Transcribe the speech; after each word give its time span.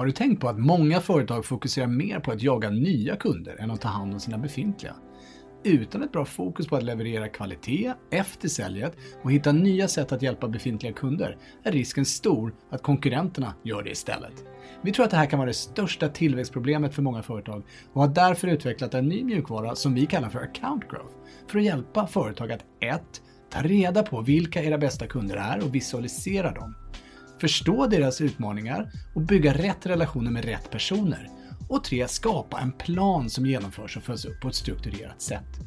Har 0.00 0.06
du 0.06 0.12
tänkt 0.12 0.40
på 0.40 0.48
att 0.48 0.58
många 0.58 1.00
företag 1.00 1.44
fokuserar 1.44 1.86
mer 1.86 2.20
på 2.20 2.32
att 2.32 2.42
jaga 2.42 2.70
nya 2.70 3.16
kunder 3.16 3.56
än 3.58 3.70
att 3.70 3.80
ta 3.80 3.88
hand 3.88 4.12
om 4.14 4.20
sina 4.20 4.38
befintliga? 4.38 4.94
Utan 5.64 6.02
ett 6.02 6.12
bra 6.12 6.24
fokus 6.24 6.66
på 6.68 6.76
att 6.76 6.82
leverera 6.82 7.28
kvalitet 7.28 7.92
efter 8.10 8.48
säljet 8.48 8.96
och 9.22 9.32
hitta 9.32 9.52
nya 9.52 9.88
sätt 9.88 10.12
att 10.12 10.22
hjälpa 10.22 10.48
befintliga 10.48 10.92
kunder 10.92 11.36
är 11.64 11.72
risken 11.72 12.04
stor 12.04 12.54
att 12.70 12.82
konkurrenterna 12.82 13.54
gör 13.62 13.82
det 13.82 13.90
istället. 13.90 14.44
Vi 14.82 14.92
tror 14.92 15.04
att 15.04 15.10
det 15.10 15.16
här 15.16 15.26
kan 15.26 15.38
vara 15.38 15.48
det 15.48 15.54
största 15.54 16.08
tillväxtproblemet 16.08 16.94
för 16.94 17.02
många 17.02 17.22
företag 17.22 17.62
och 17.92 18.00
har 18.00 18.08
därför 18.08 18.48
utvecklat 18.48 18.94
en 18.94 19.08
ny 19.08 19.24
mjukvara 19.24 19.74
som 19.74 19.94
vi 19.94 20.06
kallar 20.06 20.28
för 20.28 20.38
Account 20.38 20.84
Growth 20.90 21.16
för 21.48 21.58
att 21.58 21.64
hjälpa 21.64 22.06
företag 22.06 22.52
att 22.52 22.64
1. 22.80 23.02
Ta 23.50 23.62
reda 23.62 24.02
på 24.02 24.20
vilka 24.20 24.62
era 24.62 24.78
bästa 24.78 25.06
kunder 25.06 25.36
är 25.36 25.64
och 25.64 25.74
visualisera 25.74 26.52
dem. 26.52 26.74
Förstå 27.40 27.86
deras 27.86 28.20
utmaningar 28.20 28.90
och 29.14 29.20
bygga 29.20 29.54
rätt 29.54 29.86
relationer 29.86 30.30
med 30.30 30.44
rätt 30.44 30.70
personer. 30.70 31.28
Och 31.68 31.84
3. 31.84 32.08
Skapa 32.08 32.60
en 32.60 32.72
plan 32.72 33.30
som 33.30 33.46
genomförs 33.46 33.96
och 33.96 34.02
följs 34.02 34.24
upp 34.24 34.40
på 34.40 34.48
ett 34.48 34.54
strukturerat 34.54 35.22
sätt. 35.22 35.60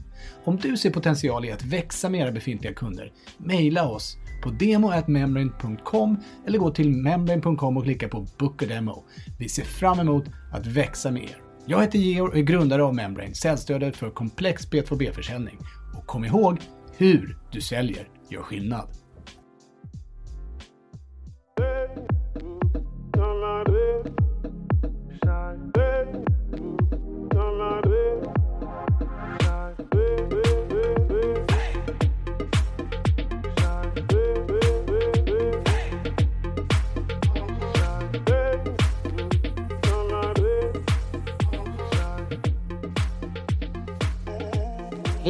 Om 0.44 0.58
du 0.58 0.78
ser 0.78 0.90
potential 0.90 1.46
i 1.46 1.52
att 1.52 1.66
växa 1.66 2.10
med 2.10 2.22
era 2.22 2.32
befintliga 2.32 2.74
kunder, 2.74 3.12
mejla 3.38 3.90
oss 3.90 4.18
på 4.44 4.50
demo.membrane.com 4.50 6.18
eller 6.48 6.60
gå 6.60 6.72
till 6.72 6.90
membrane.com 6.90 7.78
och 7.78 7.84
klicka 7.84 8.10
på 8.10 8.28
Book 8.38 8.64
a 8.64 8.66
Demo. 8.66 9.06
Vi 9.40 9.50
ser 9.50 9.64
fram 9.64 10.00
emot 10.00 10.26
att 10.52 10.66
växa 10.66 11.12
med 11.12 11.24
er. 11.24 11.38
Jag 11.66 11.82
heter 11.82 12.00
Georg 12.00 12.32
och 12.32 12.38
är 12.38 12.42
grundare 12.42 12.84
av 12.84 12.96
Membrane, 12.96 13.34
säljstödet 13.34 13.98
för 13.98 14.10
komplex 14.10 14.72
B2B-försäljning. 14.72 15.58
Och 15.98 16.06
kom 16.06 16.26
ihåg, 16.26 16.58
hur 16.98 17.38
du 17.52 17.62
säljer 17.62 18.08
gör 18.30 18.42
skillnad. 18.42 19.03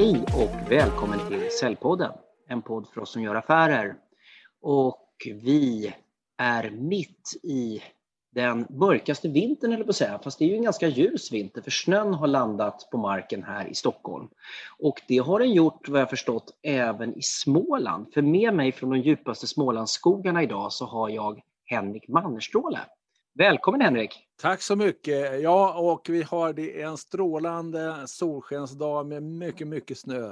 Hej 0.04 0.26
och 0.34 0.72
välkommen 0.72 1.20
till 1.28 1.52
Säljpodden, 1.59 2.12
en 2.48 2.62
podd 2.62 2.88
för 2.94 3.02
oss 3.02 3.12
som 3.12 3.22
gör 3.22 3.36
affärer. 3.36 3.96
Och 4.62 5.09
vi 5.26 5.94
är 6.38 6.70
mitt 6.70 7.32
i 7.44 7.82
den 8.31 8.68
mörkaste 8.70 9.28
vintern, 9.28 9.74
eller 9.74 9.84
på 9.84 9.90
att 9.90 9.96
säga, 9.96 10.20
fast 10.24 10.40
det 10.40 10.46
är 10.46 10.50
ju 10.50 10.56
en 10.56 10.64
ganska 10.64 10.88
ljus 10.88 11.31
vinter 11.31 11.62
för 11.62 11.72
snön 11.72 12.14
har 12.14 12.28
landat 12.28 12.88
på 12.92 12.98
marken 12.98 13.44
här 13.44 13.68
i 13.68 13.74
Stockholm. 13.74 14.28
Och 14.80 15.02
det 15.08 15.18
har 15.18 15.40
den 15.40 15.54
gjort, 15.54 15.90
vad 15.90 16.02
jag 16.02 16.09
förstått, 16.09 16.59
även 16.64 17.18
i 17.18 17.22
Småland. 17.22 18.14
För 18.14 18.22
med 18.22 18.54
mig 18.54 18.72
från 18.72 18.90
de 18.90 19.00
djupaste 19.00 19.48
Smålandsskogarna 19.48 20.44
idag 20.44 20.74
så 20.74 20.86
har 20.86 21.09
jag 21.09 21.42
Henrik 21.66 22.08
Mannerstråle. 22.08 22.80
Välkommen 23.36 23.81
Henrik! 23.81 24.28
Tack 24.42 24.62
så 24.62 24.76
mycket! 24.76 25.42
Ja, 25.42 25.73
och 25.73 26.09
vi 26.09 26.23
har 26.23 26.53
det 26.53 26.81
en 26.81 26.98
strålande 26.98 28.08
solskensdag 28.08 29.08
med 29.08 29.23
mycket, 29.23 29.67
mycket 29.67 29.98
snö. 29.98 30.31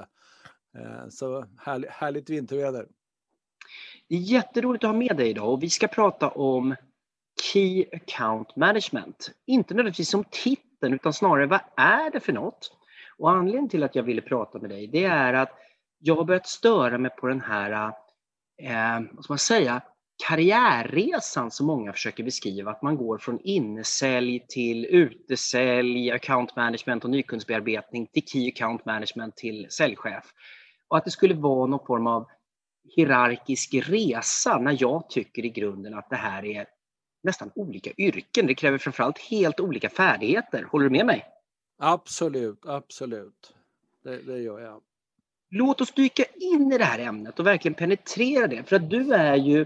Eh, 0.77 1.07
så 1.09 1.45
härligt, 1.57 1.89
härligt 1.89 2.29
vinterväder. 2.29 2.87
Det 4.09 4.15
är 4.15 4.19
jätteroligt 4.19 4.83
att 4.83 4.89
ha 4.89 4.97
med 4.97 5.17
dig 5.17 5.29
idag 5.29 5.49
och 5.49 5.63
vi 5.63 5.69
ska 5.69 5.87
prata 5.87 6.29
om 6.29 6.75
Key 7.41 7.85
Account 7.93 8.55
Management. 8.55 9.31
Inte 9.45 9.73
nödvändigtvis 9.73 10.09
som 10.09 10.23
titeln 10.23 10.93
utan 10.93 11.13
snarare 11.13 11.45
vad 11.45 11.61
är 11.75 12.11
det 12.11 12.19
för 12.19 12.33
något? 12.33 12.71
Och 13.17 13.31
anledningen 13.31 13.69
till 13.69 13.83
att 13.83 13.95
jag 13.95 14.03
ville 14.03 14.21
prata 14.21 14.59
med 14.59 14.69
dig 14.69 14.87
det 14.87 15.03
är 15.03 15.33
att 15.33 15.51
jag 15.99 16.15
har 16.15 16.23
börjat 16.23 16.47
störa 16.47 16.97
mig 16.97 17.11
på 17.11 17.27
den 17.27 17.41
här, 17.41 17.93
eh, 18.61 19.01
vad 19.11 19.23
ska 19.23 19.33
man 19.33 19.39
säga, 19.39 19.81
karriärresan 20.27 21.51
som 21.51 21.67
många 21.67 21.93
försöker 21.93 22.23
beskriva, 22.23 22.71
att 22.71 22.81
man 22.81 22.97
går 22.97 23.17
från 23.17 23.39
innesälj 23.43 24.45
till 24.47 24.85
utesälj, 24.85 26.11
account 26.11 26.55
management 26.55 27.03
och 27.03 27.09
nykundsbearbetning 27.09 28.07
till 28.07 28.27
key 28.27 28.47
account 28.47 28.85
management 28.85 29.35
till 29.35 29.67
säljchef. 29.69 30.33
Och 30.87 30.97
att 30.97 31.05
det 31.05 31.11
skulle 31.11 31.33
vara 31.33 31.67
någon 31.67 31.85
form 31.85 32.07
av 32.07 32.27
hierarkisk 32.95 33.73
resa 33.73 34.57
när 34.57 34.77
jag 34.79 35.09
tycker 35.09 35.45
i 35.45 35.49
grunden 35.49 35.93
att 35.93 36.09
det 36.09 36.15
här 36.15 36.45
är 36.45 36.65
nästan 37.23 37.51
olika 37.55 37.91
yrken. 37.97 38.47
Det 38.47 38.55
kräver 38.55 38.77
framförallt 38.77 39.19
helt 39.19 39.59
olika 39.59 39.89
färdigheter. 39.89 40.63
Håller 40.63 40.83
du 40.83 40.89
med 40.89 41.05
mig? 41.05 41.25
Absolut, 41.79 42.65
absolut. 42.65 43.53
Det, 44.03 44.17
det 44.17 44.39
gör 44.39 44.59
jag. 44.59 44.81
Låt 45.49 45.81
oss 45.81 45.91
dyka 45.91 46.23
in 46.35 46.71
i 46.71 46.77
det 46.77 46.83
här 46.83 46.99
ämnet 46.99 47.39
och 47.39 47.47
verkligen 47.47 47.75
penetrera 47.75 48.47
det. 48.47 48.63
För 48.63 48.75
att 48.75 48.89
du 48.89 49.13
är 49.13 49.35
ju 49.35 49.65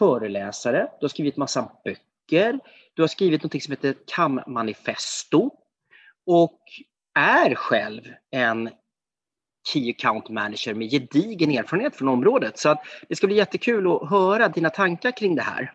föreläsare, 0.00 0.88
du 1.00 1.04
har 1.04 1.08
skrivit 1.08 1.36
massa 1.36 1.72
böcker, 1.84 2.60
du 2.94 3.02
har 3.02 3.08
skrivit 3.08 3.42
något 3.42 3.62
som 3.62 3.72
heter 3.72 3.94
KAM-manifesto 4.06 5.50
och 6.26 6.60
är 7.18 7.54
själv 7.54 8.02
en 8.30 8.70
Key 9.72 9.90
Account 9.90 10.28
Manager 10.28 10.74
med 10.74 10.90
gedigen 10.90 11.50
erfarenhet 11.50 11.96
från 11.96 12.08
området. 12.08 12.58
Så 12.58 12.68
att 12.68 12.82
det 13.08 13.16
ska 13.16 13.26
bli 13.26 13.36
jättekul 13.36 13.86
att 13.86 14.10
höra 14.10 14.48
dina 14.48 14.70
tankar 14.70 15.10
kring 15.10 15.34
det 15.34 15.42
här. 15.42 15.72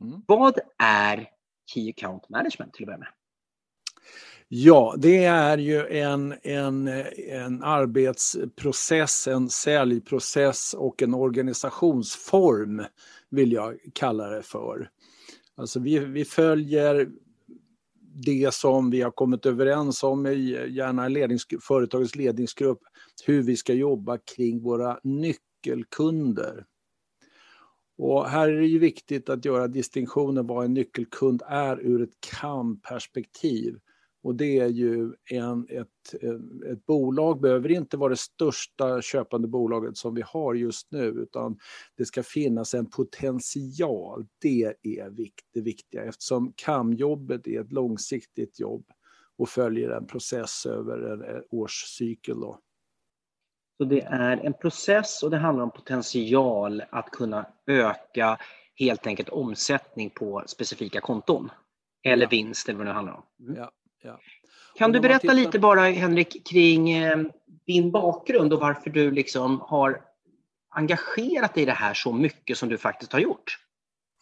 Mm. 0.00 0.22
Vad 0.26 0.58
är 0.78 1.28
Key 1.74 1.90
Account 1.90 2.28
Management 2.28 2.74
till 2.74 2.84
att 2.84 2.86
börja 2.86 2.98
med? 2.98 3.08
Ja, 4.52 4.94
det 4.98 5.24
är 5.24 5.58
ju 5.58 5.86
en, 5.86 6.34
en, 6.42 6.88
en 7.28 7.62
arbetsprocess, 7.62 9.26
en 9.26 9.48
säljprocess 9.48 10.74
och 10.74 11.02
en 11.02 11.14
organisationsform 11.14 12.82
vill 13.28 13.52
jag 13.52 13.78
kalla 13.92 14.30
det 14.30 14.42
för. 14.42 14.90
Alltså 15.54 15.80
vi, 15.80 15.98
vi 15.98 16.24
följer 16.24 17.08
det 18.26 18.54
som 18.54 18.90
vi 18.90 19.00
har 19.00 19.10
kommit 19.10 19.46
överens 19.46 20.02
om 20.02 20.26
i 20.26 20.66
gärna 20.68 21.08
lednings, 21.08 21.46
företagets 21.60 22.16
ledningsgrupp, 22.16 22.80
hur 23.26 23.42
vi 23.42 23.56
ska 23.56 23.72
jobba 23.72 24.18
kring 24.18 24.62
våra 24.62 25.00
nyckelkunder. 25.02 26.64
Och 27.98 28.28
här 28.28 28.48
är 28.48 28.60
det 28.60 28.66
ju 28.66 28.78
viktigt 28.78 29.28
att 29.28 29.44
göra 29.44 29.68
distinktionen 29.68 30.46
vad 30.46 30.64
en 30.64 30.74
nyckelkund 30.74 31.42
är 31.46 31.80
ur 31.80 32.02
ett 32.02 32.20
KAM-perspektiv. 32.40 33.78
Och 34.22 34.34
det 34.34 34.58
är 34.58 34.68
ju 34.68 35.12
en, 35.30 35.66
ett, 35.68 36.14
ett 36.72 36.86
bolag 36.86 37.40
behöver 37.40 37.70
inte 37.70 37.96
vara 37.96 38.08
det 38.08 38.16
största 38.16 39.02
köpande 39.02 39.48
bolaget 39.48 39.96
som 39.96 40.14
vi 40.14 40.22
har 40.26 40.54
just 40.54 40.90
nu 40.90 41.04
utan 41.04 41.58
det 41.96 42.04
ska 42.04 42.22
finnas 42.22 42.74
en 42.74 42.86
potential. 42.86 44.26
Det 44.40 44.74
är 44.82 45.10
det 45.52 45.60
viktiga 45.60 46.04
eftersom 46.04 46.52
KAM-jobbet 46.56 47.46
är 47.46 47.60
ett 47.60 47.72
långsiktigt 47.72 48.60
jobb 48.60 48.84
och 49.38 49.48
följer 49.48 49.90
en 49.90 50.06
process 50.06 50.66
över 50.66 50.98
en 50.98 51.44
årscykel. 51.50 52.40
Då. 52.40 52.58
Så 53.78 53.84
det 53.84 54.00
är 54.00 54.36
en 54.36 54.52
process 54.52 55.22
och 55.22 55.30
det 55.30 55.38
handlar 55.38 55.64
om 55.64 55.70
potential 55.70 56.82
att 56.90 57.10
kunna 57.10 57.46
öka 57.66 58.38
helt 58.74 59.06
enkelt 59.06 59.28
omsättning 59.28 60.10
på 60.10 60.44
specifika 60.46 61.00
konton. 61.00 61.50
Eller 62.02 62.22
ja. 62.22 62.28
vinst 62.30 62.68
eller 62.68 62.78
vad 62.78 62.86
det 62.86 62.92
handlar 62.92 63.14
om. 63.14 63.22
Mm. 63.40 63.56
Ja. 63.56 63.70
Ja. 64.02 64.20
Kan 64.74 64.92
du 64.92 65.00
berätta 65.00 65.20
tittar... 65.20 65.34
lite 65.34 65.58
bara 65.58 65.80
Henrik 65.80 66.46
kring 66.46 66.90
eh, 66.90 67.18
din 67.66 67.90
bakgrund 67.90 68.52
och 68.52 68.60
varför 68.60 68.90
du 68.90 69.10
liksom 69.10 69.60
har 69.60 70.00
engagerat 70.70 71.54
dig 71.54 71.62
i 71.62 71.66
det 71.66 71.72
här 71.72 71.94
så 71.94 72.12
mycket 72.12 72.58
som 72.58 72.68
du 72.68 72.78
faktiskt 72.78 73.12
har 73.12 73.20
gjort? 73.20 73.58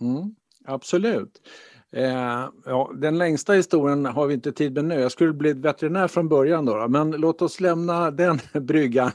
Mm, 0.01 0.35
absolut. 0.65 1.41
Eh, 1.93 2.49
ja, 2.65 2.91
den 2.95 3.19
längsta 3.19 3.53
historien 3.53 4.07
har 4.07 4.27
vi 4.27 4.35
inte 4.35 4.53
tid 4.53 4.75
med 4.75 4.85
nu. 4.85 5.01
Jag 5.01 5.13
skulle 5.13 5.33
bli 5.33 5.53
veterinär 5.53 6.09
från 6.09 6.29
början 6.29 6.65
då, 6.65 6.89
men 6.89 7.11
låt 7.11 7.43
oss 7.43 7.61
lämna 7.61 8.11
den 8.11 8.41
bryggan. 8.53 9.11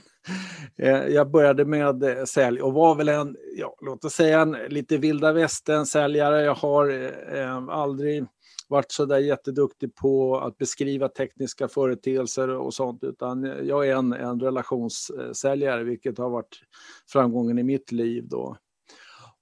Eh, 0.78 1.08
jag 1.08 1.32
började 1.32 1.66
med 1.66 2.04
eh, 2.04 2.24
sälj 2.24 2.62
och 2.62 2.74
var 2.74 2.96
väl 2.96 3.10
en, 3.10 3.36
ja, 3.58 3.76
låt 3.82 4.06
oss 4.06 4.14
säga 4.14 4.42
en 4.42 4.52
lite 4.52 4.98
vilda 4.98 5.34
västern-säljare. 5.34 6.42
Jag 6.42 6.56
har 6.56 6.90
eh, 7.36 7.64
aldrig 7.70 8.26
varit 8.74 8.92
så 8.92 9.06
där 9.06 9.18
jätteduktig 9.18 9.96
på 9.96 10.38
att 10.38 10.58
beskriva 10.58 11.08
tekniska 11.08 11.68
företeelser 11.68 12.50
och 12.50 12.74
sånt, 12.74 13.04
utan 13.04 13.44
jag 13.44 13.88
är 13.88 13.96
en, 13.96 14.14
en 14.14 14.40
relationssäljare, 14.40 15.84
vilket 15.84 16.18
har 16.18 16.30
varit 16.30 16.60
framgången 17.08 17.60
i 17.60 17.64
mitt 17.64 17.92
liv 17.92 18.28
då. 18.28 18.58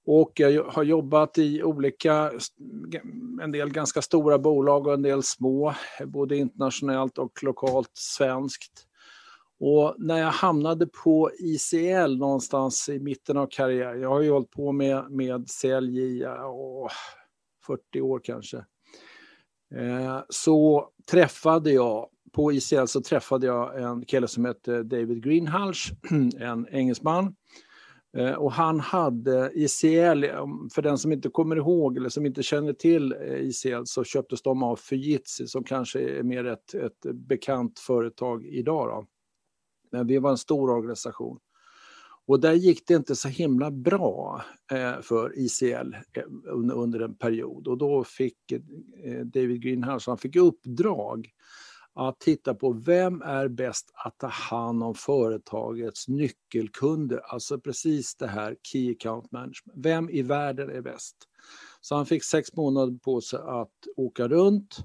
Och 0.06 0.32
jag 0.36 0.64
har 0.64 0.82
jobbat 0.82 1.38
i 1.38 1.62
olika, 1.62 2.32
en 3.42 3.52
del 3.52 3.70
ganska 3.70 4.02
stora 4.02 4.38
bolag 4.38 4.86
och 4.86 4.94
en 4.94 5.02
del 5.02 5.22
små, 5.22 5.74
både 6.06 6.36
internationellt 6.36 7.18
och 7.18 7.42
lokalt 7.42 7.90
svenskt. 7.94 8.86
Och 9.60 9.94
när 9.98 10.18
jag 10.18 10.30
hamnade 10.30 10.86
på 10.86 11.30
ICL 11.38 12.16
någonstans 12.18 12.88
i 12.88 12.98
mitten 12.98 13.36
av 13.36 13.46
karriären, 13.46 14.00
jag 14.00 14.08
har 14.08 14.20
ju 14.20 14.30
hållit 14.30 14.50
på 14.50 14.72
med, 14.72 15.10
med 15.10 15.50
sälj 15.50 16.00
i 16.00 16.24
40 17.66 18.00
år 18.00 18.20
kanske. 18.24 18.64
Eh, 19.76 20.20
så 20.28 20.88
träffade 21.10 21.72
jag, 21.72 22.08
på 22.32 22.52
ICL 22.52 22.86
så 22.86 23.00
träffade 23.00 23.46
jag 23.46 23.82
en 23.82 24.04
kille 24.04 24.28
som 24.28 24.44
hette 24.44 24.82
David 24.82 25.24
Greenhalsh, 25.24 25.92
en 26.40 26.66
engelsman. 26.70 27.34
Eh, 28.16 28.32
och 28.32 28.52
han 28.52 28.80
hade 28.80 29.50
ICL, 29.54 30.24
för 30.74 30.82
den 30.82 30.98
som 30.98 31.12
inte 31.12 31.28
kommer 31.28 31.56
ihåg 31.56 31.96
eller 31.96 32.08
som 32.08 32.26
inte 32.26 32.42
känner 32.42 32.72
till 32.72 33.12
eh, 33.12 33.36
ICL 33.36 33.82
så 33.84 34.04
köptes 34.04 34.42
de 34.42 34.62
av 34.62 34.76
Fujitsu 34.76 35.46
som 35.46 35.64
kanske 35.64 36.00
är 36.00 36.22
mer 36.22 36.44
ett, 36.44 36.74
ett 36.74 37.00
bekant 37.14 37.78
företag 37.78 38.46
idag. 38.46 38.88
Då. 38.88 39.06
Men 39.92 40.06
vi 40.06 40.18
var 40.18 40.30
en 40.30 40.38
stor 40.38 40.70
organisation. 40.70 41.38
Och 42.26 42.40
där 42.40 42.52
gick 42.52 42.86
det 42.86 42.94
inte 42.94 43.16
så 43.16 43.28
himla 43.28 43.70
bra 43.70 44.44
eh, 44.72 45.00
för 45.00 45.38
ICL 45.38 45.94
eh, 46.12 46.22
under, 46.52 47.00
en 47.00 47.14
period. 47.14 47.68
Och 47.68 47.78
då 47.78 48.04
fick 48.04 48.52
eh, 48.52 49.20
David 49.24 49.62
Greenhouse, 49.62 50.10
han 50.10 50.18
fick 50.18 50.36
uppdrag 50.36 51.28
att 51.94 52.20
titta 52.20 52.54
på 52.54 52.72
vem 52.72 53.22
är 53.22 53.48
bäst 53.48 53.90
att 53.94 54.18
ta 54.18 54.26
hand 54.26 54.82
om 54.82 54.94
företagets 54.94 56.08
nyckelkunder, 56.08 57.18
alltså 57.18 57.60
precis 57.60 58.14
det 58.14 58.26
här 58.26 58.56
Key 58.62 58.92
Account 58.92 59.32
Management. 59.32 59.72
Vem 59.74 60.10
i 60.10 60.22
världen 60.22 60.70
är 60.70 60.80
bäst? 60.80 61.16
Så 61.80 61.94
han 61.94 62.06
fick 62.06 62.24
sex 62.24 62.52
månader 62.52 62.98
på 62.98 63.20
sig 63.20 63.38
att 63.38 63.72
åka 63.96 64.28
runt 64.28 64.76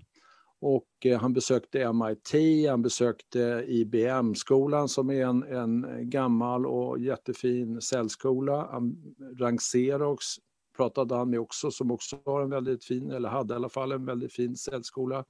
och 0.62 0.88
eh, 1.06 1.20
han 1.20 1.34
besökte 1.34 1.94
MIT, 1.94 2.70
han 2.70 2.82
besökte 2.82 3.66
IBM-skolan 3.68 4.90
som 4.90 5.10
är 5.10 5.26
en, 5.26 5.44
en 5.44 6.10
gammal 6.10 6.66
och 6.66 7.00
jättefin 7.00 7.82
säljskola. 7.82 8.82
Ranxerox 9.40 10.26
pratade 10.78 11.16
han 11.16 11.30
med 11.30 11.40
också, 11.40 11.72
som 11.72 11.92
också 11.92 12.20
har 12.26 12.42
en 12.42 12.50
väldigt 12.50 12.86
fin, 12.86 13.12
eller 13.12 13.30
hade 13.30 13.54
i 13.54 13.56
alla 13.56 13.70
fall 13.70 13.92
en 13.92 14.06
väldigt 14.06 14.34
fin 14.34 14.56
säljskola. 14.56 15.26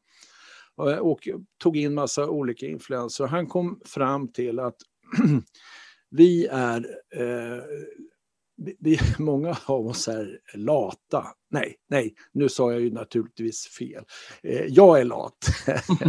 Eh, 0.82 0.98
och 0.98 1.28
tog 1.58 1.78
in 1.78 1.94
massa 1.94 2.30
olika 2.30 2.66
influenser. 2.66 3.28
Han 3.28 3.48
kom 3.48 3.82
fram 3.86 4.28
till 4.28 4.60
att 4.60 4.76
vi 6.10 6.46
är 6.46 6.88
eh, 7.16 7.64
vi, 8.58 9.00
många 9.20 9.58
av 9.66 9.88
oss 9.88 10.08
är 10.08 10.40
lata. 10.54 11.26
Nej, 11.50 11.76
nej, 11.90 12.14
nu 12.32 12.50
sa 12.50 12.72
jag 12.72 12.82
ju 12.82 12.92
naturligtvis 12.92 13.68
fel. 13.68 14.04
Eh, 14.44 14.66
jag 14.66 15.00
är 15.00 15.06
lat. 15.06 15.38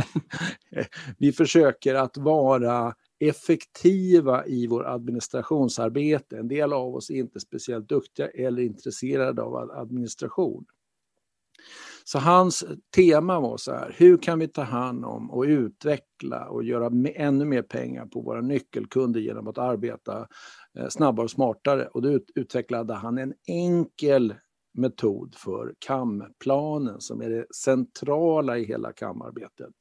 vi 1.18 1.32
försöker 1.32 1.94
att 1.94 2.16
vara 2.16 2.94
effektiva 3.20 4.46
i 4.46 4.66
vår 4.66 4.86
administrationsarbete. 4.86 6.38
En 6.38 6.48
del 6.48 6.72
av 6.72 6.94
oss 6.94 7.10
är 7.10 7.14
inte 7.14 7.40
speciellt 7.40 7.88
duktiga 7.88 8.28
eller 8.28 8.62
intresserade 8.62 9.42
av 9.42 9.70
administration. 9.70 10.64
Så 12.12 12.18
hans 12.18 12.64
tema 12.94 13.40
var 13.40 13.56
så 13.56 13.72
här, 13.72 13.94
hur 13.96 14.16
kan 14.16 14.38
vi 14.38 14.48
ta 14.48 14.62
hand 14.62 15.04
om 15.04 15.30
och 15.30 15.42
utveckla 15.42 16.48
och 16.48 16.64
göra 16.64 16.90
ännu 17.14 17.44
mer 17.44 17.62
pengar 17.62 18.06
på 18.06 18.20
våra 18.20 18.40
nyckelkunder 18.40 19.20
genom 19.20 19.48
att 19.48 19.58
arbeta 19.58 20.26
eh, 20.78 20.88
snabbare 20.88 21.24
och 21.24 21.30
smartare? 21.30 21.86
Och 21.86 22.02
då 22.02 22.20
utvecklade 22.34 22.94
han 22.94 23.18
en 23.18 23.34
enkel 23.46 24.34
metod 24.74 25.34
för 25.34 25.74
kamplanen 25.78 27.00
som 27.00 27.22
är 27.22 27.30
det 27.30 27.46
centrala 27.54 28.58
i 28.58 28.64
hela 28.64 28.92
kamarbetet. 28.92 29.74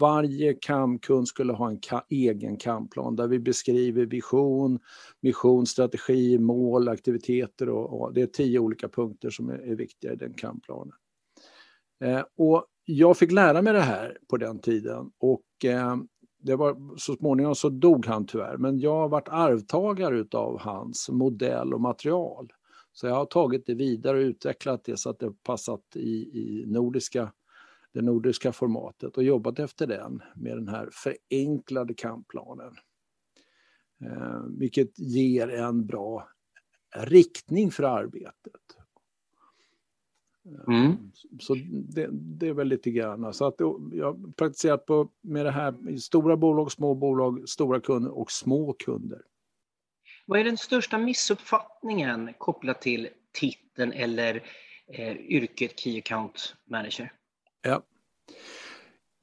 Varje 0.00 0.54
kamkund 0.54 1.28
skulle 1.28 1.52
ha 1.52 1.68
en 1.68 1.80
ka 1.80 2.04
egen 2.08 2.56
kamplan 2.56 3.16
där 3.16 3.28
vi 3.28 3.38
beskriver 3.38 4.06
vision, 4.06 4.78
mission, 5.20 5.66
strategi, 5.66 6.38
mål, 6.38 6.88
aktiviteter 6.88 7.68
och, 7.68 8.00
och 8.00 8.14
det 8.14 8.22
är 8.22 8.26
tio 8.26 8.58
olika 8.58 8.88
punkter 8.88 9.30
som 9.30 9.48
är, 9.48 9.58
är 9.58 9.76
viktiga 9.76 10.12
i 10.12 10.16
den 10.16 10.34
kamplanen. 10.34 10.94
Eh, 12.04 12.24
och 12.36 12.66
jag 12.84 13.16
fick 13.16 13.32
lära 13.32 13.62
mig 13.62 13.72
det 13.72 13.80
här 13.80 14.18
på 14.28 14.36
den 14.36 14.58
tiden 14.58 15.10
och 15.18 15.64
eh, 15.64 15.96
det 16.38 16.56
var, 16.56 16.96
så 16.98 17.16
småningom 17.16 17.54
så 17.54 17.68
dog 17.68 18.06
han 18.06 18.26
tyvärr, 18.26 18.56
men 18.56 18.78
jag 18.78 18.94
har 18.94 19.08
varit 19.08 19.28
arvtagare 19.28 20.24
av 20.32 20.60
hans 20.60 21.08
modell 21.08 21.74
och 21.74 21.80
material. 21.80 22.52
Så 22.92 23.06
jag 23.06 23.14
har 23.14 23.26
tagit 23.26 23.66
det 23.66 23.74
vidare 23.74 24.18
och 24.18 24.22
utvecklat 24.22 24.84
det 24.84 24.96
så 24.96 25.10
att 25.10 25.18
det 25.18 25.32
passat 25.42 25.96
i, 25.96 26.38
i 26.38 26.64
nordiska, 26.66 27.32
det 27.92 28.02
nordiska 28.02 28.52
formatet 28.52 29.16
och 29.16 29.22
jobbat 29.22 29.58
efter 29.58 29.86
den 29.86 30.22
med 30.34 30.56
den 30.56 30.68
här 30.68 30.88
förenklade 30.92 31.94
kampplanen. 31.94 32.74
Eh, 34.04 34.42
vilket 34.58 34.98
ger 34.98 35.48
en 35.48 35.86
bra 35.86 36.28
riktning 36.96 37.70
för 37.70 37.82
arbetet. 37.82 38.83
Mm. 40.68 40.96
Så 41.40 41.54
det, 41.72 42.08
det, 42.12 42.48
är 42.48 42.52
väl 42.52 42.68
lite 42.68 42.90
grann. 42.90 43.34
Så 43.34 43.46
att 43.46 43.54
jag 43.92 44.04
har 44.04 44.32
praktiserat 44.32 44.86
på, 44.86 45.08
med 45.22 45.46
det 45.46 45.50
här 45.50 45.90
i 45.90 45.98
stora 45.98 46.36
bolag, 46.36 46.72
små 46.72 46.94
bolag, 46.94 47.48
stora 47.48 47.80
kunder 47.80 48.18
och 48.18 48.32
små 48.32 48.72
kunder. 48.72 49.22
Vad 50.26 50.40
är 50.40 50.44
den 50.44 50.56
största 50.56 50.98
missuppfattningen 50.98 52.30
kopplat 52.38 52.82
till 52.82 53.08
titeln 53.32 53.92
eller 53.92 54.42
eh, 54.86 55.16
yrket 55.16 55.80
Key 55.80 55.98
Account 55.98 56.54
Manager? 56.70 57.12
Ja. 57.62 57.82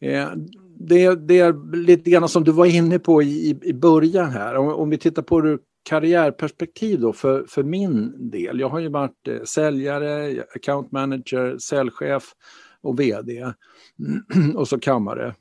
Eh, 0.01 0.31
det, 0.77 1.15
det, 1.15 1.39
är 1.39 1.75
lite 1.75 2.09
grann 2.09 2.29
som 2.29 2.43
du 2.43 2.51
var 2.51 2.65
inne 2.65 2.99
på 2.99 3.23
i, 3.23 3.59
i 3.63 3.73
början 3.73 4.29
här. 4.29 4.55
Om, 4.55 4.67
om 4.67 4.89
vi 4.89 4.97
tittar 4.97 5.21
på 5.21 5.41
det 5.41 5.59
karriärperspektiv 5.83 6.99
då 6.99 7.13
för, 7.13 7.43
för 7.43 7.63
min 7.63 8.29
del. 8.31 8.59
Jag 8.59 8.69
har 8.69 8.79
ju 8.79 8.89
varit 8.89 9.27
eh, 9.27 9.43
säljare, 9.43 10.43
account 10.55 10.91
manager, 10.91 11.57
säljchef 11.57 12.23
och 12.81 12.99
vd 12.99 13.53
och 14.55 14.67
så 14.67 14.79
kammare. 14.79 15.35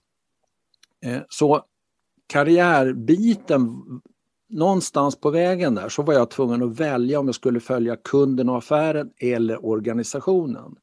Eh, 1.05 1.21
så 1.29 1.65
karriärbiten, 2.27 3.83
någonstans 4.49 5.21
på 5.21 5.31
vägen 5.31 5.75
där 5.75 5.89
så 5.89 6.03
var 6.03 6.15
jag 6.15 6.31
tvungen 6.31 6.63
att 6.63 6.81
välja 6.81 7.21
om 7.21 7.27
jag 7.27 7.35
skulle 7.35 7.61
följa 7.61 7.97
kunden 7.97 8.49
och 8.49 8.59
affären 8.59 9.11
eller 9.21 9.67
organisationen. 9.67 10.77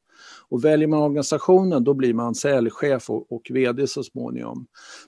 Och 0.50 0.64
väljer 0.64 0.88
man 0.88 1.02
organisationen 1.02 1.84
då 1.84 1.94
blir 1.94 2.14
man 2.14 2.34
säljchef 2.34 3.10
och, 3.10 3.32
och 3.32 3.42
VD 3.50 3.86
så 3.86 4.02
småningom. 4.02 4.66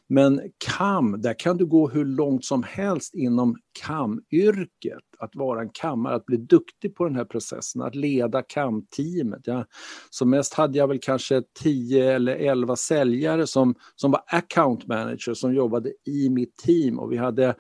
Men 0.08 0.40
KAM, 0.66 1.20
där 1.20 1.38
kan 1.38 1.56
du 1.56 1.66
gå 1.66 1.88
hur 1.88 2.04
långt 2.04 2.44
som 2.44 2.62
helst 2.62 3.14
inom 3.14 3.56
KAM-yrket. 3.82 4.98
Att 5.18 5.36
vara 5.36 5.60
en 5.60 5.70
kammare, 5.70 6.14
att 6.14 6.26
bli 6.26 6.36
duktig 6.36 6.94
på 6.94 7.04
den 7.04 7.16
här 7.16 7.24
processen, 7.24 7.82
att 7.82 7.94
leda 7.94 8.42
KAM-teamet. 8.42 9.40
Ja, 9.44 9.64
som 10.10 10.30
mest 10.30 10.54
hade 10.54 10.78
jag 10.78 10.88
väl 10.88 10.98
kanske 11.02 11.42
10 11.62 12.14
eller 12.14 12.36
11 12.36 12.76
säljare 12.76 13.46
som, 13.46 13.74
som 13.96 14.10
var 14.10 14.22
account 14.26 14.86
manager 14.86 15.34
som 15.34 15.54
jobbade 15.54 15.92
i 16.06 16.30
mitt 16.30 16.56
team 16.56 16.98
och 16.98 17.12
vi 17.12 17.16
hade 17.16 17.54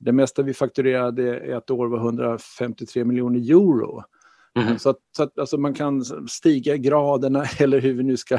det 0.00 0.12
mesta 0.12 0.42
vi 0.42 0.54
fakturerade 0.54 1.36
ett 1.36 1.70
år 1.70 1.86
var 1.86 1.98
153 1.98 3.04
miljoner 3.04 3.38
euro. 3.38 4.02
Mm. 4.58 4.78
Så, 4.78 4.90
att, 4.90 4.98
så 5.16 5.22
att 5.22 5.38
alltså 5.38 5.58
man 5.58 5.74
kan 5.74 6.04
stiga 6.28 6.76
graderna 6.76 7.44
eller 7.58 7.80
hur 7.80 7.94
vi 7.94 8.02
nu 8.02 8.16
ska 8.16 8.38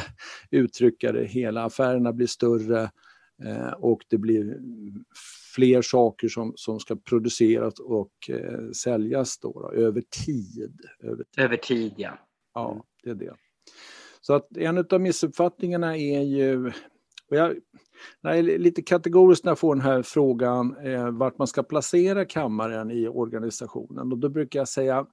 uttrycka 0.52 1.12
det. 1.12 1.26
Hela 1.26 1.64
affärerna 1.64 2.14
blir 2.14 2.28
större 2.28 2.92
eh, 3.44 3.72
och 3.72 4.02
det 4.08 4.18
blir 4.18 4.60
fler 5.56 5.82
saker 5.82 6.28
som, 6.28 6.54
som 6.56 6.80
ska 6.80 6.96
produceras 6.96 7.80
och 7.80 8.30
eh, 8.30 8.70
säljas 8.72 9.40
då, 9.40 9.52
då, 9.52 9.72
över 9.72 10.02
tid. 10.26 10.80
Över 11.04 11.24
tid, 11.24 11.44
över 11.44 11.58
tid 11.58 11.94
ja. 11.98 12.18
Ja, 12.54 12.72
mm. 12.72 12.84
det 13.04 13.10
är 13.10 13.16
det. 13.16 13.36
Så 14.22 14.34
att 14.34 14.58
en 14.58 14.86
av 14.92 15.02
missuppfattningarna 15.02 15.98
är 15.98 16.22
ju, 16.22 16.68
och 17.30 17.38
jag, 17.38 17.56
jag 18.22 18.38
är 18.38 18.44
lite 18.44 18.82
kategorisk 18.82 19.44
när 19.44 19.52
jag 19.52 19.60
får 19.60 19.76
den 19.76 19.84
här 19.84 20.02
frågan 20.02 20.78
eh, 20.78 21.12
vart 21.12 21.38
man 21.38 21.48
ska 21.48 21.64
placera 21.64 22.26
kammaren 22.26 22.92
i 22.92 23.08
organisationen. 23.08 24.12
Och 24.12 24.18
då 24.18 24.30
brukar 24.30 24.60
jag 24.60 24.68
säga 24.68 25.06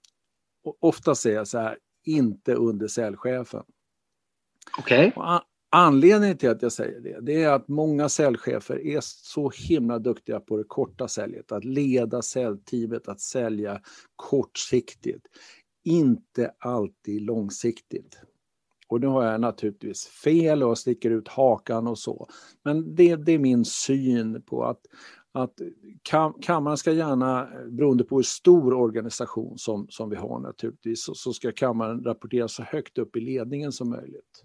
ofta 0.81 1.15
säga 1.15 1.45
så 1.45 1.59
här, 1.59 1.79
inte 2.05 2.55
under 2.55 2.89
säljchefen. 2.89 3.65
Okej. 4.79 5.13
Okay. 5.17 5.39
Anledningen 5.71 6.37
till 6.37 6.51
att 6.51 6.63
jag 6.63 6.73
säger 6.73 7.01
det, 7.01 7.21
det 7.21 7.43
är 7.43 7.53
att 7.53 7.69
många 7.69 8.09
säljchefer 8.09 8.87
är 8.87 9.01
så 9.03 9.51
himla 9.51 9.99
duktiga 9.99 10.41
på 10.41 10.57
det 10.57 10.65
korta 10.65 11.09
säljet, 11.09 11.53
att 11.53 11.65
leda 11.65 12.23
säljteamet, 12.23 13.09
att 13.09 13.21
sälja 13.21 13.81
kortsiktigt. 14.17 15.27
Inte 15.85 16.53
alltid 16.59 17.23
långsiktigt. 17.23 18.21
Och 18.89 19.01
nu 19.01 19.07
har 19.07 19.25
jag 19.25 19.41
naturligtvis 19.41 20.07
fel 20.07 20.63
och 20.63 20.79
sticker 20.79 21.11
ut 21.11 21.29
hakan 21.29 21.87
och 21.87 21.99
så. 21.99 22.29
Men 22.65 22.95
det, 22.95 23.17
det 23.17 23.33
är 23.33 23.39
min 23.39 23.65
syn 23.65 24.43
på 24.43 24.65
att 24.65 24.81
att 25.33 25.61
kam 26.03 26.35
kammaren 26.41 26.77
ska 26.77 26.93
gärna, 26.93 27.49
beroende 27.71 28.05
på 28.05 28.17
hur 28.17 28.23
stor 28.23 28.75
organisation 28.75 29.59
som, 29.59 29.87
som 29.89 30.11
vi 30.11 30.17
har 30.17 30.41
naturligtvis, 30.41 31.05
så, 31.05 31.15
så 31.15 31.33
ska 31.33 31.53
kammaren 31.53 32.05
rapportera 32.05 32.49
så 32.49 32.63
högt 32.63 32.99
upp 32.99 33.17
i 33.17 33.21
ledningen 33.21 33.73
som 33.73 33.91
möjligt. 33.91 34.45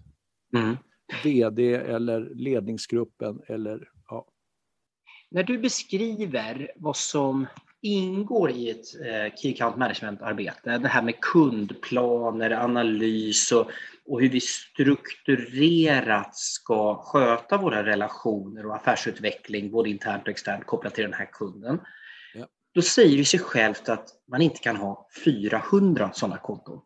Mm. 0.56 0.76
VD 1.24 1.74
eller 1.74 2.30
ledningsgruppen 2.34 3.40
eller 3.46 3.88
ja. 4.08 4.26
När 5.30 5.42
du 5.42 5.58
beskriver 5.58 6.72
vad 6.76 6.96
som 6.96 7.46
ingår 7.84 8.50
i 8.50 8.70
ett 8.70 9.00
eh, 9.00 9.34
Key 9.34 9.52
Account 9.52 9.76
Management-arbete. 9.76 10.78
Det 10.78 10.88
här 10.88 11.02
med 11.02 11.20
kundplaner, 11.20 12.50
analys 12.50 13.52
och, 13.52 13.70
och 14.06 14.20
hur 14.20 14.28
vi 14.28 14.40
strukturerat 14.40 16.36
ska 16.36 16.94
sköta 16.94 17.56
våra 17.56 17.84
relationer 17.84 18.66
och 18.66 18.74
affärsutveckling 18.74 19.70
både 19.70 19.90
internt 19.90 20.22
och 20.22 20.28
externt 20.28 20.66
kopplat 20.66 20.94
till 20.94 21.04
den 21.04 21.12
här 21.12 21.28
kunden. 21.32 21.80
Ja. 22.34 22.46
Då 22.74 22.82
säger 22.82 23.18
det 23.18 23.24
sig 23.24 23.40
självt 23.40 23.88
att 23.88 24.08
man 24.30 24.42
inte 24.42 24.58
kan 24.58 24.76
ha 24.76 25.08
400 25.24 26.10
sådana 26.12 26.36
konton 26.36 26.80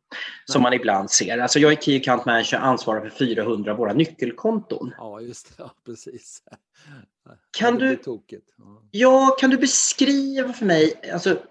som 0.45 0.62
man 0.62 0.73
ibland 0.73 1.11
ser. 1.11 1.38
Alltså 1.38 1.59
jag 1.59 1.73
är 1.73 1.76
Key 1.76 1.97
Account 1.97 2.25
Manager 2.25 2.59
ansvarar 2.59 3.00
för 3.00 3.11
400 3.11 3.73
av 3.73 3.78
våra 3.78 3.93
nyckelkonton. 3.93 4.95
Ja, 4.99 5.21
just 5.21 5.49
det. 5.49 5.55
Ja, 5.62 5.71
precis. 5.87 6.43
Kan 7.50 7.78
du, 7.78 7.99
ja, 8.90 9.37
kan 9.40 9.50
du 9.50 9.58
beskriva 9.58 10.52
för 10.52 10.66
mig, 10.66 11.11
alltså, 11.12 11.42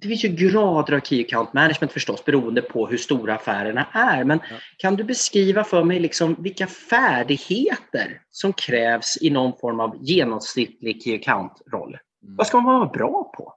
det 0.00 0.08
finns 0.08 0.24
ju 0.24 0.28
grader 0.28 0.92
av 0.92 1.00
Key 1.00 1.24
Account 1.24 1.52
Management 1.52 1.92
förstås 1.92 2.24
beroende 2.24 2.62
på 2.62 2.86
hur 2.86 2.96
stora 2.96 3.34
affärerna 3.34 3.86
är. 3.92 4.24
Men 4.24 4.40
ja. 4.50 4.56
kan 4.76 4.96
du 4.96 5.04
beskriva 5.04 5.64
för 5.64 5.84
mig 5.84 6.00
liksom 6.00 6.36
vilka 6.38 6.66
färdigheter 6.66 8.22
som 8.30 8.52
krävs 8.52 9.18
i 9.22 9.30
någon 9.30 9.58
form 9.58 9.80
av 9.80 9.96
genomsnittlig 10.00 11.02
Key 11.02 11.14
Account-roll? 11.14 11.98
Mm. 12.22 12.36
Vad 12.36 12.46
ska 12.46 12.60
man 12.60 12.78
vara 12.78 12.88
bra 12.88 13.32
på? 13.36 13.54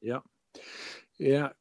Ja. 0.00 0.22
ja 1.16 1.52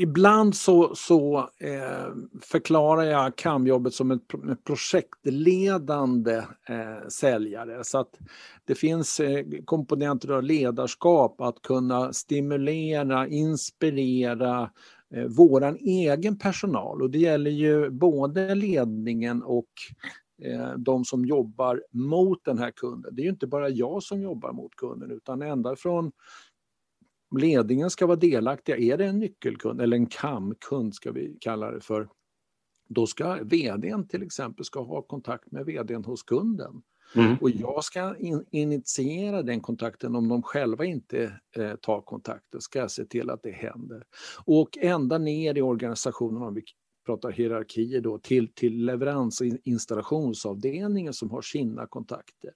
ibland 0.00 0.56
så, 0.56 0.94
så 0.94 1.38
eh, 1.58 2.14
förklarar 2.42 3.02
jag 3.02 3.36
kamjobbet 3.36 3.94
som 3.94 4.10
ett 4.10 4.64
projektledande 4.64 6.36
eh, 6.68 7.08
säljare. 7.08 7.84
Så 7.84 7.98
att 7.98 8.18
det 8.64 8.74
finns 8.74 9.20
eh, 9.20 9.44
komponenter 9.64 10.32
av 10.32 10.42
ledarskap 10.42 11.40
att 11.40 11.62
kunna 11.62 12.12
stimulera, 12.12 13.28
inspirera 13.28 14.70
eh, 15.14 15.24
våran 15.24 15.76
egen 15.76 16.38
personal. 16.38 17.02
Och 17.02 17.10
det 17.10 17.18
gäller 17.18 17.50
ju 17.50 17.90
både 17.90 18.54
ledningen 18.54 19.42
och 19.42 19.72
eh, 20.44 20.72
de 20.76 21.04
som 21.04 21.24
jobbar 21.24 21.82
mot 21.92 22.44
den 22.44 22.58
här 22.58 22.70
kunden. 22.70 23.14
Det 23.14 23.22
är 23.22 23.24
ju 23.24 23.30
inte 23.30 23.46
bara 23.46 23.68
jag 23.68 24.02
som 24.02 24.22
jobbar 24.22 24.52
mot 24.52 24.76
kunden 24.76 25.10
utan 25.10 25.42
ända 25.42 25.76
från 25.76 26.12
ledningen 27.36 27.90
ska 27.90 28.06
vara 28.06 28.16
delaktiga. 28.16 28.76
Är 28.76 28.96
det 28.96 29.06
en 29.06 29.18
nyckelkund 29.18 29.80
eller 29.80 29.96
en 29.96 30.06
KAM-kund 30.06 30.94
ska 30.94 31.12
vi 31.12 31.36
kalla 31.40 31.70
det 31.70 31.80
för, 31.80 32.08
då 32.88 33.06
ska 33.06 33.34
vdn 33.42 34.08
till 34.08 34.22
exempel 34.22 34.64
ska 34.64 34.82
ha 34.82 35.02
kontakt 35.02 35.52
med 35.52 35.66
vdn 35.66 36.04
hos 36.04 36.22
kunden. 36.22 36.82
Mm. 37.14 37.36
Och 37.40 37.50
jag 37.50 37.84
ska 37.84 38.16
in, 38.16 38.44
initiera 38.50 39.42
den 39.42 39.60
kontakten 39.60 40.16
om 40.16 40.28
de 40.28 40.42
själva 40.42 40.84
inte 40.84 41.40
eh, 41.56 41.74
tar 41.74 42.00
kontakten, 42.00 42.60
ska 42.60 42.78
jag 42.78 42.90
se 42.90 43.04
till 43.04 43.30
att 43.30 43.42
det 43.42 43.50
händer. 43.50 44.04
Och 44.44 44.78
ända 44.80 45.18
ner 45.18 45.58
i 45.58 45.62
organisationen, 45.62 46.42
om 46.42 46.54
vi 46.54 46.62
pratar 47.06 47.30
hierarkier 47.30 48.00
då, 48.00 48.18
till, 48.18 48.52
till 48.54 48.90
installationsavdelningen 49.64 51.12
som 51.12 51.30
har 51.30 51.42
sina 51.42 51.86
kontakter. 51.86 52.52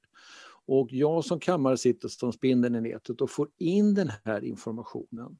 Och 0.66 0.88
jag 0.92 1.24
som 1.24 1.40
kammare 1.40 1.76
sitter 1.76 2.08
som 2.08 2.32
spindeln 2.32 2.74
i 2.74 2.80
nätet 2.80 3.20
och 3.20 3.30
får 3.30 3.48
in 3.58 3.94
den 3.94 4.10
här 4.24 4.44
informationen. 4.44 5.38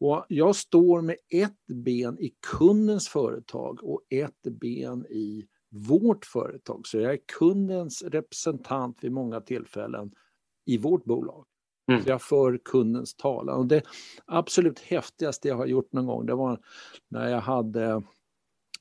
Och 0.00 0.26
jag 0.28 0.56
står 0.56 1.02
med 1.02 1.16
ett 1.28 1.66
ben 1.66 2.18
i 2.18 2.32
kundens 2.58 3.08
företag 3.08 3.84
och 3.84 4.02
ett 4.10 4.42
ben 4.42 5.06
i 5.06 5.46
vårt 5.70 6.24
företag. 6.26 6.86
Så 6.86 6.98
jag 6.98 7.12
är 7.12 7.18
kundens 7.38 8.02
representant 8.02 9.04
vid 9.04 9.12
många 9.12 9.40
tillfällen 9.40 10.12
i 10.66 10.78
vårt 10.78 11.04
bolag. 11.04 11.44
Mm. 11.90 12.02
Så 12.02 12.08
jag 12.08 12.22
för 12.22 12.60
kundens 12.64 13.14
talan. 13.14 13.58
Och 13.58 13.66
det 13.66 13.82
absolut 14.24 14.78
häftigaste 14.78 15.48
jag 15.48 15.56
har 15.56 15.66
gjort 15.66 15.92
någon 15.92 16.06
gång, 16.06 16.26
det 16.26 16.34
var 16.34 16.60
när 17.08 17.28
jag 17.28 17.40
hade 17.40 18.02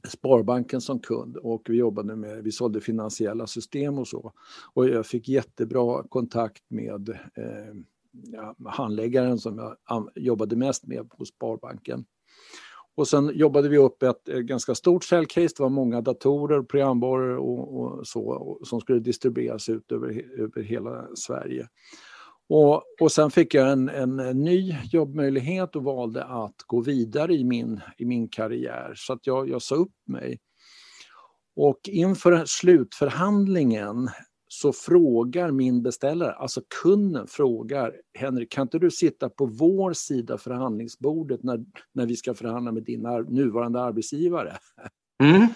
Sparbanken 0.07 0.81
som 0.81 0.99
kund 0.99 1.37
och 1.37 1.61
vi 1.69 1.77
jobbade 1.77 2.15
med, 2.15 2.43
vi 2.43 2.51
sålde 2.51 2.81
finansiella 2.81 3.47
system 3.47 3.97
och 3.97 4.07
så. 4.07 4.33
Och 4.73 4.89
jag 4.89 5.05
fick 5.05 5.29
jättebra 5.29 6.03
kontakt 6.03 6.63
med 6.67 7.09
eh, 7.09 7.75
ja, 8.11 8.55
handläggaren 8.65 9.37
som 9.37 9.57
jag 9.57 10.09
jobbade 10.15 10.55
mest 10.55 10.87
med 10.87 11.09
på 11.09 11.25
Sparbanken. 11.25 12.05
Och 12.95 13.07
sen 13.07 13.31
jobbade 13.33 13.69
vi 13.69 13.77
upp 13.77 14.03
ett, 14.03 14.29
ett 14.29 14.45
ganska 14.45 14.75
stort 14.75 15.03
säljcase, 15.03 15.53
det 15.57 15.63
var 15.63 15.69
många 15.69 16.01
datorer, 16.01 16.61
programvaror 16.61 17.37
och, 17.37 17.81
och 17.81 18.07
så 18.07 18.29
och, 18.29 18.67
som 18.67 18.81
skulle 18.81 18.99
distribueras 18.99 19.69
ut 19.69 19.91
över, 19.91 20.39
över 20.39 20.61
hela 20.61 21.07
Sverige. 21.15 21.67
Och, 22.49 22.83
och 23.01 23.11
sen 23.11 23.31
fick 23.31 23.53
jag 23.53 23.71
en, 23.71 23.89
en, 23.89 24.17
ny 24.43 24.75
jobbmöjlighet 24.91 25.75
och 25.75 25.83
valde 25.83 26.23
att 26.23 26.55
gå 26.65 26.81
vidare 26.81 27.33
i 27.33 27.43
min, 27.43 27.81
i 27.97 28.05
min 28.05 28.27
karriär. 28.27 28.93
Så 28.95 29.13
att 29.13 29.27
jag, 29.27 29.49
jag 29.49 29.61
sa 29.61 29.75
upp 29.75 29.95
mig. 30.07 30.39
Och 31.55 31.79
inför 31.83 32.45
slutförhandlingen 32.45 34.09
så 34.47 34.73
frågar 34.73 35.51
min 35.51 35.83
beställare, 35.83 36.33
alltså 36.33 36.61
kunden 36.81 37.27
frågar 37.27 37.93
Henrik, 38.13 38.51
kan 38.51 38.61
inte 38.61 38.79
du 38.79 38.91
sitta 38.91 39.29
på 39.29 39.45
vår 39.45 39.93
sida 39.93 40.37
förhandlingsbordet 40.37 41.43
när, 41.43 41.65
när 41.93 42.05
vi 42.05 42.15
ska 42.15 42.33
förhandla 42.33 42.71
med 42.71 42.83
din 42.83 43.01
nuvarande 43.27 43.81
arbetsgivare? 43.81 44.57
Mm. 45.23 45.47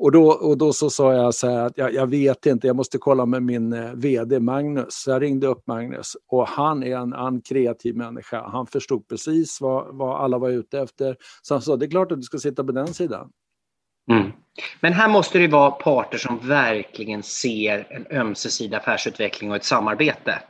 Och 0.00 0.12
då, 0.12 0.32
och 0.32 0.58
då 0.58 0.72
så 0.72 0.90
sa 0.90 1.14
jag 1.14 1.34
så 1.34 1.50
här 1.50 1.66
att 1.66 1.78
jag, 1.78 1.94
jag, 1.94 2.06
vet 2.06 2.46
inte, 2.46 2.66
jag 2.66 2.76
måste 2.76 2.98
kolla 2.98 3.26
med 3.26 3.42
min 3.42 3.72
eh, 3.72 3.92
VD 3.94 4.40
Magnus. 4.40 4.86
Så 4.90 5.10
jag 5.10 5.22
ringde 5.22 5.46
upp 5.46 5.66
Magnus 5.66 6.16
och 6.28 6.48
han 6.48 6.82
är 6.82 6.96
en, 6.96 7.12
en 7.12 7.40
kreativ 7.40 7.96
människa. 7.96 8.48
Han 8.48 8.66
förstod 8.66 9.08
precis 9.08 9.60
vad, 9.60 9.96
vad 9.96 10.20
alla 10.20 10.38
var 10.38 10.48
ute 10.48 10.80
efter. 10.80 11.16
Så 11.42 11.54
han 11.54 11.62
sa, 11.62 11.76
det 11.76 11.86
är 11.86 11.90
klart 11.90 12.12
att 12.12 12.18
du 12.18 12.22
ska 12.22 12.38
sitta 12.38 12.64
på 12.64 12.72
den 12.72 12.94
sidan. 12.94 13.30
Mm. 14.10 14.32
Men 14.80 14.92
här 14.92 15.08
måste 15.08 15.38
det 15.38 15.48
vara 15.48 15.70
parter 15.70 16.18
som 16.18 16.38
verkligen 16.38 17.22
ser 17.22 17.86
en 17.90 18.18
ömsesidig 18.18 18.76
affärsutveckling 18.76 19.50
och 19.50 19.56
ett 19.56 19.64
samarbete. 19.64 20.42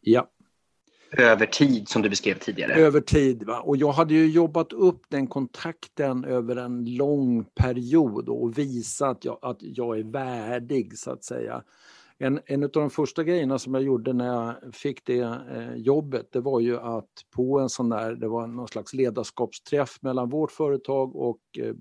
Ja 0.00 0.26
över 1.10 1.46
tid 1.46 1.88
som 1.88 2.02
du 2.02 2.08
beskrev 2.08 2.38
tidigare. 2.38 2.74
Över 2.74 3.00
tid. 3.00 3.42
Va? 3.42 3.60
Och 3.60 3.76
jag 3.76 3.92
hade 3.92 4.14
ju 4.14 4.26
jobbat 4.26 4.72
upp 4.72 5.02
den 5.08 5.26
kontakten 5.26 6.24
över 6.24 6.56
en 6.56 6.94
lång 6.94 7.44
period 7.44 8.28
och 8.28 8.58
visat 8.58 9.10
att 9.10 9.24
jag, 9.24 9.38
att 9.42 9.58
jag 9.60 9.98
är 9.98 10.04
värdig 10.04 10.98
så 10.98 11.10
att 11.10 11.24
säga. 11.24 11.62
En, 12.18 12.40
en 12.46 12.64
av 12.64 12.70
de 12.70 12.90
första 12.90 13.24
grejerna 13.24 13.58
som 13.58 13.74
jag 13.74 13.82
gjorde 13.82 14.12
när 14.12 14.26
jag 14.26 14.74
fick 14.74 15.04
det 15.04 15.20
eh, 15.20 15.74
jobbet, 15.74 16.32
det 16.32 16.40
var 16.40 16.60
ju 16.60 16.78
att 16.78 17.10
på 17.36 17.58
en 17.60 17.68
sån 17.68 17.88
där, 17.88 18.14
det 18.14 18.28
var 18.28 18.46
någon 18.46 18.68
slags 18.68 18.94
ledarskapsträff 18.94 19.98
mellan 20.00 20.30
vårt 20.30 20.52
företag 20.52 21.16
och 21.16 21.38
eh, 21.58 21.72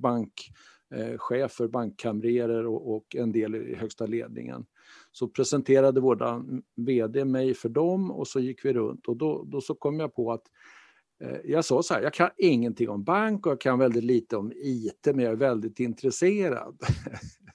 bankchefer, 0.90 1.68
bankkamrerer 1.68 2.66
och, 2.66 2.96
och 2.96 3.16
en 3.16 3.32
del 3.32 3.56
i 3.56 3.76
högsta 3.76 4.06
ledningen 4.06 4.66
så 5.12 5.28
presenterade 5.28 6.02
vår 6.02 6.42
VD 6.76 7.26
mig 7.26 7.54
för 7.54 7.70
dem 7.70 8.12
och 8.12 8.28
så 8.28 8.40
gick 8.40 8.66
vi 8.66 8.74
runt 8.74 9.08
och 9.08 9.18
då, 9.18 9.44
då 9.48 9.62
så 9.62 9.76
kom 9.76 10.00
jag 10.00 10.16
på 10.16 10.32
att 10.32 10.44
eh, 11.24 11.38
jag 11.44 11.66
sa 11.66 11.84
så 11.84 11.94
här, 11.94 12.02
jag 12.02 12.14
kan 12.14 12.30
ingenting 12.38 12.90
om 12.90 13.04
bank 13.04 13.46
och 13.46 13.52
jag 13.52 13.62
kan 13.62 13.80
väldigt 13.80 14.04
lite 14.04 14.38
om 14.38 14.52
IT 14.56 15.06
men 15.06 15.20
jag 15.20 15.32
är 15.32 15.36
väldigt 15.36 15.80
intresserad. 15.80 16.78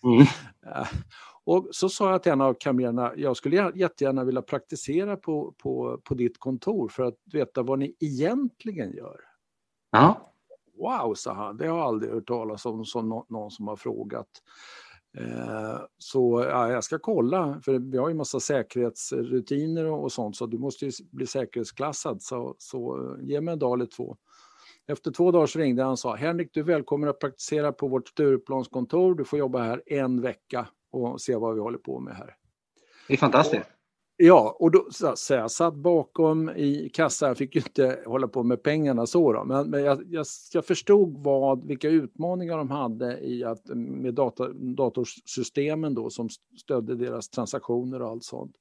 Mm. 0.03 0.27
och 1.45 1.69
så 1.71 1.89
sa 1.89 2.11
jag 2.11 2.23
till 2.23 2.33
en 2.33 2.41
av 2.41 2.55
kamrerarna, 2.61 3.13
jag 3.17 3.37
skulle 3.37 3.73
jättegärna 3.75 4.25
vilja 4.25 4.43
praktisera 4.43 5.17
på, 5.17 5.55
på, 5.59 6.01
på 6.05 6.15
ditt 6.15 6.39
kontor 6.39 6.89
för 6.89 7.03
att 7.03 7.17
veta 7.33 7.63
vad 7.63 7.79
ni 7.79 7.97
egentligen 8.01 8.93
gör. 8.93 9.21
Ja. 9.91 10.30
Wow, 10.81 11.15
sa 11.15 11.33
han, 11.35 11.57
det 11.57 11.67
har 11.67 11.79
jag 11.79 11.87
aldrig 11.87 12.13
hört 12.13 12.27
talas 12.27 12.67
om, 12.67 12.85
som 12.85 13.25
någon 13.29 13.51
som 13.51 13.69
har 13.69 13.77
frågat. 13.77 14.29
Eh, 15.19 15.81
så 15.99 16.47
ja, 16.49 16.73
jag 16.73 16.85
ska 16.85 16.99
kolla, 16.99 17.61
för 17.65 17.79
vi 17.79 17.99
har 17.99 18.09
ju 18.09 18.15
massa 18.15 18.41
säkerhetsrutiner 18.41 19.85
och 19.85 20.13
sånt, 20.13 20.37
så 20.37 20.47
du 20.47 20.59
måste 20.59 20.85
ju 20.87 20.93
bli 21.13 21.27
säkerhetsklassad. 21.27 22.23
Så, 22.23 22.55
så 22.59 23.17
ge 23.21 23.41
mig 23.41 23.53
en 23.53 23.59
dag 23.59 23.75
eller 23.75 23.87
två. 23.87 24.17
Efter 24.87 25.11
två 25.11 25.31
dagar 25.31 25.47
så 25.47 25.59
ringde 25.59 25.83
han 25.83 25.93
och 25.93 25.99
sa, 25.99 26.15
Henrik, 26.15 26.51
du 26.53 26.61
är 26.61 26.65
välkommen 26.65 27.09
att 27.09 27.19
praktisera 27.19 27.73
på 27.73 27.89
vårt 27.89 28.09
Stureplanskontor. 28.09 29.15
Du 29.15 29.25
får 29.25 29.39
jobba 29.39 29.63
här 29.63 29.83
en 29.87 30.21
vecka 30.21 30.69
och 30.93 31.21
se 31.21 31.37
vad 31.37 31.55
vi 31.55 31.61
håller 31.61 31.79
på 31.79 32.01
med 32.01 32.17
här. 32.17 32.37
Det 33.09 33.15
är 33.15 33.19
fantastiskt. 33.19 33.80
Ja, 34.23 34.57
och 34.59 34.71
då, 34.71 34.89
så, 34.91 35.13
så 35.17 35.35
jag 35.35 35.51
satt 35.51 35.75
bakom 35.75 36.51
i 36.51 36.91
kassan, 36.95 37.29
jag 37.29 37.39
fick 37.39 37.55
ju 37.55 37.61
inte 37.61 38.03
hålla 38.07 38.29
på 38.29 38.43
med 38.43 38.63
pengarna 38.63 39.07
så 39.07 39.33
då, 39.33 39.45
men, 39.45 39.71
men 39.71 39.85
jag, 39.85 40.03
jag, 40.11 40.27
jag, 40.53 40.65
förstod 40.65 41.25
vad, 41.25 41.67
vilka 41.67 41.89
utmaningar 41.89 42.57
de 42.57 42.71
hade 42.71 43.19
i 43.19 43.45
att, 43.45 43.69
med 43.75 44.15
data, 44.15 44.49
datorsystemen 44.53 45.95
då 45.95 46.11
som 46.11 46.29
stödde 46.61 46.95
deras 46.95 47.29
transaktioner 47.29 48.03
och 48.03 48.09
allt 48.09 48.25
sånt. 48.25 48.57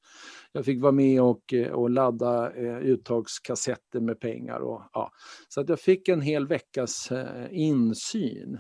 Jag 0.52 0.66
fick 0.66 0.82
vara 0.82 0.92
med 0.92 1.22
och, 1.22 1.54
eh, 1.54 1.72
och 1.72 1.90
ladda 1.90 2.52
eh, 2.52 2.78
uttagskassetter 2.78 4.00
med 4.00 4.20
pengar 4.20 4.60
och 4.60 4.82
ja, 4.94 5.12
så 5.50 5.62
att 5.62 5.70
jag 5.70 5.80
fick 5.80 6.08
en 6.08 6.22
hel 6.22 6.48
veckas 6.48 7.12
eh, 7.12 7.48
insyn. 7.52 8.60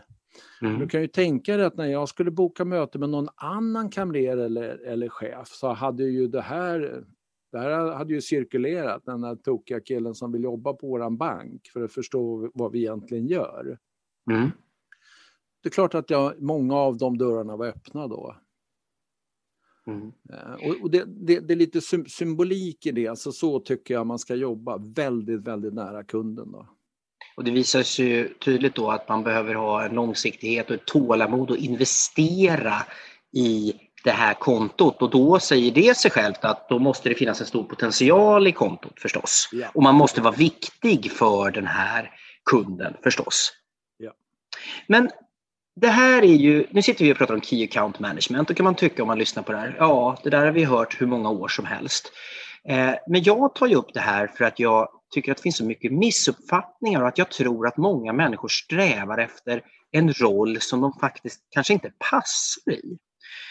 Mm. 0.61 0.79
Du 0.79 0.87
kan 0.87 1.01
ju 1.01 1.07
tänka 1.07 1.57
dig 1.57 1.65
att 1.65 1.77
när 1.77 1.85
jag 1.85 2.09
skulle 2.09 2.31
boka 2.31 2.65
möte 2.65 2.99
med 2.99 3.09
någon 3.09 3.27
annan 3.35 3.89
kamrer 3.89 4.37
eller, 4.37 4.85
eller 4.85 5.09
chef 5.09 5.47
så 5.47 5.73
hade 5.73 6.03
ju 6.03 6.27
det 6.27 6.41
här 6.41 7.03
Det 7.51 7.59
här 7.59 7.93
hade 7.93 8.13
ju 8.13 8.21
cirkulerat, 8.21 9.05
den 9.05 9.21
där 9.21 9.35
tokiga 9.35 9.79
killen 9.79 10.15
som 10.15 10.31
vill 10.31 10.43
jobba 10.43 10.73
på 10.73 10.87
våran 10.87 11.17
bank 11.17 11.69
för 11.73 11.83
att 11.83 11.91
förstå 11.91 12.51
vad 12.53 12.71
vi 12.71 12.79
egentligen 12.79 13.27
gör. 13.27 13.77
Mm. 14.31 14.49
Det 15.63 15.69
är 15.69 15.71
klart 15.71 15.95
att 15.95 16.09
jag, 16.09 16.41
många 16.41 16.75
av 16.75 16.97
de 16.97 17.17
dörrarna 17.17 17.57
var 17.57 17.67
öppna 17.67 18.07
då. 18.07 18.35
Mm. 19.87 20.11
Eh, 20.29 20.69
och, 20.69 20.83
och 20.83 20.91
det, 20.91 21.03
det, 21.05 21.39
det, 21.39 21.53
är 21.53 21.55
lite 21.55 21.81
symbolik 22.07 22.85
i 22.85 22.91
det, 22.91 23.07
alltså 23.07 23.31
så 23.31 23.59
tycker 23.59 23.93
jag 23.93 24.07
man 24.07 24.19
ska 24.19 24.35
jobba, 24.35 24.77
väldigt, 24.77 25.41
väldigt 25.41 25.73
nära 25.73 26.03
kunden. 26.03 26.51
Då. 26.51 26.67
Och 27.39 27.45
det 27.45 27.51
visar 27.51 27.83
sig 27.83 28.05
ju 28.05 28.33
tydligt 28.33 28.75
då 28.75 28.91
att 28.91 29.09
man 29.09 29.23
behöver 29.23 29.55
ha 29.55 29.85
en 29.85 29.95
långsiktighet 29.95 30.69
och 30.69 30.75
ett 30.75 30.85
tålamod 30.85 31.51
och 31.51 31.57
investera 31.57 32.75
i 33.33 33.73
det 34.03 34.11
här 34.11 34.33
kontot 34.33 35.01
och 35.01 35.09
då 35.09 35.39
säger 35.39 35.71
det 35.71 35.97
sig 35.97 36.11
självt 36.11 36.45
att 36.45 36.69
då 36.69 36.79
måste 36.79 37.09
det 37.09 37.15
finnas 37.15 37.41
en 37.41 37.47
stor 37.47 37.63
potential 37.63 38.47
i 38.47 38.51
kontot 38.51 38.99
förstås. 39.01 39.49
Yeah. 39.53 39.71
Och 39.73 39.83
man 39.83 39.95
måste 39.95 40.21
vara 40.21 40.35
viktig 40.35 41.11
för 41.11 41.51
den 41.51 41.67
här 41.67 42.11
kunden 42.45 42.93
förstås. 43.03 43.53
Yeah. 44.03 44.15
Men 44.87 45.09
det 45.75 45.89
här 45.89 46.21
är 46.21 46.35
ju, 46.35 46.67
nu 46.69 46.81
sitter 46.81 47.05
vi 47.05 47.13
och 47.13 47.17
pratar 47.17 47.33
om 47.33 47.41
Key 47.41 47.63
Account 47.63 47.99
Management, 47.99 48.47
då 48.47 48.53
kan 48.53 48.63
man 48.63 48.75
tycka 48.75 49.01
om 49.01 49.07
man 49.07 49.19
lyssnar 49.19 49.43
på 49.43 49.51
det 49.51 49.57
här, 49.57 49.75
ja 49.77 50.17
det 50.23 50.29
där 50.29 50.45
har 50.45 50.51
vi 50.51 50.63
hört 50.63 51.01
hur 51.01 51.07
många 51.07 51.29
år 51.29 51.47
som 51.47 51.65
helst. 51.65 52.11
Eh, 52.69 52.93
men 53.07 53.23
jag 53.23 53.55
tar 53.55 53.67
ju 53.67 53.75
upp 53.75 53.93
det 53.93 53.99
här 53.99 54.27
för 54.27 54.45
att 54.45 54.59
jag 54.59 54.89
tycker 55.11 55.31
att 55.31 55.37
det 55.37 55.43
finns 55.43 55.57
så 55.57 55.65
mycket 55.65 55.91
missuppfattningar 55.91 57.01
och 57.01 57.07
att 57.07 57.17
jag 57.17 57.31
tror 57.31 57.67
att 57.67 57.77
många 57.77 58.13
människor 58.13 58.47
strävar 58.47 59.17
efter 59.17 59.61
en 59.91 60.13
roll 60.13 60.61
som 60.61 60.81
de 60.81 60.93
faktiskt 60.93 61.41
kanske 61.49 61.73
inte 61.73 61.91
passar 62.11 62.73
i. 62.73 62.97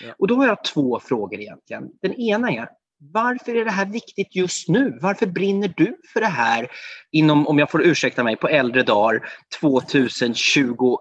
Ja. 0.04 0.14
Och 0.18 0.28
då 0.28 0.34
har 0.34 0.46
jag 0.46 0.64
två 0.64 1.00
frågor 1.00 1.40
egentligen. 1.40 1.88
Den 2.02 2.14
ena 2.14 2.50
är, 2.50 2.68
varför 3.12 3.54
är 3.54 3.64
det 3.64 3.70
här 3.70 3.86
viktigt 3.86 4.36
just 4.36 4.68
nu? 4.68 4.98
Varför 5.00 5.26
brinner 5.26 5.74
du 5.76 5.96
för 6.12 6.20
det 6.20 6.26
här 6.26 6.68
inom, 7.12 7.46
om 7.46 7.58
jag 7.58 7.70
får 7.70 7.82
ursäkta 7.82 8.24
mig, 8.24 8.36
på 8.36 8.48
äldre 8.48 8.82
dagar 8.82 9.28
2021? 9.60 10.98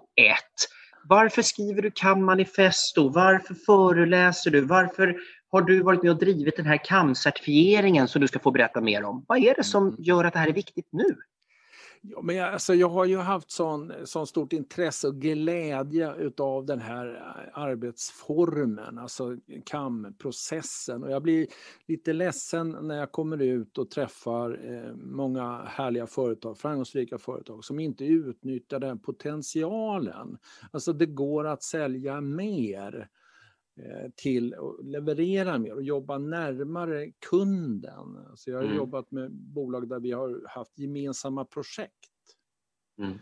Varför 1.08 1.42
skriver 1.42 1.82
du 1.82 1.90
CAM-manifesto? 1.90 3.08
Varför 3.08 3.54
föreläser 3.54 4.50
du? 4.50 4.60
Varför 4.60 5.16
har 5.50 5.62
du 5.62 5.82
varit 5.82 6.02
med 6.02 6.12
och 6.12 6.18
drivit 6.18 6.56
den 6.56 6.66
här 6.66 6.80
CAM-certifieringen 6.84 8.08
som 8.08 8.20
du 8.20 8.28
ska 8.28 8.38
få 8.38 8.50
berätta 8.50 8.80
mer 8.80 9.04
om? 9.04 9.24
Vad 9.28 9.38
är 9.38 9.54
det 9.54 9.64
som 9.64 9.88
mm. 9.88 9.96
gör 9.98 10.24
att 10.24 10.32
det 10.32 10.38
här 10.38 10.48
är 10.48 10.52
viktigt 10.52 10.88
nu? 10.90 11.16
Ja, 12.02 12.22
men 12.22 12.36
jag, 12.36 12.52
alltså, 12.52 12.74
jag 12.74 12.88
har 12.88 13.04
ju 13.04 13.16
haft 13.16 13.50
sån, 13.50 13.92
sån 14.04 14.26
stort 14.26 14.52
intresse 14.52 15.08
och 15.08 15.14
glädje 15.14 16.14
utav 16.14 16.66
den 16.66 16.80
här 16.80 17.14
eh, 17.14 17.58
arbetsformen, 17.62 18.98
alltså 18.98 19.36
CAM-processen. 19.66 21.02
Och 21.02 21.10
jag 21.10 21.22
blir 21.22 21.46
lite 21.86 22.12
ledsen 22.12 22.76
när 22.82 22.96
jag 22.96 23.12
kommer 23.12 23.42
ut 23.42 23.78
och 23.78 23.90
träffar 23.90 24.74
eh, 24.74 24.94
många 24.96 25.62
härliga 25.66 26.06
företag, 26.06 26.58
framgångsrika 26.58 27.18
företag 27.18 27.64
som 27.64 27.80
inte 27.80 28.04
utnyttjar 28.04 28.78
den 28.78 28.98
potentialen. 28.98 30.38
Alltså 30.70 30.92
det 30.92 31.06
går 31.06 31.46
att 31.46 31.62
sälja 31.62 32.20
mer 32.20 33.08
till 34.16 34.54
att 34.54 34.84
leverera 34.84 35.58
mer 35.58 35.74
och 35.74 35.82
jobba 35.82 36.18
närmare 36.18 37.12
kunden. 37.30 38.18
Så 38.34 38.50
jag 38.50 38.56
har 38.56 38.64
mm. 38.64 38.76
jobbat 38.76 39.10
med 39.10 39.32
bolag 39.32 39.88
där 39.88 40.00
vi 40.00 40.12
har 40.12 40.42
haft 40.48 40.78
gemensamma 40.78 41.44
projekt. 41.44 41.92
Mm. 42.98 43.18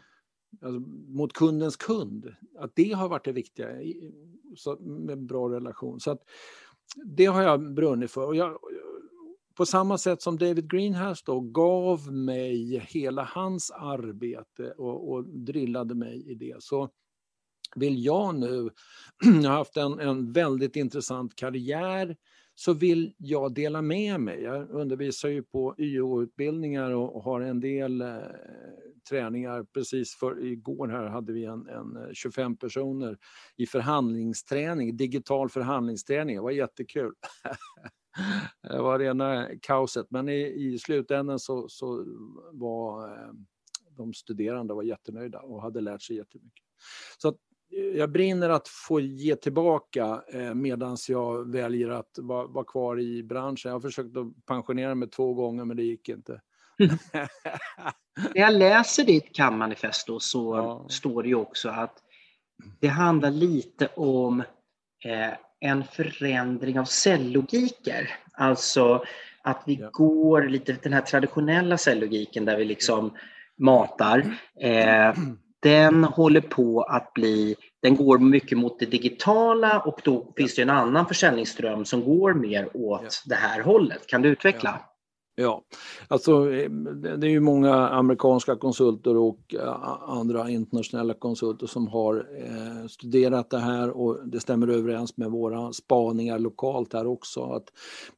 Alltså, 0.63 0.81
mot 1.09 1.33
kundens 1.33 1.77
kund. 1.77 2.35
Att 2.59 2.73
det 2.75 2.93
har 2.93 3.09
varit 3.09 3.25
det 3.25 3.33
viktiga 3.33 3.69
så, 4.57 4.77
med 4.81 5.19
bra 5.19 5.51
relation. 5.51 6.01
Så 6.01 6.11
att, 6.11 6.23
det 7.05 7.27
har 7.27 7.43
jag 7.43 7.75
brunnit 7.75 8.11
för. 8.11 8.27
Och 8.27 8.37
jag, 8.37 8.59
på 9.57 9.67
samma 9.67 9.99
sätt 9.99 10.23
som 10.23 10.39
David 10.39 10.71
Greenhouse 10.71 11.23
då 11.27 11.41
gav 11.41 12.13
mig 12.13 12.79
hela 12.89 13.25
hans 13.25 13.71
arbete 13.71 14.71
och, 14.71 15.13
och 15.13 15.25
drillade 15.25 15.95
mig 15.95 16.31
i 16.31 16.35
det. 16.35 16.63
Så 16.63 16.91
vill 17.75 18.05
jag 18.05 18.35
nu, 18.35 18.71
jag 19.43 19.51
har 19.51 19.57
haft 19.57 19.77
en, 19.77 20.01
en 20.01 20.33
väldigt 20.33 20.77
intressant 20.77 21.37
karriär, 21.37 22.17
så 22.59 22.73
vill 22.73 23.15
jag 23.17 23.55
dela 23.55 23.83
med 23.83 24.21
mig. 24.21 24.43
Jag 24.43 24.71
undervisar 24.71 25.29
ju 25.29 25.43
på 25.43 25.75
YH-utbildningar 25.79 26.91
och 26.91 27.23
har 27.23 27.41
en 27.41 27.61
del 27.61 28.01
eh, 28.01 28.17
träningar. 29.09 29.65
Precis 29.75 30.15
för 30.15 30.45
igår 30.45 30.89
här 30.89 31.07
hade 31.07 31.33
vi 31.33 31.45
en, 31.45 31.69
en 31.69 31.97
eh, 31.97 32.13
25 32.13 32.57
personer 32.57 33.19
i 33.57 33.67
förhandlingsträning, 33.67 34.97
digital 34.97 35.49
förhandlingsträning. 35.49 36.37
Det 36.37 36.43
var 36.43 36.51
jättekul. 36.51 37.13
det 38.63 38.79
var 38.79 38.99
rena 38.99 39.49
kaoset, 39.63 40.07
men 40.11 40.29
i, 40.29 40.43
i 40.43 40.79
slutändan 40.79 41.39
så, 41.39 41.69
så 41.69 42.05
var 42.53 43.09
eh, 43.09 43.33
de 43.97 44.15
studerande 44.15 44.75
var 44.75 44.83
jättenöjda 44.83 45.39
och 45.39 45.63
hade 45.63 45.81
lärt 45.81 46.03
sig 46.03 46.17
jättemycket. 46.17 46.65
Så 47.19 47.29
att 47.29 47.37
jag 47.95 48.11
brinner 48.11 48.49
att 48.49 48.69
få 48.69 49.01
ge 49.01 49.37
tillbaka 49.37 50.23
eh, 50.33 50.55
medan 50.55 50.97
jag 51.09 51.53
väljer 51.53 51.91
att 51.91 52.19
vara, 52.19 52.47
vara 52.47 52.65
kvar 52.65 53.01
i 53.01 53.23
branschen. 53.23 53.69
Jag 53.69 53.73
har 53.73 53.81
försökt 53.81 54.17
att 54.17 54.47
pensionera 54.47 54.95
mig 54.95 55.11
två 55.11 55.35
gånger 55.35 55.65
men 55.65 55.77
det 55.77 55.83
gick 55.83 56.09
inte. 56.09 56.41
När 58.35 58.41
jag 58.41 58.53
läser 58.53 59.05
ditt 59.05 59.37
CAM-manifesto 59.37 60.21
så 60.21 60.57
ja. 60.57 60.87
står 60.89 61.23
det 61.23 61.29
ju 61.29 61.35
också 61.35 61.69
att 61.69 62.03
det 62.81 62.89
handlar 62.89 63.31
lite 63.31 63.89
om 63.97 64.41
eh, 65.05 65.33
en 65.61 65.85
förändring 65.85 66.79
av 66.79 66.85
cellogiker. 66.85 68.11
Alltså 68.33 69.05
att 69.43 69.63
vi 69.67 69.75
ja. 69.75 69.91
går 69.93 70.43
lite 70.43 70.77
den 70.83 70.93
här 70.93 71.01
traditionella 71.01 71.79
cellogiken 71.79 72.45
där 72.45 72.57
vi 72.57 72.65
liksom 72.65 73.13
matar. 73.59 74.39
Eh, 74.61 75.15
den 75.63 76.05
håller 76.05 76.41
på 76.41 76.83
att 76.83 77.15
bli, 77.15 77.57
den 77.83 77.97
går 77.97 78.19
mycket 78.19 78.59
mot 78.59 78.79
det 78.79 78.87
digitala 78.87 79.81
och 79.81 80.01
då 80.05 80.33
finns 80.37 80.55
det 80.55 80.63
en 80.63 80.71
annan 80.71 81.07
försäljningsström 81.07 81.85
som 81.85 82.05
går 82.05 82.35
mer 82.35 82.77
åt 82.77 83.23
det 83.27 83.35
här 83.35 83.63
hållet. 83.63 84.07
Kan 84.07 84.23
du 84.23 84.29
utveckla? 84.29 84.81
Ja. 85.39 85.65
Alltså 86.09 86.53
eh, 86.53 86.71
det 87.19 87.27
är 87.27 87.31
ju 87.31 87.41
många 87.41 87.89
amerikanska 87.89 88.57
konsulter 88.57 89.17
och 89.17 89.55
eh, 89.55 89.93
andra 90.11 90.51
internationella 90.51 91.15
konsulter 91.15 91.67
som 91.67 91.89
har 91.89 92.17
eh, 92.17 92.87
studerat 92.87 93.51
det 93.51 93.59
här 93.59 93.91
och 93.91 94.29
det 94.29 94.41
stämmer 94.41 94.69
överens 94.69 95.17
med 95.17 95.31
våra 95.31 95.73
spaningar 95.73 96.39
lokalt 96.39 96.93
här 96.93 97.07
också. 97.07 97.43
Att 97.43 97.65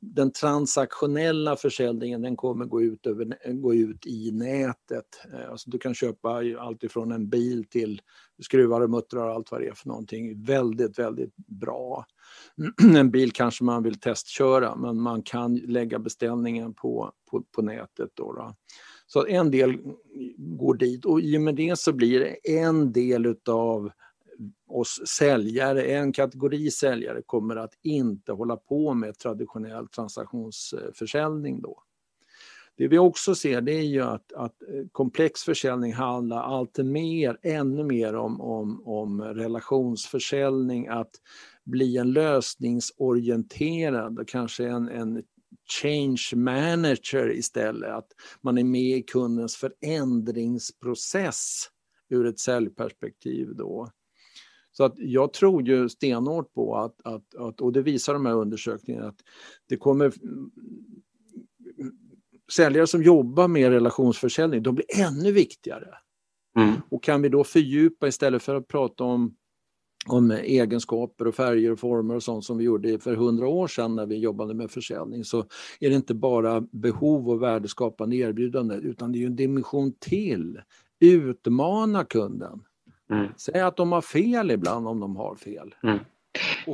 den 0.01 0.33
transaktionella 0.33 1.57
försäljningen 1.57 2.23
den 2.23 2.37
kommer 2.37 2.65
gå 2.65 2.83
ut, 2.83 3.07
över, 3.07 3.53
gå 3.53 3.75
ut 3.75 4.07
i 4.07 4.31
nätet. 4.33 5.07
Eh, 5.33 5.51
alltså 5.51 5.71
du 5.71 5.79
kan 5.79 5.95
köpa 5.95 6.43
allt 6.59 6.85
ifrån 6.85 7.13
en 7.13 7.29
bil 7.29 7.65
till 7.65 8.01
skruvar 8.43 8.81
och 8.81 8.91
muttrar 8.91 9.29
och 9.29 9.35
allt 9.35 9.51
vad 9.51 9.61
det 9.61 9.69
är 9.69 9.75
för 9.75 9.89
någonting. 9.89 10.45
Väldigt, 10.45 10.99
väldigt 10.99 11.37
bra. 11.37 12.05
en 12.97 13.11
bil 13.11 13.33
kanske 13.33 13.65
man 13.65 13.83
vill 13.83 14.01
testköra 14.01 14.77
men 14.77 15.01
man 15.01 15.23
kan 15.23 15.57
lägga 15.57 15.99
beställningen 15.99 16.75
på, 16.75 17.13
på, 17.31 17.43
på 17.43 17.63
nätet. 17.63 18.11
Då, 18.15 18.33
då. 18.33 18.55
Så 19.07 19.27
en 19.27 19.51
del 19.51 19.79
går 20.37 20.75
dit 20.75 21.05
och 21.05 21.21
i 21.21 21.37
och 21.37 21.43
med 21.43 21.55
det 21.55 21.79
så 21.79 21.93
blir 21.93 22.21
det 22.21 22.59
en 22.59 22.93
del 22.93 23.27
utav 23.27 23.91
oss 24.69 25.03
säljare, 25.19 25.83
en 25.83 26.13
kategori 26.13 26.71
säljare 26.71 27.23
kommer 27.27 27.57
att 27.57 27.75
inte 27.83 28.33
hålla 28.33 28.57
på 28.57 28.95
med 28.95 29.19
traditionell 29.19 29.89
transaktionsförsäljning 29.89 31.61
då. 31.61 31.83
Det 32.77 32.89
vi 32.89 32.99
också 32.99 33.35
ser 33.35 33.61
det 33.61 33.73
är 33.73 33.83
ju 33.83 34.03
att, 34.03 34.33
att 34.33 34.63
komplex 34.93 35.43
försäljning 35.43 35.93
handlar 35.93 36.43
allt 36.43 36.79
mer, 36.79 37.39
ännu 37.43 37.85
mer 37.85 38.15
om, 38.15 38.41
om, 38.41 38.83
om 38.87 39.23
relationsförsäljning, 39.23 40.89
att 40.89 41.11
bli 41.69 41.97
en 41.97 42.13
lösningsorienterad 42.13 44.19
och 44.19 44.29
kanske 44.29 44.69
en, 44.69 44.89
en 44.89 45.23
change 45.83 46.31
manager 46.35 47.31
istället. 47.31 47.91
Att 47.91 48.09
man 48.41 48.59
är 48.59 48.65
med 48.65 48.99
i 48.99 49.03
kundens 49.03 49.57
förändringsprocess 49.57 51.69
ur 52.11 52.27
ett 52.27 52.39
säljperspektiv 52.39 53.57
då. 53.57 53.91
Så 54.73 54.85
att 54.85 54.95
jag 54.97 55.33
tror 55.33 55.69
ju 55.69 55.89
stenhårt 55.89 56.53
på 56.53 56.77
att, 56.77 57.01
att, 57.05 57.35
att, 57.35 57.61
och 57.61 57.73
det 57.73 57.83
visar 57.83 58.15
de 58.15 58.27
här 58.27 58.35
undersökningarna, 58.35 59.09
att 59.09 59.21
det 59.69 59.77
kommer 59.77 60.13
säljare 62.53 62.87
som 62.87 63.03
jobbar 63.03 63.49
med 63.49 63.71
relationsförsäljning, 63.71 64.63
de 64.63 64.75
blir 64.75 65.01
ännu 65.01 65.33
viktigare. 65.33 65.95
Mm. 66.57 66.75
Och 66.91 67.03
kan 67.03 67.23
vi 67.23 67.29
då 67.29 67.45
fördjupa 67.45 68.09
istället 68.09 68.43
för 68.43 68.55
att 68.55 68.69
prata 68.69 69.05
om 69.05 69.37
om 70.13 70.31
egenskaper 70.31 71.27
och 71.27 71.35
färger 71.35 71.73
och 71.73 71.79
former 71.79 72.15
och 72.15 72.23
sånt 72.23 72.45
som 72.45 72.59
vi 72.59 72.65
gjorde 72.65 72.99
för 72.99 73.15
hundra 73.15 73.49
år 73.49 73.69
sedan 73.69 73.97
när 73.97 74.07
vi 74.07 74.19
jobbade 74.19 74.55
med 74.55 74.71
försäljning 74.71 75.25
så 75.25 75.39
är 75.81 75.91
det 75.91 75.97
inte 75.97 76.15
bara 76.15 76.61
behov 76.61 77.31
och 77.31 77.43
värdeskapande 77.43 78.17
erbjudande 78.17 78.75
utan 78.75 79.13
det 79.13 79.23
är 79.23 79.27
en 79.27 79.37
dimension 79.37 79.93
till. 79.99 80.61
Utmana 81.01 82.05
kunden. 82.05 82.61
Mm. 83.11 83.27
Säg 83.37 83.61
att 83.61 83.77
de 83.77 83.93
har 83.93 84.01
fel 84.01 84.51
ibland 84.51 84.89
om 84.89 85.01
de 85.01 85.17
har 85.17 85.35
fel. 85.35 85.75
Mm. 85.83 85.99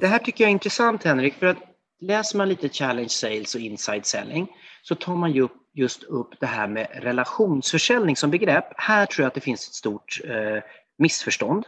Det 0.00 0.06
här 0.06 0.18
tycker 0.18 0.44
jag 0.44 0.48
är 0.48 0.52
intressant 0.52 1.04
Henrik 1.04 1.34
för 1.34 1.46
att 1.46 1.58
läser 2.00 2.38
man 2.38 2.48
lite 2.48 2.68
challenge 2.68 3.08
sales 3.08 3.54
och 3.54 3.60
inside 3.60 4.06
selling 4.06 4.48
så 4.82 4.94
tar 4.94 5.16
man 5.16 5.32
ju 5.32 5.48
just 5.74 6.02
upp 6.02 6.40
det 6.40 6.46
här 6.46 6.68
med 6.68 6.88
relationsförsäljning 6.92 8.16
som 8.16 8.30
begrepp. 8.30 8.64
Här 8.76 9.06
tror 9.06 9.22
jag 9.22 9.28
att 9.28 9.34
det 9.34 9.40
finns 9.40 9.68
ett 9.68 9.74
stort 9.74 10.20
eh, 10.24 10.62
missförstånd. 10.98 11.64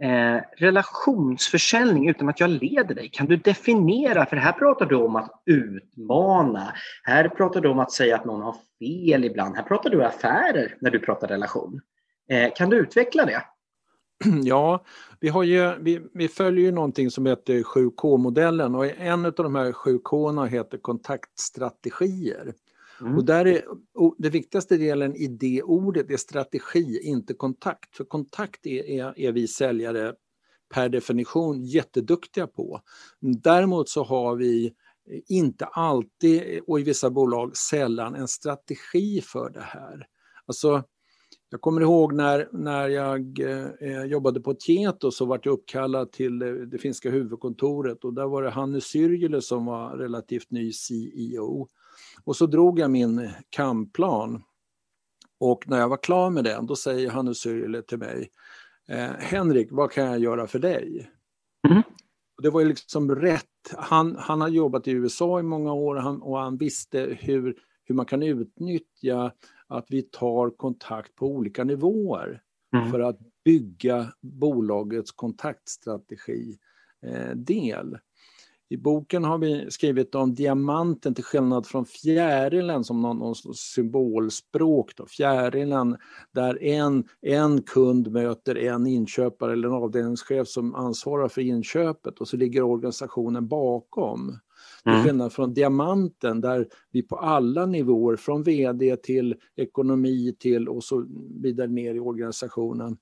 Mm. 0.00 0.36
Eh, 0.36 0.42
relationsförsäljning 0.56 2.08
utan 2.08 2.28
att 2.28 2.40
jag 2.40 2.50
leder 2.50 2.94
dig, 2.94 3.08
kan 3.08 3.26
du 3.26 3.36
definiera? 3.36 4.26
För 4.26 4.36
här 4.36 4.52
pratar 4.52 4.86
du 4.86 4.96
om 4.96 5.16
att 5.16 5.42
utmana. 5.46 6.72
Här 7.02 7.28
pratar 7.28 7.60
du 7.60 7.68
om 7.68 7.78
att 7.78 7.92
säga 7.92 8.16
att 8.16 8.24
någon 8.24 8.42
har 8.42 8.56
fel 8.78 9.24
ibland. 9.24 9.56
Här 9.56 9.62
pratar 9.62 9.90
du 9.90 10.04
affärer 10.04 10.74
när 10.80 10.90
du 10.90 10.98
pratar 10.98 11.28
relation. 11.28 11.80
Eh, 12.30 12.52
kan 12.54 12.70
du 12.70 12.76
utveckla 12.76 13.24
det? 13.24 13.42
Ja, 14.44 14.84
vi, 15.20 15.28
har 15.28 15.42
ju, 15.42 15.74
vi, 15.80 16.00
vi 16.14 16.28
följer 16.28 16.64
ju 16.64 16.72
någonting 16.72 17.10
som 17.10 17.26
heter 17.26 17.62
7K-modellen 17.62 18.74
och 18.74 18.86
en 18.86 19.26
av 19.26 19.32
de 19.32 19.54
här 19.54 19.72
7K 19.72 20.46
heter 20.46 20.78
kontaktstrategier. 20.78 22.52
Mm. 23.00 23.16
Och 23.16 23.24
där 23.24 23.46
är, 23.46 23.64
och 23.94 24.14
det 24.18 24.30
viktigaste 24.30 24.76
delen 24.76 25.16
i 25.16 25.26
det 25.26 25.62
ordet 25.62 26.10
är 26.10 26.16
strategi, 26.16 27.00
inte 27.02 27.34
kontakt. 27.34 27.96
För 27.96 28.04
kontakt 28.04 28.66
är, 28.66 28.84
är, 28.84 29.18
är 29.18 29.32
vi 29.32 29.48
säljare 29.48 30.14
per 30.74 30.88
definition 30.88 31.64
jätteduktiga 31.64 32.46
på. 32.46 32.80
Däremot 33.20 33.88
så 33.88 34.02
har 34.02 34.36
vi 34.36 34.74
inte 35.28 35.64
alltid, 35.64 36.60
och 36.66 36.80
i 36.80 36.82
vissa 36.82 37.10
bolag 37.10 37.56
sällan, 37.56 38.14
en 38.14 38.28
strategi 38.28 39.20
för 39.20 39.50
det 39.50 39.60
här. 39.60 40.06
Alltså, 40.46 40.84
jag 41.50 41.60
kommer 41.60 41.80
ihåg 41.80 42.12
när, 42.12 42.48
när 42.52 42.88
jag 42.88 43.40
eh, 43.80 44.04
jobbade 44.04 44.40
på 44.40 44.54
Tieto 44.54 45.10
så 45.10 45.24
var 45.24 45.40
jag 45.42 45.52
uppkallad 45.52 46.12
till 46.12 46.38
det, 46.38 46.66
det 46.66 46.78
finska 46.78 47.10
huvudkontoret 47.10 48.04
och 48.04 48.14
där 48.14 48.26
var 48.26 48.42
det 48.42 48.50
Hanne 48.50 48.80
Syrjele 48.80 49.42
som 49.42 49.66
var 49.66 49.96
relativt 49.96 50.50
ny 50.50 50.72
CEO. 50.72 51.68
Och 52.24 52.36
så 52.36 52.46
drog 52.46 52.78
jag 52.78 52.90
min 52.90 53.30
kamplan. 53.50 54.42
Och 55.40 55.68
när 55.68 55.78
jag 55.78 55.88
var 55.88 55.96
klar 55.96 56.30
med 56.30 56.44
den, 56.44 56.66
då 56.66 56.76
säger 56.76 57.10
Hannes 57.10 57.38
Syrjele 57.38 57.82
till 57.82 57.98
mig, 57.98 58.30
eh, 58.88 59.10
Henrik, 59.18 59.68
vad 59.70 59.90
kan 59.90 60.04
jag 60.04 60.18
göra 60.18 60.46
för 60.46 60.58
dig? 60.58 61.10
Mm. 61.68 61.82
Det 62.42 62.50
var 62.50 62.60
ju 62.60 62.68
liksom 62.68 63.14
rätt. 63.14 63.44
Han, 63.76 64.16
han 64.18 64.40
har 64.40 64.48
jobbat 64.48 64.88
i 64.88 64.90
USA 64.90 65.40
i 65.40 65.42
många 65.42 65.72
år 65.72 65.94
och 65.96 66.02
han, 66.02 66.22
och 66.22 66.38
han 66.38 66.56
visste 66.56 67.16
hur, 67.20 67.56
hur 67.84 67.94
man 67.94 68.06
kan 68.06 68.22
utnyttja 68.22 69.32
att 69.66 69.86
vi 69.88 70.02
tar 70.02 70.50
kontakt 70.50 71.14
på 71.14 71.26
olika 71.26 71.64
nivåer 71.64 72.42
mm. 72.76 72.90
för 72.90 73.00
att 73.00 73.18
bygga 73.44 74.12
bolagets 74.22 75.12
kontaktstrategi 75.12 76.58
eh, 77.06 77.30
del. 77.30 77.98
I 78.68 78.76
boken 78.76 79.24
har 79.24 79.38
vi 79.38 79.70
skrivit 79.70 80.14
om 80.14 80.34
diamanten 80.34 81.14
till 81.14 81.24
skillnad 81.24 81.66
från 81.66 81.86
fjärilen 81.86 82.84
som 82.84 83.02
någon, 83.02 83.18
någon 83.18 83.34
symbolspråk. 83.54 84.92
Då. 84.96 85.06
Fjärilen 85.06 85.96
där 86.32 86.62
en, 86.62 87.04
en 87.20 87.62
kund 87.62 88.12
möter 88.12 88.58
en 88.58 88.86
inköpare 88.86 89.52
eller 89.52 89.68
en 89.68 89.74
avdelningschef 89.74 90.48
som 90.48 90.74
ansvarar 90.74 91.28
för 91.28 91.40
inköpet 91.40 92.18
och 92.18 92.28
så 92.28 92.36
ligger 92.36 92.62
organisationen 92.62 93.48
bakom. 93.48 94.38
Till 94.82 94.92
mm. 94.92 95.04
skillnad 95.04 95.32
från 95.32 95.54
diamanten 95.54 96.40
där 96.40 96.68
vi 96.90 97.02
på 97.02 97.16
alla 97.16 97.66
nivåer, 97.66 98.16
från 98.16 98.42
VD 98.42 98.96
till 98.96 99.34
ekonomi 99.56 100.36
till 100.38 100.68
och 100.68 100.84
så 100.84 101.06
vidare 101.42 101.66
ner 101.66 101.94
i 101.94 102.00
organisationen, 102.00 102.96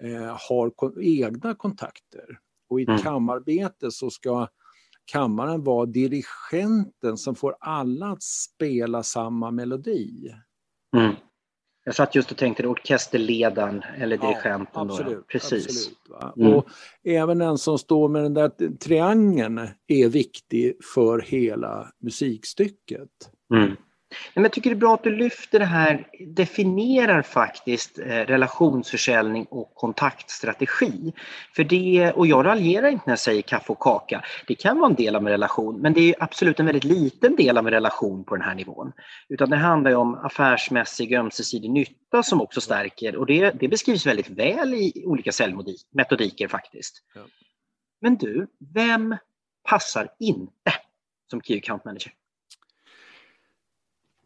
eh, 0.00 0.36
har 0.48 1.00
egna 1.02 1.54
kontakter. 1.54 2.38
Och 2.68 2.80
i 2.80 2.82
ett 2.82 2.88
mm. 2.88 3.00
kamarbete 3.00 3.90
så 3.90 4.10
ska 4.10 4.48
kammaren 5.12 5.64
var 5.64 5.86
dirigenten 5.86 7.16
som 7.16 7.34
får 7.34 7.56
alla 7.60 8.06
att 8.06 8.22
spela 8.22 9.02
samma 9.02 9.50
melodi. 9.50 10.34
Mm. 10.96 11.14
Jag 11.84 11.94
satt 11.94 12.14
just 12.14 12.30
och 12.30 12.36
tänkte 12.36 12.66
orkesterledaren 12.66 13.82
eller 13.98 14.16
dirigenten. 14.16 14.66
Ja, 14.74 14.80
absolut, 14.80 15.16
då. 15.16 15.22
Precis. 15.22 15.90
Absolut, 16.20 16.46
mm. 16.46 16.52
Och 16.52 16.68
även 17.04 17.38
den 17.38 17.58
som 17.58 17.78
står 17.78 18.08
med 18.08 18.22
den 18.22 18.34
där 18.34 18.76
triangeln 18.76 19.68
är 19.86 20.08
viktig 20.08 20.76
för 20.94 21.20
hela 21.20 21.92
musikstycket. 22.00 23.08
Mm. 23.54 23.76
Men 24.34 24.44
jag 24.44 24.52
tycker 24.52 24.70
det 24.70 24.74
är 24.74 24.78
bra 24.78 24.94
att 24.94 25.02
du 25.02 25.16
lyfter 25.16 25.58
det 25.58 25.64
här, 25.64 26.08
definierar 26.26 27.22
faktiskt 27.22 27.98
eh, 27.98 28.04
relationsförsäljning 28.06 29.44
och 29.44 29.74
kontaktstrategi. 29.74 31.12
För 31.56 31.64
det, 31.64 32.12
och 32.12 32.26
jag 32.26 32.46
raljerar 32.46 32.88
inte 32.88 33.04
när 33.06 33.12
jag 33.12 33.18
säger 33.18 33.42
kaffe 33.42 33.72
och 33.72 33.80
kaka. 33.80 34.24
Det 34.46 34.54
kan 34.54 34.78
vara 34.78 34.90
en 34.90 34.96
del 34.96 35.16
av 35.16 35.22
en 35.22 35.28
relation, 35.28 35.80
men 35.80 35.92
det 35.92 36.00
är 36.00 36.14
absolut 36.18 36.60
en 36.60 36.66
väldigt 36.66 36.84
liten 36.84 37.36
del 37.36 37.58
av 37.58 37.66
en 37.66 37.72
relation 37.72 38.24
på 38.24 38.36
den 38.36 38.44
här 38.44 38.54
nivån. 38.54 38.92
Utan 39.28 39.50
det 39.50 39.56
handlar 39.56 39.94
om 39.94 40.14
affärsmässig 40.14 41.14
ömsesidig 41.14 41.70
nytta 41.70 42.22
som 42.22 42.40
också 42.40 42.60
stärker 42.60 43.16
och 43.16 43.26
det, 43.26 43.50
det 43.50 43.68
beskrivs 43.68 44.06
väldigt 44.06 44.30
väl 44.30 44.74
i 44.74 45.04
olika 45.06 45.32
säljmetodiker 45.32 46.48
faktiskt. 46.48 47.02
Men 48.00 48.16
du, 48.16 48.46
vem 48.74 49.16
passar 49.68 50.08
inte 50.18 50.72
som 51.30 51.42
Key 51.42 51.58
Account 51.58 51.84
Manager? 51.84 52.12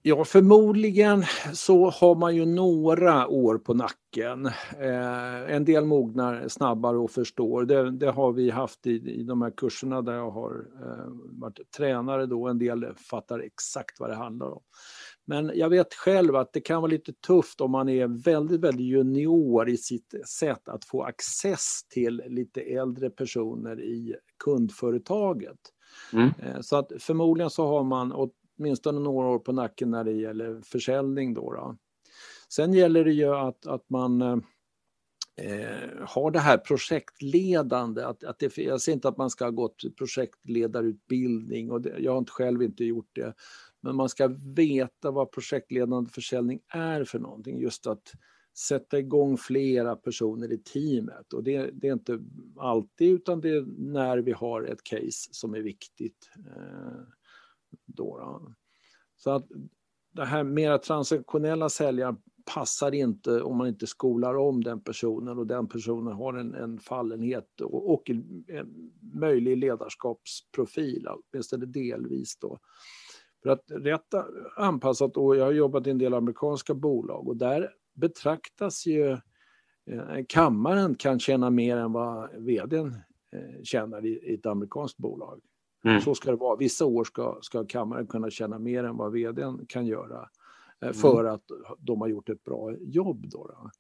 Ja, 0.07 0.25
förmodligen 0.25 1.25
så 1.53 1.91
har 1.91 2.15
man 2.15 2.37
ju 2.37 2.47
några 2.47 3.29
år 3.29 3.59
på 3.59 3.75
nacken. 3.75 4.47
Eh, 4.81 5.55
en 5.55 5.65
del 5.65 5.85
mognar 5.85 6.49
snabbare 6.49 6.97
och 6.97 7.11
förstår. 7.11 7.65
Det, 7.65 7.91
det 7.91 8.11
har 8.11 8.33
vi 8.33 8.51
haft 8.51 8.87
i, 8.87 8.91
i 8.91 9.23
de 9.23 9.43
här 9.43 9.53
kurserna 9.57 10.03
där 10.03 10.13
jag 10.13 10.31
har 10.31 10.67
eh, 10.83 11.13
varit 11.41 11.59
tränare 11.77 12.27
då. 12.27 12.49
En 12.49 12.59
del 12.59 12.87
fattar 13.11 13.39
exakt 13.39 14.01
vad 14.01 14.11
det 14.11 14.17
handlar 14.17 14.47
om. 14.47 14.63
Men 15.25 15.51
jag 15.55 15.69
vet 15.69 15.95
själv 15.95 16.37
att 16.37 16.53
det 16.53 16.61
kan 16.61 16.83
vara 16.83 16.91
lite 16.91 17.13
tufft 17.13 17.61
om 17.61 17.71
man 17.71 17.89
är 17.89 18.25
väldigt, 18.25 18.61
väldigt 18.61 18.87
junior 18.87 19.69
i 19.69 19.77
sitt 19.77 20.15
sätt 20.29 20.69
att 20.69 20.85
få 20.85 21.03
access 21.03 21.81
till 21.89 22.23
lite 22.27 22.61
äldre 22.61 23.11
personer 23.11 23.81
i 23.81 24.15
kundföretaget. 24.45 25.59
Mm. 26.13 26.31
Eh, 26.39 26.61
så 26.61 26.77
att 26.77 26.93
förmodligen 27.01 27.51
så 27.51 27.67
har 27.67 27.85
man, 27.85 28.13
åtminstone 28.59 29.01
några 29.01 29.29
år 29.29 29.39
på 29.39 29.53
nacken 29.53 29.91
när 29.91 30.05
det 30.05 30.13
gäller 30.13 30.61
försäljning. 30.61 31.35
Då, 31.35 31.53
då. 31.53 31.77
Sen 32.49 32.73
gäller 32.73 33.05
det 33.05 33.13
ju 33.13 33.35
att, 33.35 33.67
att 33.67 33.91
man 33.91 34.23
eh, 35.37 35.89
har 36.01 36.31
det 36.31 36.39
här 36.39 36.59
projektledande. 36.59 38.03
Att, 38.03 38.25
att 38.25 38.39
det, 38.39 38.59
jag 38.59 38.81
säger 38.81 38.97
inte 38.97 39.09
att 39.09 39.17
man 39.17 39.31
ska 39.31 39.45
ha 39.45 39.51
gått 39.51 39.97
projektledarutbildning 39.99 41.71
och 41.71 41.81
det, 41.81 41.95
jag 41.99 42.13
har 42.13 42.19
inte 42.19 42.33
själv 42.33 42.63
inte 42.63 42.85
gjort 42.85 43.11
det. 43.13 43.35
Men 43.81 43.97
man 43.97 44.09
ska 44.09 44.29
veta 44.57 45.11
vad 45.11 45.33
projektledande 45.33 46.11
försäljning 46.11 46.61
är 46.69 47.05
för 47.05 47.19
någonting. 47.19 47.61
Just 47.61 47.87
att 47.87 48.13
sätta 48.57 48.99
igång 48.99 49.37
flera 49.37 49.97
personer 49.97 50.53
i 50.53 50.59
teamet. 50.59 51.33
Och 51.33 51.45
det, 51.45 51.71
det, 51.73 51.89
är 51.89 51.93
inte 51.93 52.19
alltid 52.57 53.13
utan 53.13 53.41
det 53.41 53.49
är 53.49 53.65
när 53.79 54.19
vi 54.19 54.33
har 54.33 54.63
ett 54.63 54.85
case 54.85 55.29
som 55.33 55.55
är 55.55 55.61
viktigt. 55.61 56.31
Eh, 56.57 57.01
då, 57.87 58.19
då. 58.19 58.55
Så 59.17 59.31
att 59.31 59.47
det 60.13 60.25
här 60.25 60.45
mera 60.45 60.79
transaktionella 60.79 61.69
säljaren 61.69 62.17
passar 62.55 62.95
inte 62.95 63.43
om 63.43 63.57
man 63.57 63.67
inte 63.67 63.87
skolar 63.87 64.37
om 64.37 64.65
den 64.65 64.81
personen 64.81 65.39
och 65.39 65.47
den 65.47 65.69
personen 65.69 66.15
har 66.15 66.35
en, 66.35 66.55
en 66.55 66.79
fallenhet 66.79 67.61
och, 67.61 67.95
och 67.95 68.11
en, 68.11 68.45
en 68.49 68.93
möjlig 69.15 69.57
ledarskapsprofil, 69.57 71.07
åtminstone 71.09 71.67
delvis. 71.67 72.39
Då. 72.39 72.59
För 73.43 73.51
att 73.51 73.65
rätt 73.67 74.15
anpassat, 74.57 75.17
och 75.17 75.37
jag 75.37 75.45
har 75.45 75.53
jobbat 75.53 75.87
i 75.87 75.91
en 75.91 75.99
del 75.99 76.15
amerikanska 76.15 76.75
bolag 76.75 77.29
och 77.29 77.37
där 77.37 77.71
betraktas 77.95 78.87
ju 78.87 79.11
eh, 79.91 80.25
kammaren 80.29 80.95
kan 80.95 81.19
tjäna 81.19 81.51
mer 81.51 81.77
än 81.77 81.93
vad 81.93 82.31
vdn 82.35 82.97
eh, 83.33 83.63
tjänar 83.63 84.07
i, 84.07 84.09
i 84.09 84.35
ett 84.35 84.47
amerikanskt 84.47 84.99
bolag. 84.99 85.41
Mm. 85.85 86.01
Så 86.01 86.15
ska 86.15 86.31
det 86.31 86.37
vara. 86.37 86.57
Vissa 86.57 86.85
år 86.85 87.05
ska, 87.05 87.39
ska 87.43 87.65
kammaren 87.65 88.07
kunna 88.07 88.31
tjäna 88.31 88.59
mer 88.59 88.85
än 88.85 88.97
vad 88.97 89.13
vdn 89.13 89.67
kan 89.69 89.87
göra 89.87 90.29
eh, 90.81 90.89
mm. 90.89 90.95
för 90.95 91.25
att 91.25 91.43
de 91.79 92.01
har 92.01 92.09
gjort 92.09 92.29
ett 92.29 92.45
bra 92.45 92.77
jobb. 92.81 93.27
Då, 93.29 93.47
då. 93.47 93.71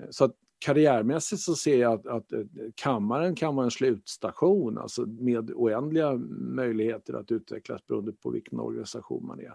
Eh, 0.00 0.06
så 0.10 0.24
att 0.24 0.36
karriärmässigt 0.58 1.42
så 1.42 1.54
ser 1.54 1.78
jag 1.78 1.92
att, 1.92 2.06
att, 2.06 2.32
eh, 2.32 2.40
kammaren 2.74 3.34
kan 3.34 3.56
vara 3.56 3.64
en 3.64 3.70
slutstation, 3.70 4.78
alltså 4.78 5.06
med 5.06 5.50
oändliga 5.50 6.14
möjligheter 6.38 7.14
att 7.14 7.32
utvecklas 7.32 7.86
beroende 7.86 8.12
på 8.12 8.30
vilken 8.30 8.60
organisation 8.60 9.26
man 9.26 9.40
är. 9.40 9.54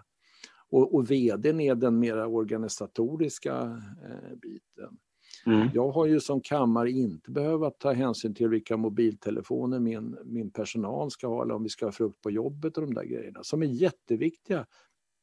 Och, 0.70 0.94
och 0.94 1.10
vdn 1.10 1.60
är 1.60 1.74
den 1.74 1.98
mera 1.98 2.26
organisatoriska 2.26 3.82
eh, 4.04 4.36
biten. 4.36 4.98
Mm. 5.46 5.68
Jag 5.74 5.90
har 5.90 6.06
ju 6.06 6.20
som 6.20 6.40
kammare 6.40 6.90
inte 6.90 7.30
behövt 7.30 7.78
ta 7.78 7.92
hänsyn 7.92 8.34
till 8.34 8.48
vilka 8.48 8.76
mobiltelefoner 8.76 9.78
min, 9.80 10.18
min 10.24 10.50
personal 10.50 11.10
ska 11.10 11.26
ha 11.26 11.42
eller 11.42 11.54
om 11.54 11.62
vi 11.62 11.68
ska 11.68 11.86
ha 11.86 11.92
frukt 11.92 12.20
på 12.20 12.30
jobbet 12.30 12.76
och 12.76 12.82
de 12.86 12.94
där 12.94 13.04
grejerna 13.04 13.42
som 13.42 13.62
är 13.62 13.66
jätteviktiga. 13.66 14.66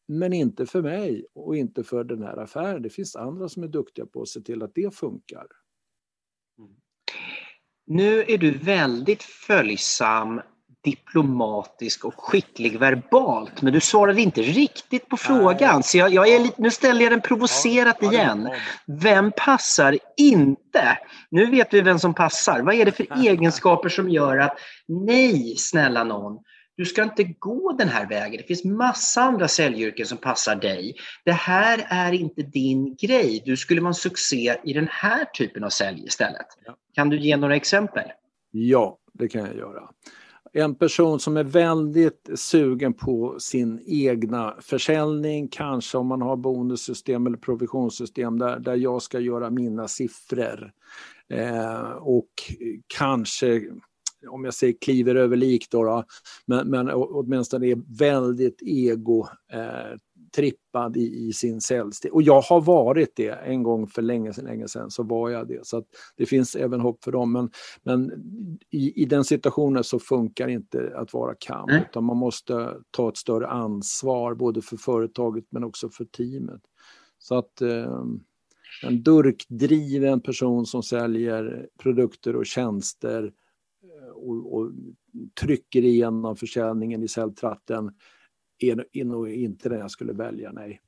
Men 0.08 0.34
inte 0.34 0.66
för 0.66 0.82
mig 0.82 1.26
och 1.34 1.56
inte 1.56 1.84
för 1.84 2.04
den 2.04 2.24
här 2.24 2.38
affären. 2.38 2.82
Det 2.82 2.90
finns 2.90 3.16
andra 3.16 3.50
som 3.50 3.64
är 3.64 3.68
duktiga 3.68 4.06
på 4.06 4.22
att 4.22 4.28
se 4.28 4.42
till 4.42 4.64
att 4.64 4.76
det 4.76 4.96
funkar. 4.96 5.48
Mm. 6.60 6.76
Nu 7.86 8.24
är 8.28 8.38
du 8.38 8.58
väldigt 8.58 9.24
följsam 9.24 10.42
diplomatisk 10.86 12.06
och 12.06 12.14
skicklig 12.18 12.80
verbalt, 12.80 13.62
men 13.62 13.74
du 13.74 13.80
svarade 13.80 14.22
inte 14.22 14.42
riktigt 14.42 15.10
på 15.10 15.18
frågan. 15.18 15.84
Så 15.84 15.98
jag, 15.98 16.14
jag 16.14 16.28
är 16.28 16.40
lite, 16.40 16.62
nu 16.62 16.72
ställer 16.72 17.02
jag 17.02 17.12
den 17.12 17.22
provocerat 17.22 18.04
igen. 18.04 18.50
Vem 18.88 19.32
passar 19.38 19.98
inte? 20.18 20.98
Nu 21.32 21.46
vet 21.46 21.74
vi 21.74 21.82
vem 21.82 22.00
som 22.00 22.14
passar. 22.14 22.62
Vad 22.62 22.76
är 22.76 22.86
det 22.86 22.92
för 22.92 23.28
egenskaper 23.28 23.90
som 23.90 24.10
gör 24.10 24.38
att 24.38 24.58
nej, 24.88 25.56
snälla 25.58 26.04
någon, 26.04 26.40
du 26.78 26.86
ska 26.86 27.04
inte 27.04 27.24
gå 27.24 27.72
den 27.72 27.90
här 27.90 28.08
vägen. 28.08 28.38
Det 28.38 28.48
finns 28.48 28.64
massa 28.64 29.22
andra 29.22 29.48
säljyrken 29.48 30.06
som 30.06 30.18
passar 30.18 30.56
dig. 30.56 30.96
Det 31.26 31.32
här 31.32 31.86
är 31.90 32.12
inte 32.12 32.42
din 32.42 32.96
grej. 32.96 33.42
Du 33.46 33.58
skulle 33.58 33.82
vara 33.82 33.90
en 33.90 33.94
succé 33.94 34.56
i 34.64 34.74
den 34.74 34.88
här 34.92 35.26
typen 35.26 35.64
av 35.64 35.70
sälj 35.70 36.06
istället. 36.06 36.48
Kan 36.94 37.10
du 37.10 37.20
ge 37.20 37.38
några 37.38 37.56
exempel? 37.56 38.12
Ja, 38.52 38.98
det 39.14 39.28
kan 39.28 39.42
jag 39.46 39.56
göra 39.56 39.90
en 40.58 40.76
person 40.76 41.20
som 41.20 41.38
är 41.38 41.44
väldigt 41.44 42.30
sugen 42.36 42.94
på 42.94 43.36
sin 43.40 43.84
egna 43.86 44.56
försäljning, 44.62 45.48
kanske 45.48 45.98
om 45.98 46.08
man 46.08 46.22
har 46.22 46.36
bonussystem 46.36 47.28
eller 47.28 47.38
provisionssystem 47.38 48.40
där, 48.40 48.60
där 48.60 48.76
jag 48.76 49.02
ska 49.02 49.20
göra 49.20 49.50
mina 49.50 49.88
siffror. 49.88 50.72
Eh, 51.30 51.90
och 51.90 52.30
kanske, 52.88 53.62
om 54.30 54.46
jag 54.46 54.54
säger 54.54 54.76
kliver 54.82 55.16
över 55.16 55.38
lik 55.38 55.70
då, 55.70 55.84
då 55.84 56.04
men, 56.46 56.70
men 56.70 56.90
åtminstone 56.94 57.68
är 57.68 57.98
väldigt 58.00 58.62
ego 58.62 59.28
eh, 59.54 59.98
trippad 60.36 60.98
i, 60.98 61.28
i 61.28 61.34
sin 61.34 61.62
säljstil. 61.62 62.12
Och 62.12 62.22
jag 62.22 62.42
har 62.42 62.62
varit 62.62 63.16
det 63.16 63.30
en 63.30 63.64
gång 63.64 63.88
för 63.88 64.02
länge, 64.02 64.32
länge 64.42 64.68
sedan, 64.68 64.92
så 64.92 65.04
var 65.04 65.30
jag 65.30 65.48
det. 65.48 65.66
Så 65.66 65.84
det 66.18 66.26
finns 66.26 66.56
även 66.56 66.80
hopp 66.80 67.04
för 67.04 67.12
dem. 67.12 67.32
Men, 67.32 67.50
men 67.84 68.12
i, 68.70 69.02
i 69.02 69.06
den 69.06 69.24
situationen 69.24 69.84
så 69.84 70.00
funkar 70.00 70.48
inte 70.48 70.94
att 70.96 71.14
vara 71.14 71.36
kam, 71.40 71.70
mm. 71.70 71.82
utan 71.82 72.04
man 72.04 72.18
måste 72.18 72.74
ta 72.92 73.10
ett 73.10 73.18
större 73.18 73.48
ansvar 73.48 74.34
både 74.34 74.62
för 74.62 74.78
företaget 74.78 75.46
men 75.50 75.64
också 75.64 75.90
för 75.90 76.06
teamet. 76.06 76.62
Så 77.20 77.38
att 77.38 77.62
eh, 77.62 78.04
en 78.84 79.04
durkdriven 79.04 80.22
person 80.22 80.66
som 80.66 80.84
säljer 80.84 81.68
produkter 81.80 82.36
och 82.36 82.46
tjänster 82.46 83.24
eh, 83.84 84.12
och, 84.16 84.56
och 84.56 84.72
trycker 85.42 85.86
igenom 85.86 86.36
försäljningen 86.36 87.04
i 87.04 87.08
säljtratten 87.08 87.92
är, 88.60 89.04
nog 89.04 89.32
inte 89.32 89.70
den 89.70 89.80
jag 89.80 89.92
skulle 89.92 90.14
välja, 90.14 90.52
nej. 90.52 90.82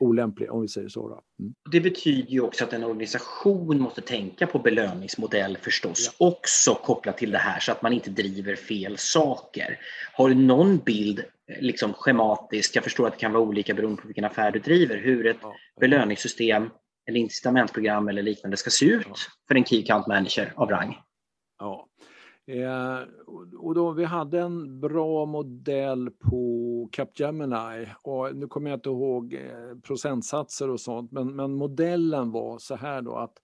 Olämplig, 0.00 0.52
om 0.52 0.62
vi 0.62 0.68
säger 0.68 0.88
så. 0.88 1.22
Mm. 1.40 1.54
Det 1.72 1.80
betyder 1.80 2.30
ju 2.30 2.40
också 2.40 2.64
att 2.64 2.72
en 2.72 2.84
organisation 2.84 3.80
måste 3.80 4.00
tänka 4.00 4.46
på 4.46 4.58
belöningsmodell 4.58 5.56
förstås, 5.56 6.16
ja. 6.18 6.26
också 6.26 6.74
kopplat 6.74 7.18
till 7.18 7.30
det 7.30 7.38
här 7.38 7.60
så 7.60 7.72
att 7.72 7.82
man 7.82 7.92
inte 7.92 8.10
driver 8.10 8.56
fel 8.56 8.98
saker. 8.98 9.78
Har 10.12 10.28
du 10.28 10.34
någon 10.34 10.78
bild, 10.78 11.18
eh, 11.18 11.60
liksom 11.60 11.92
schematiskt, 11.92 12.74
jag 12.74 12.84
förstår 12.84 13.06
att 13.06 13.12
det 13.12 13.18
kan 13.18 13.32
vara 13.32 13.42
olika 13.42 13.74
beroende 13.74 14.02
på 14.02 14.08
vilken 14.08 14.24
affär 14.24 14.50
du 14.50 14.58
driver, 14.58 14.96
hur 14.96 15.26
ett 15.26 15.36
ja. 15.42 15.54
belöningssystem 15.80 16.70
eller 17.08 17.20
incitamentsprogram 17.20 18.08
eller 18.08 18.22
liknande 18.22 18.56
ska 18.56 18.70
se 18.70 18.84
ut 18.84 19.06
ja. 19.08 19.14
för 19.48 19.54
en 19.54 19.64
Key 19.64 19.82
Account 19.82 20.06
Manager 20.06 20.52
av 20.56 20.70
rang? 20.70 20.98
Ja, 21.58 21.88
Eh, 22.46 23.00
och 23.58 23.74
då, 23.74 23.90
vi 23.90 24.04
hade 24.04 24.40
en 24.40 24.80
bra 24.80 25.26
modell 25.26 26.10
på 26.10 26.88
Capgemini 26.92 27.88
och 28.02 28.36
nu 28.36 28.46
kommer 28.46 28.70
jag 28.70 28.76
inte 28.76 28.88
ihåg 28.88 29.34
eh, 29.34 29.78
procentsatser 29.82 30.70
och 30.70 30.80
sånt 30.80 31.12
men, 31.12 31.36
men 31.36 31.54
modellen 31.54 32.30
var 32.30 32.58
så 32.58 32.74
här 32.74 33.02
då 33.02 33.16
att 33.16 33.38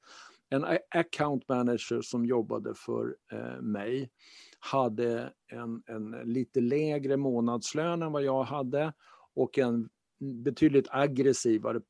en 0.51 0.65
account 0.91 1.49
manager 1.49 2.03
som 2.03 2.27
jobbade 2.27 2.75
för 2.75 3.17
eh, 3.33 3.61
mig 3.61 4.11
hade 4.59 5.33
en, 5.47 5.83
en 5.87 6.11
lite 6.11 6.61
lägre 6.61 7.17
månadslön 7.17 8.03
än 8.03 8.13
vad 8.13 8.23
jag 8.23 8.43
hade 8.43 8.93
och 9.35 9.59
en 9.59 9.89
betydligt 10.21 10.87
aggressivare 10.91 11.81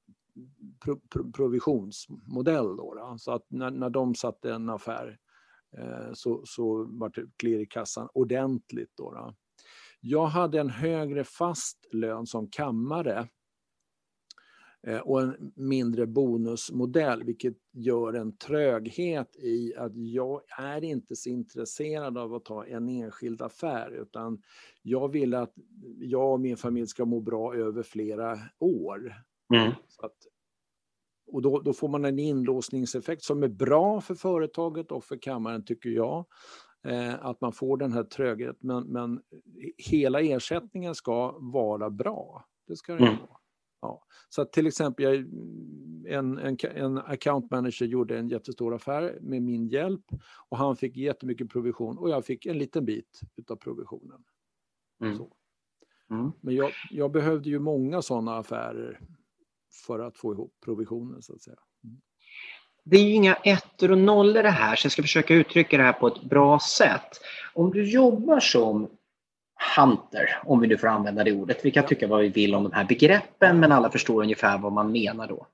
pro, 0.85 1.01
pro, 1.13 1.33
provisionsmodell. 1.33 2.77
Då, 2.77 2.95
då, 2.95 3.15
Så 3.19 3.33
att 3.33 3.47
när, 3.49 3.71
när 3.71 3.91
de 3.91 4.15
satte 4.15 4.53
en 4.53 4.69
affär 4.69 5.19
så, 6.13 6.43
så 6.45 6.85
var 6.85 7.09
det 7.15 7.27
klirr 7.37 7.61
i 7.61 7.67
kassan 7.67 8.09
ordentligt. 8.13 8.93
Då, 8.97 9.11
då. 9.11 9.35
Jag 10.01 10.27
hade 10.27 10.61
en 10.61 10.71
högre 10.71 11.25
fast 11.25 11.89
lön 11.93 12.27
som 12.27 12.51
kammare 12.51 13.29
eh, 14.87 14.99
och 14.99 15.21
en 15.21 15.53
mindre 15.57 16.07
bonusmodell, 16.07 17.25
vilket 17.25 17.57
gör 17.73 18.13
en 18.13 18.37
tröghet 18.37 19.37
i 19.37 19.75
att 19.77 19.93
jag 19.95 20.43
är 20.59 20.85
inte 20.85 21.17
så 21.17 21.29
intresserad 21.29 22.19
av 22.19 22.35
att 22.35 22.45
ta 22.45 22.67
en 22.67 22.89
enskild 22.89 23.43
affär, 23.43 23.91
utan 23.91 24.43
jag 24.83 25.13
vill 25.13 25.35
att 25.35 25.55
jag 25.99 26.33
och 26.33 26.41
min 26.41 26.57
familj 26.57 26.87
ska 26.87 27.05
må 27.05 27.21
bra 27.21 27.55
över 27.55 27.83
flera 27.83 28.39
år. 28.59 29.15
Mm. 29.55 29.73
Så 29.89 30.07
att 30.07 30.17
och 31.29 31.43
då, 31.43 31.61
då, 31.61 31.73
får 31.73 31.89
man 31.89 32.05
en 32.05 32.19
inlåsningseffekt 32.19 33.23
som 33.23 33.43
är 33.43 33.49
bra 33.49 34.01
för 34.01 34.15
företaget 34.15 34.93
och 34.93 35.05
för 35.05 35.17
kammaren, 35.17 35.65
tycker 35.65 35.91
jag. 35.91 36.27
Eh, 36.87 37.27
att 37.27 37.41
man 37.41 37.53
får 37.53 37.77
den 37.77 37.93
här 37.93 38.03
trögheten. 38.03 38.59
Men, 38.61 38.85
men 38.85 39.21
hela 39.77 40.21
ersättningen 40.21 40.95
ska 40.95 41.39
vara 41.39 41.91
bra. 41.91 42.45
Det 42.67 42.77
ska 42.77 42.93
den 42.93 43.03
mm. 43.03 43.19
vara. 43.19 43.39
Ja. 43.81 44.05
Så 44.29 44.45
till 44.45 44.67
exempel, 44.67 45.05
jag, 45.05 45.15
en, 46.15 46.39
en, 46.39 46.57
en 46.75 46.99
account 46.99 47.51
manager 47.51 47.87
gjorde 47.87 48.19
en 48.19 48.29
jättestor 48.29 48.75
affär 48.75 49.19
med 49.21 49.43
min 49.43 49.69
hjälp 49.69 50.05
och 50.49 50.59
han 50.59 50.77
fick 50.77 50.97
jättemycket 50.97 51.51
provision 51.51 51.99
och 51.99 52.11
jag 52.11 52.25
fick 52.25 52.47
en 52.47 52.59
liten 52.59 52.85
bit 52.85 53.21
av 53.51 53.57
provisionen. 53.57 54.25
Mm. 55.01 55.19
Mm. 56.11 56.33
Men 56.41 56.55
jag, 56.55 56.71
jag 56.91 57.13
behövde 57.13 57.49
ju 57.49 57.59
många 57.59 58.03
sådana 58.03 58.37
affärer 58.37 59.01
för 59.87 59.99
att 59.99 60.19
få 60.19 60.33
ihop 60.33 60.53
provisionen 60.65 61.23
så 61.23 61.35
att 61.35 61.43
säga. 61.43 61.57
Mm. 61.85 61.97
Det 62.85 62.97
är 62.97 63.03
ju 63.03 63.13
inga 63.13 63.35
ettor 63.35 63.91
och 63.91 63.99
nollor 63.99 64.43
det 64.43 64.51
här, 64.51 64.77
så 64.77 64.87
jag 64.87 64.93
ska 64.93 65.03
försöka 65.03 65.35
uttrycka 65.35 65.77
det 65.77 65.83
här 65.83 65.93
på 65.93 66.07
ett 66.07 66.23
bra 66.23 66.59
sätt. 66.61 67.21
Om 67.55 67.71
du 67.71 67.91
jobbar 67.91 68.41
som 68.41 68.89
hunter, 69.77 70.39
om 70.45 70.61
vi 70.61 70.67
nu 70.67 70.79
får 70.79 70.89
använda 70.89 71.25
det 71.25 71.33
ordet. 71.33 71.65
Vi 71.65 71.71
kan 71.71 71.87
tycka 71.87 72.07
vad 72.07 72.21
vi 72.21 72.29
vill 72.29 72.55
om 72.55 72.63
de 72.63 72.73
här 72.73 72.85
begreppen, 72.85 73.61
men 73.61 73.73
alla 73.73 73.91
förstår 73.91 74.23
ungefär 74.23 74.59
vad 74.59 74.73
man 74.73 74.93
menar 74.93 75.29
då. 75.29 75.47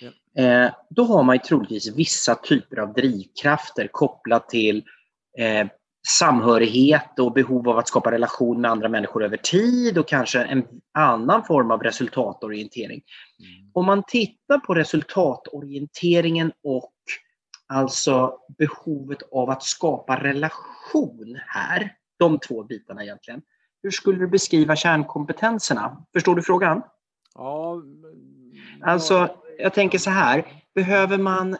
Ja. 0.00 0.42
Eh, 0.42 0.72
då 0.88 1.04
har 1.04 1.22
man 1.22 1.36
ju 1.36 1.40
troligtvis 1.40 1.96
vissa 1.96 2.34
typer 2.34 2.78
av 2.78 2.92
drivkrafter 2.92 3.88
kopplat 3.88 4.48
till 4.48 4.84
eh, 5.38 5.66
samhörighet 6.08 7.18
och 7.18 7.32
behov 7.32 7.68
av 7.68 7.78
att 7.78 7.88
skapa 7.88 8.10
relation 8.10 8.60
med 8.60 8.70
andra 8.70 8.88
människor 8.88 9.24
över 9.24 9.36
tid 9.36 9.98
och 9.98 10.08
kanske 10.08 10.42
en 10.42 10.64
annan 10.94 11.44
form 11.44 11.70
av 11.70 11.82
resultatorientering. 11.82 13.02
Mm. 13.40 13.70
Om 13.74 13.86
man 13.86 14.02
tittar 14.06 14.58
på 14.58 14.74
resultatorienteringen 14.74 16.52
och 16.64 16.92
alltså 17.66 18.38
behovet 18.58 19.18
av 19.32 19.50
att 19.50 19.62
skapa 19.62 20.22
relation 20.22 21.38
här, 21.46 21.94
de 22.18 22.38
två 22.38 22.64
bitarna 22.64 23.02
egentligen. 23.02 23.42
Hur 23.82 23.90
skulle 23.90 24.18
du 24.18 24.28
beskriva 24.28 24.76
kärnkompetenserna? 24.76 26.04
Förstår 26.12 26.34
du 26.34 26.42
frågan? 26.42 26.82
Ja. 27.34 27.82
Alltså, 28.82 29.36
jag 29.58 29.74
tänker 29.74 29.98
så 29.98 30.10
här, 30.10 30.46
behöver 30.74 31.18
man 31.18 31.56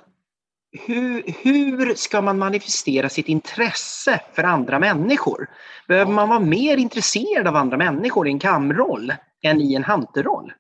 hur, 0.73 1.23
hur 1.43 1.95
ska 1.95 2.23
man 2.23 2.39
manifestera 2.39 3.09
sitt 3.09 3.29
intresse 3.29 4.21
för 4.33 4.43
andra 4.43 4.79
människor? 4.79 5.51
Behöver 5.89 6.13
man 6.13 6.29
vara 6.29 6.41
mer 6.41 6.77
intresserad 6.77 7.47
av 7.47 7.57
andra 7.57 7.77
människor 7.77 8.29
i 8.29 8.31
en 8.31 8.39
kamroll 8.39 9.13
än 9.43 9.61
i 9.61 9.75
en 9.75 9.85
hanterroll? 9.85 10.53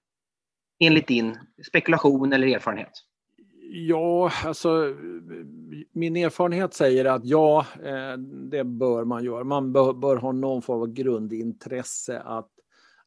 Enligt 0.81 1.07
din 1.07 1.39
spekulation 1.67 2.33
eller 2.33 2.47
erfarenhet? 2.47 2.93
Ja, 3.71 4.31
alltså 4.45 4.95
min 5.93 6.17
erfarenhet 6.17 6.75
säger 6.75 7.05
att 7.05 7.25
ja, 7.25 7.67
eh, 7.85 8.19
det 8.51 8.65
bör 8.65 9.05
man 9.05 9.25
göra. 9.25 9.45
Man 9.45 9.73
bör, 9.73 9.93
bör 9.93 10.17
ha 10.17 10.33
någon 10.33 10.63
form 10.63 10.83
av 10.83 10.93
grundintresse 10.93 12.21
att, 12.21 12.51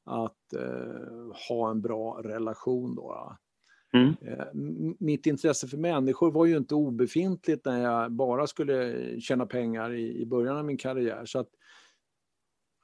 att 0.05 0.53
uh, 0.55 1.33
ha 1.49 1.71
en 1.71 1.81
bra 1.81 2.21
relation. 2.23 2.95
Då. 2.95 3.37
Mm. 3.93 4.15
Eh, 4.21 4.45
mitt 4.99 5.25
intresse 5.25 5.67
för 5.67 5.77
människor 5.77 6.31
var 6.31 6.45
ju 6.45 6.57
inte 6.57 6.75
obefintligt 6.75 7.65
när 7.65 7.83
jag 7.83 8.11
bara 8.11 8.47
skulle 8.47 8.95
tjäna 9.19 9.45
pengar 9.45 9.93
i, 9.93 10.21
i 10.21 10.25
början 10.25 10.57
av 10.57 10.65
min 10.65 10.77
karriär. 10.77 11.25
Så 11.25 11.39
att, 11.39 11.49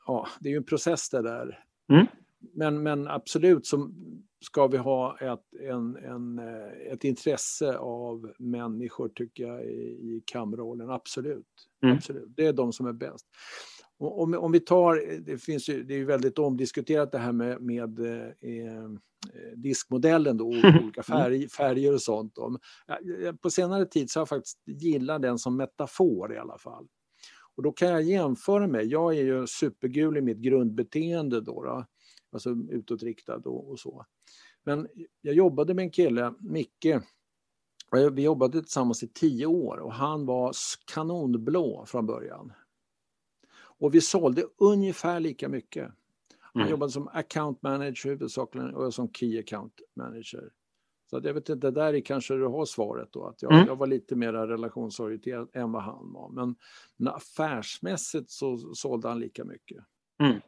ja, 0.06 0.28
det 0.40 0.50
är 0.50 0.52
ju 0.52 0.58
en 0.58 0.64
process 0.64 1.10
det 1.10 1.22
där. 1.22 1.64
Mm. 1.92 2.06
Men, 2.40 2.84
men 2.84 3.08
absolut 3.08 3.66
så 3.66 3.92
ska 4.42 4.68
vi 4.68 4.78
ha 4.78 5.18
ett, 5.18 5.62
en, 5.62 5.96
en, 5.96 6.40
eh, 6.40 6.94
ett 6.94 7.04
intresse 7.04 7.78
av 7.78 8.34
människor 8.40 9.10
tycker 9.10 9.48
jag 9.48 9.66
i, 9.66 9.78
i 9.78 10.24
kamrollen. 10.26 10.90
Absolut. 10.90 11.70
Mm. 11.84 11.96
Absolut. 11.96 12.28
Det 12.36 12.46
är 12.46 12.54
de 12.54 12.74
som 12.74 12.88
är 12.88 12.94
bäst. 12.94 13.26
Om, 14.00 14.34
om 14.34 14.52
vi 14.52 14.60
tar, 14.60 15.20
det, 15.20 15.38
finns 15.38 15.70
ju, 15.70 15.84
det 15.84 15.94
är 15.94 15.98
ju 15.98 16.06
väldigt 16.06 16.40
omdiskuterat 16.40 17.12
det 17.12 17.18
här 17.18 17.32
med, 17.32 17.62
med 17.62 18.00
eh, 18.00 18.90
diskmodellen, 19.56 20.38
då, 20.38 20.46
olika 20.84 21.04
färg, 21.04 21.50
färger 21.50 21.94
och 21.94 22.02
sånt. 22.02 22.36
På 23.42 23.50
senare 23.50 23.86
tid 23.86 24.10
så 24.10 24.20
har 24.20 24.22
jag 24.22 24.30
faktiskt 24.30 24.62
gillat 24.66 25.22
den 25.22 25.40
som 25.40 25.58
metafor 25.58 26.34
i 26.34 26.38
alla 26.38 26.58
fall. 26.58 26.88
Och 27.56 27.64
då 27.64 27.72
kan 27.72 27.90
jag 27.90 28.04
jämföra 28.04 28.68
med, 28.68 28.86
jag 28.86 29.18
är 29.18 29.24
ju 29.24 29.48
supergul 29.48 30.18
i 30.18 30.22
mitt 30.22 30.38
grundbeteende 30.38 31.42
då, 31.42 31.64
då 31.64 31.86
alltså 32.32 32.50
utåtriktad 32.70 33.42
och, 33.46 33.72
och 33.72 33.80
så. 33.80 34.06
Men 34.64 34.88
jag 35.22 35.36
jobbade 35.36 35.74
med 35.74 35.84
en 35.84 35.92
kille, 35.92 36.34
Micke, 36.40 36.96
vi 38.12 38.22
jobbade 38.22 38.62
tillsammans 38.62 39.04
i 39.04 39.08
tio 39.08 39.46
år 39.46 39.78
och 39.78 39.94
han 39.94 40.26
var 40.26 40.52
kanonblå 40.94 41.86
från 41.88 42.06
början. 42.06 42.54
Och 43.80 43.96
vi 43.96 44.02
sålde 44.02 44.44
ungefär 44.58 45.20
lika 45.20 45.50
mycket. 45.50 45.92
Han 46.40 46.62
mm. 46.62 46.72
jobbade 46.72 46.92
som 46.92 47.08
account 47.08 47.62
manager 47.62 48.10
huvudsakligen 48.10 48.76
och 48.76 48.86
jag 48.86 48.94
som 48.94 49.14
key 49.14 49.40
account 49.40 49.74
manager. 49.96 50.50
Så 51.10 51.22
jag 51.24 51.34
vet 51.34 51.50
inte, 51.50 51.72
där 51.72 51.94
är 51.94 52.02
kanske 52.02 52.34
du 52.34 52.46
har 52.46 52.66
svaret 52.66 53.10
då, 53.12 53.28
att 53.28 53.42
jag, 53.42 53.54
mm. 53.54 53.68
jag 53.68 53.76
var 53.76 53.88
lite 53.88 54.16
mer 54.16 54.34
relationsorienterad 54.34 55.50
än 55.54 55.72
vad 55.72 55.84
han 55.84 56.14
var. 56.14 56.30
Men, 56.30 56.56
men 56.98 57.14
affärsmässigt 57.14 58.30
så 58.30 58.58
sålde 58.58 59.08
han 59.08 59.20
lika 59.20 59.44
mycket. 59.44 59.78
Mm. 60.20 60.42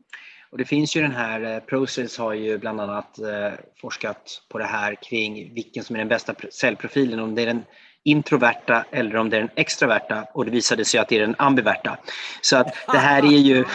Och 0.51 0.57
det 0.57 0.65
finns 0.65 0.95
ju 0.95 1.01
den 1.01 1.11
här, 1.11 1.55
eh, 1.55 1.63
Process 1.63 2.17
har 2.17 2.33
ju 2.33 2.57
bland 2.57 2.81
annat 2.81 3.19
eh, 3.19 3.51
forskat 3.81 4.43
på 4.49 4.57
det 4.57 4.65
här 4.65 4.95
kring 4.95 5.53
vilken 5.53 5.83
som 5.83 5.95
är 5.95 5.99
den 5.99 6.07
bästa 6.07 6.35
cellprofilen, 6.51 7.19
om 7.19 7.35
det 7.35 7.41
är 7.41 7.45
den 7.45 7.63
introverta 8.03 8.85
eller 8.91 9.15
om 9.15 9.29
det 9.29 9.38
är 9.38 9.41
den 9.41 9.49
extraverta 9.55 10.27
och 10.33 10.45
det 10.45 10.51
visade 10.51 10.85
sig 10.85 10.99
att 10.99 11.09
det 11.09 11.15
är 11.15 11.19
den 11.19 11.35
ambiverta. 11.38 11.97
Så 12.41 12.57
att 12.57 12.75
det 12.91 12.97
här 12.97 13.23
är 13.23 13.38
ju, 13.38 13.65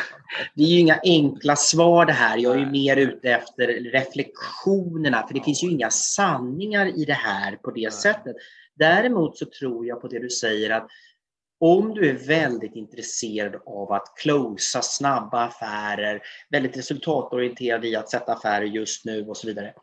det 0.55 0.63
är 0.63 0.69
ju 0.69 0.79
inga 0.79 1.01
enkla 1.05 1.57
svar 1.57 2.07
det 2.07 2.13
här. 2.13 2.39
Jag 2.39 2.55
är 2.55 2.59
ju 2.59 2.67
mer 2.67 2.97
ute 2.97 3.31
efter 3.31 3.67
reflektionerna 3.67 5.27
för 5.27 5.35
det 5.35 5.45
finns 5.45 5.65
ju 5.65 5.71
inga 5.71 5.91
sanningar 5.91 6.87
i 6.87 7.05
det 7.05 7.13
här 7.13 7.57
på 7.57 7.71
det 7.71 7.93
sättet. 7.93 8.37
Däremot 8.77 9.39
så 9.39 9.47
tror 9.47 9.87
jag 9.87 10.01
på 10.01 10.09
det 10.09 10.19
du 10.19 10.31
säger 10.31 10.71
att 10.71 10.87
om 11.61 11.95
du 11.95 12.11
är 12.11 12.15
väldigt 12.15 12.77
intresserad 12.77 13.57
av 13.67 13.93
att 13.93 14.15
closa 14.17 14.83
snabba 14.83 15.45
affärer, 15.45 16.23
väldigt 16.51 16.77
resultatorienterad 16.77 17.85
i 17.85 17.97
att 17.97 18.11
sätta 18.11 18.33
affärer 18.33 18.65
just 18.65 19.05
nu 19.05 19.27
och 19.27 19.37
så 19.37 19.47
vidare. 19.47 19.75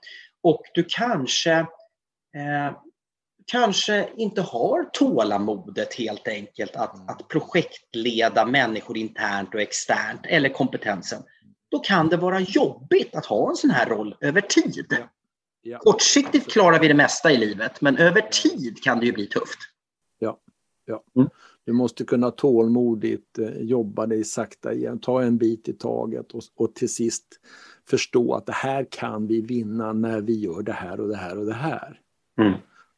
Och 0.43 0.62
du 0.73 0.86
kanske 0.89 1.51
eh, 2.36 2.71
kanske 3.51 4.09
inte 4.17 4.41
har 4.41 4.83
tålamodet 4.83 5.93
helt 5.93 6.27
enkelt 6.27 6.75
att, 6.75 6.95
mm. 6.95 7.09
att 7.09 7.27
projektleda 7.27 8.45
människor 8.45 8.97
internt 8.97 9.53
och 9.53 9.61
externt 9.61 10.21
eller 10.23 10.49
kompetensen. 10.49 11.23
Då 11.71 11.79
kan 11.79 12.09
det 12.09 12.17
vara 12.17 12.39
jobbigt 12.39 13.15
att 13.15 13.25
ha 13.25 13.49
en 13.49 13.55
sån 13.55 13.69
här 13.69 13.85
roll 13.85 14.15
över 14.21 14.41
tid. 14.41 14.85
Ja. 14.89 14.97
Ja. 15.63 15.77
Kortsiktigt 15.77 16.51
klarar 16.51 16.79
vi 16.79 16.87
det 16.87 16.93
mesta 16.93 17.31
i 17.31 17.37
livet, 17.37 17.81
men 17.81 17.97
över 17.97 18.21
tid 18.21 18.83
kan 18.83 18.99
det 18.99 19.05
ju 19.05 19.11
bli 19.11 19.27
tufft. 19.27 19.59
Ja, 20.19 20.37
ja. 20.85 21.03
Mm. 21.15 21.29
Du 21.65 21.73
måste 21.73 22.03
kunna 22.03 22.31
tålmodigt 22.31 23.39
eh, 23.39 23.57
jobba 23.57 24.05
dig 24.05 24.23
sakta 24.23 24.73
igen, 24.73 24.99
ta 24.99 25.21
en 25.21 25.37
bit 25.37 25.67
i 25.67 25.73
taget 25.73 26.31
och, 26.31 26.43
och 26.55 26.75
till 26.75 26.93
sist 26.93 27.25
förstå 27.89 28.33
att 28.33 28.45
det 28.45 28.55
här 28.55 28.87
kan 28.91 29.27
vi 29.27 29.41
vinna 29.41 29.93
när 29.93 30.21
vi 30.21 30.39
gör 30.39 30.61
det 30.61 30.71
här 30.71 30.99
och 30.99 31.07
det 31.07 31.17
här 31.17 31.37
och 31.37 31.45
det 31.45 31.53
här. 31.53 31.99
Mm. 32.39 32.53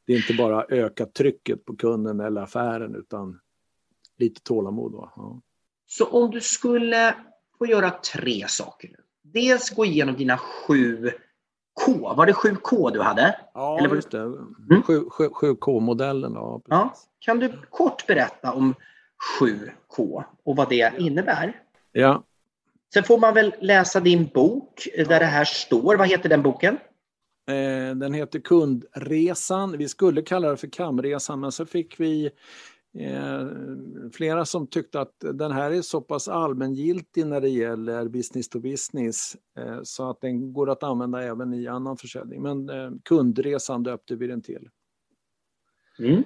Det 0.06 0.14
är 0.14 0.18
inte 0.18 0.34
bara 0.34 0.66
öka 0.70 1.06
trycket 1.06 1.66
på 1.66 1.76
kunden 1.76 2.20
eller 2.20 2.42
affären 2.42 2.96
utan 2.96 3.40
lite 4.18 4.42
tålamod. 4.42 4.94
Ja. 4.94 5.42
Så 5.86 6.06
om 6.06 6.32
du 6.32 6.42
skulle 6.42 7.16
få 7.58 7.66
göra 7.66 7.90
tre 7.90 8.48
saker. 8.48 8.90
Dels 9.22 9.70
gå 9.70 9.86
igenom 9.86 10.16
dina 10.16 10.38
sju 10.38 11.12
K. 11.74 12.14
Var 12.14 12.26
det 12.26 12.34
7K 12.34 12.92
du 12.92 13.02
hade? 13.02 13.40
Ja, 13.54 13.78
Eller 13.80 13.96
just 13.96 14.12
det. 14.12 14.22
Mm? 14.22 14.82
7K-modellen. 14.82 16.34
Ja, 16.34 16.62
ja, 16.66 16.94
Kan 17.20 17.40
du 17.40 17.54
kort 17.70 18.08
berätta 18.08 18.52
om 18.54 18.76
7K 19.40 20.24
och 20.44 20.56
vad 20.56 20.70
det 20.70 20.94
innebär? 20.98 21.62
Ja. 21.92 22.24
Sen 22.94 23.04
får 23.04 23.18
man 23.18 23.34
väl 23.34 23.56
läsa 23.60 24.00
din 24.00 24.26
bok 24.34 24.88
där 24.96 25.06
ja. 25.10 25.20
det 25.20 25.26
här 25.26 25.46
står. 25.46 25.96
Vad 25.96 26.08
heter 26.08 26.30
den 26.30 26.42
boken? 26.42 26.78
Eh, 27.48 27.96
den 27.96 28.14
heter 28.14 28.40
Kundresan. 28.40 29.78
Vi 29.78 29.88
skulle 29.88 30.22
kalla 30.22 30.50
det 30.50 30.58
för 30.58 30.68
Kamresan 30.68 31.40
men 31.40 31.52
så 31.52 31.66
fick 31.66 32.00
vi 32.00 32.26
eh, 32.98 33.48
flera 34.14 34.46
som 34.46 34.68
tyckte 34.68 35.02
att 35.02 35.16
den 35.20 35.52
här 35.52 35.72
är 35.72 35.82
så 35.82 36.02
pass 36.02 36.28
allmängiltig 36.28 37.26
när 37.26 37.42
det 37.42 37.50
gäller 37.50 38.08
business 38.08 38.50
to 38.50 38.60
business 38.60 39.36
eh, 39.58 39.80
så 39.84 40.10
att 40.10 40.22
den 40.22 40.54
går 40.54 40.70
att 40.70 40.84
använda 40.84 41.24
även 41.24 41.54
i 41.54 41.68
annan 41.68 41.98
försäljning. 41.98 42.42
Men 42.42 42.70
Kundresan 43.04 43.84
döpte 43.84 44.16
vi 44.16 44.28
den 44.28 44.42
till. 44.42 44.70
Mm. 46.00 46.24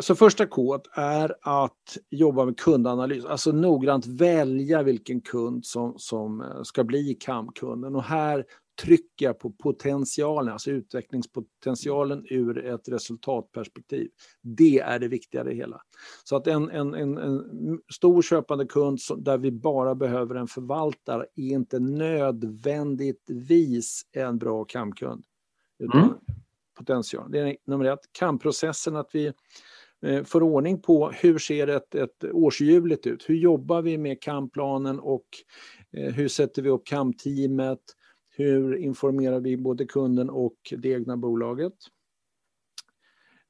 Så 0.00 0.14
första 0.14 0.46
K 0.46 0.78
är 0.92 1.34
att 1.40 1.98
jobba 2.10 2.44
med 2.44 2.60
kundanalys, 2.60 3.24
alltså 3.24 3.52
noggrant 3.52 4.06
välja 4.06 4.82
vilken 4.82 5.20
kund 5.20 5.66
som, 5.66 5.94
som 5.98 6.60
ska 6.64 6.84
bli 6.84 7.14
KAM-kunden. 7.14 7.96
Och 7.96 8.02
här 8.02 8.44
trycker 8.82 9.26
jag 9.26 9.38
på 9.38 9.50
potentialen, 9.50 10.52
alltså 10.52 10.70
utvecklingspotentialen 10.70 12.26
ur 12.30 12.66
ett 12.66 12.88
resultatperspektiv. 12.88 14.08
Det 14.42 14.78
är 14.78 14.98
det 14.98 15.08
viktiga 15.08 15.40
i 15.40 15.44
det 15.44 15.54
hela. 15.54 15.80
Så 16.24 16.36
att 16.36 16.46
en, 16.46 16.70
en, 16.70 16.94
en, 16.94 17.18
en 17.18 17.80
stor 17.92 18.22
köpande 18.22 18.66
kund 18.66 19.00
som, 19.00 19.24
där 19.24 19.38
vi 19.38 19.50
bara 19.50 19.94
behöver 19.94 20.34
en 20.34 20.46
förvaltare 20.46 21.26
är 21.36 21.48
inte 21.48 21.78
nödvändigtvis 21.78 24.02
en 24.12 24.38
bra 24.38 24.64
kamkund. 24.64 25.24
Utan 25.78 26.02
mm. 26.02 26.14
potential. 26.78 27.30
Det 27.30 27.38
är 27.38 27.56
nummer 27.66 27.84
ett. 27.84 28.00
Kamprocessen, 28.12 28.96
att 28.96 29.10
vi 29.12 29.32
eh, 30.06 30.24
får 30.24 30.42
ordning 30.42 30.82
på 30.82 31.10
hur 31.10 31.38
ser 31.38 31.66
ett, 31.66 31.94
ett 31.94 32.24
årshjulet 32.32 33.06
ut? 33.06 33.28
Hur 33.28 33.34
jobbar 33.34 33.82
vi 33.82 33.98
med 33.98 34.22
kamplanen 34.22 35.00
och 35.00 35.26
eh, 35.96 36.12
hur 36.12 36.28
sätter 36.28 36.62
vi 36.62 36.68
upp 36.68 36.86
kamteamet? 36.86 37.80
Hur 38.30 38.76
informerar 38.76 39.40
vi 39.40 39.56
både 39.56 39.86
kunden 39.86 40.30
och 40.30 40.74
det 40.78 40.88
egna 40.88 41.16
bolaget? 41.16 41.74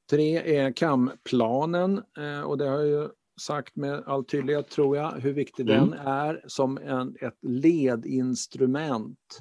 Tre 0.09 0.57
är 0.57 0.71
KAM-planen 0.71 2.01
eh, 2.17 2.41
och 2.41 2.57
det 2.57 2.65
har 2.65 2.81
jag 2.81 3.11
sagt 3.41 3.75
med 3.75 4.03
all 4.05 4.25
tydlighet 4.25 4.69
tror 4.69 4.97
jag 4.97 5.11
hur 5.11 5.33
viktig 5.33 5.69
mm. 5.69 5.89
den 5.89 5.99
är 5.99 6.43
som 6.47 6.77
en, 6.77 7.15
ett 7.21 7.37
ledinstrument. 7.41 9.39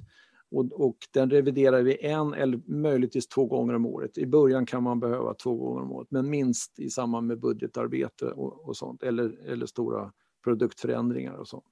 Och, 0.50 0.72
och, 0.72 0.96
den 1.12 1.30
reviderar 1.30 1.82
vi 1.82 2.06
en 2.06 2.34
eller 2.34 2.60
möjligtvis 2.66 3.28
två 3.28 3.46
gånger 3.46 3.74
om 3.74 3.86
året. 3.86 4.18
I 4.18 4.26
början 4.26 4.66
kan 4.66 4.82
man 4.82 5.00
behöva 5.00 5.34
två 5.34 5.54
gånger 5.54 5.82
om 5.82 5.92
året 5.92 6.08
men 6.10 6.30
minst 6.30 6.78
i 6.78 6.90
samband 6.90 7.26
med 7.26 7.40
budgetarbete 7.40 8.26
och, 8.26 8.68
och 8.68 8.76
sånt 8.76 9.02
eller, 9.02 9.48
eller 9.48 9.66
stora 9.66 10.12
produktförändringar 10.44 11.34
och 11.34 11.48
sånt. 11.48 11.64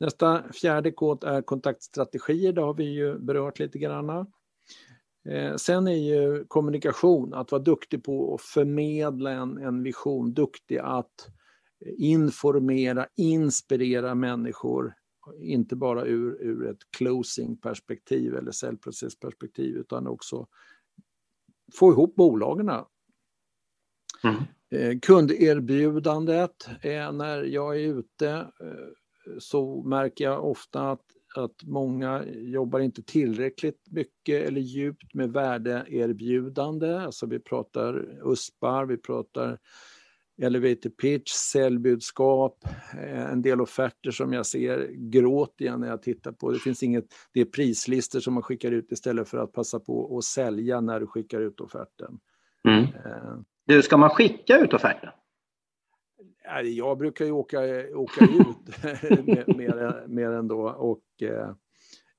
Nästa 0.00 0.52
fjärde 0.52 0.92
kod 0.92 1.24
är 1.24 1.42
kontaktstrategier, 1.42 2.52
det 2.52 2.60
har 2.60 2.74
vi 2.74 2.84
ju 2.84 3.18
berört 3.18 3.58
lite 3.58 3.78
grann. 3.78 4.26
Eh, 5.28 5.56
sen 5.56 5.88
är 5.88 5.92
ju 5.92 6.44
kommunikation, 6.44 7.34
att 7.34 7.52
vara 7.52 7.62
duktig 7.62 8.04
på 8.04 8.34
att 8.34 8.42
förmedla 8.42 9.30
en, 9.30 9.58
en 9.58 9.82
vision, 9.82 10.34
duktig 10.34 10.78
att 10.78 11.28
informera, 11.98 13.06
inspirera 13.16 14.14
människor, 14.14 14.94
inte 15.40 15.76
bara 15.76 16.04
ur, 16.04 16.42
ur 16.42 16.66
ett 16.66 16.90
closing-perspektiv 16.96 18.34
eller 18.34 18.50
säljprocessperspektiv 18.50 19.76
utan 19.76 20.06
också 20.06 20.46
få 21.74 21.92
ihop 21.92 22.14
bolagen. 22.14 22.68
Mm. 22.68 22.84
Eh, 24.70 24.98
kunderbjudandet 24.98 26.68
är 26.82 27.12
när 27.12 27.42
jag 27.42 27.76
är 27.76 27.80
ute 27.80 28.30
eh, 28.60 28.88
så 29.38 29.82
märker 29.82 30.24
jag 30.24 30.44
ofta 30.44 30.90
att, 30.90 31.04
att 31.36 31.62
många 31.62 32.24
jobbar 32.26 32.80
inte 32.80 33.02
tillräckligt 33.02 33.86
mycket 33.90 34.48
eller 34.48 34.60
djupt 34.60 35.14
med 35.14 35.32
värdeerbjudande. 35.32 36.98
Alltså 36.98 37.26
vi 37.26 37.38
pratar 37.38 38.04
USPar, 38.24 38.84
vi 38.84 38.96
pratar 38.96 39.58
elevator 40.42 40.90
pitch, 40.90 41.30
säljbudskap, 41.30 42.64
eh, 43.02 43.32
en 43.32 43.42
del 43.42 43.60
offerter 43.60 44.10
som 44.10 44.32
jag 44.32 44.46
ser 44.46 44.90
gråt 44.92 45.60
igen 45.60 45.80
när 45.80 45.88
jag 45.88 46.02
tittar 46.02 46.32
på. 46.32 46.50
Det 46.50 46.58
finns 46.58 46.82
inget, 46.82 47.04
det 47.32 47.40
är 47.40 47.44
prislistor 47.44 48.20
som 48.20 48.34
man 48.34 48.42
skickar 48.42 48.72
ut 48.72 48.92
istället 48.92 49.28
för 49.28 49.38
att 49.38 49.52
passa 49.52 49.80
på 49.80 50.18
att 50.18 50.24
sälja 50.24 50.80
när 50.80 51.00
du 51.00 51.06
skickar 51.06 51.40
ut 51.40 51.60
offerten. 51.60 52.18
Mm. 52.68 52.82
Eh. 52.82 53.38
Du, 53.66 53.82
ska 53.82 53.96
man 53.96 54.10
skicka 54.10 54.58
ut 54.58 54.74
offerten? 54.74 55.10
Jag 56.64 56.98
brukar 56.98 57.24
ju 57.24 57.30
åka, 57.30 57.58
åka 57.94 58.24
ut 58.24 58.82
mer, 59.56 60.08
mer 60.08 60.30
ändå. 60.30 60.70
Och, 60.70 61.22
eh, 61.22 61.50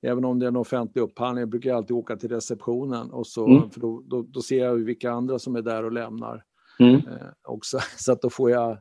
även 0.02 0.24
om 0.24 0.38
det 0.38 0.46
är 0.46 0.48
en 0.48 0.56
offentlig 0.56 1.02
upphandling, 1.02 1.50
brukar 1.50 1.70
jag 1.70 1.76
alltid 1.76 1.96
åka 1.96 2.16
till 2.16 2.28
receptionen. 2.28 3.10
Och 3.10 3.26
så, 3.26 3.46
mm. 3.46 3.70
för 3.70 3.80
då, 3.80 4.02
då, 4.06 4.22
då, 4.22 4.42
ser 4.42 4.64
jag 4.64 4.74
vilka 4.74 5.10
andra 5.10 5.38
som 5.38 5.56
är 5.56 5.62
där 5.62 5.84
och 5.84 5.92
lämnar. 5.92 6.44
Mm. 6.80 6.94
Eh, 6.94 7.28
också, 7.42 7.78
så 7.96 8.12
att 8.12 8.22
då 8.22 8.30
får 8.30 8.50
jag 8.50 8.78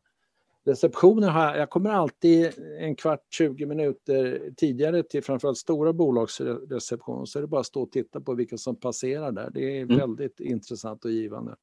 receptionen 0.67 1.29
har 1.29 1.43
jag, 1.45 1.57
jag 1.57 1.69
kommer 1.69 1.89
alltid 1.89 2.51
en 2.79 2.95
kvart, 2.95 3.19
20 3.29 3.65
minuter 3.65 4.51
tidigare 4.57 5.03
till 5.03 5.23
framförallt 5.23 5.57
stora 5.57 5.93
bolagsreceptioner. 5.93 7.25
Så 7.25 7.39
är 7.39 7.41
det 7.41 7.47
bara 7.47 7.61
att 7.61 7.67
stå 7.67 7.81
och 7.81 7.91
titta 7.91 8.21
på 8.21 8.33
vilka 8.33 8.57
som 8.57 8.75
passerar 8.75 9.31
där. 9.31 9.49
Det 9.53 9.77
är 9.77 9.81
mm. 9.81 9.97
väldigt 9.97 10.39
intressant 10.39 11.05
och 11.05 11.11
givande. 11.11 11.55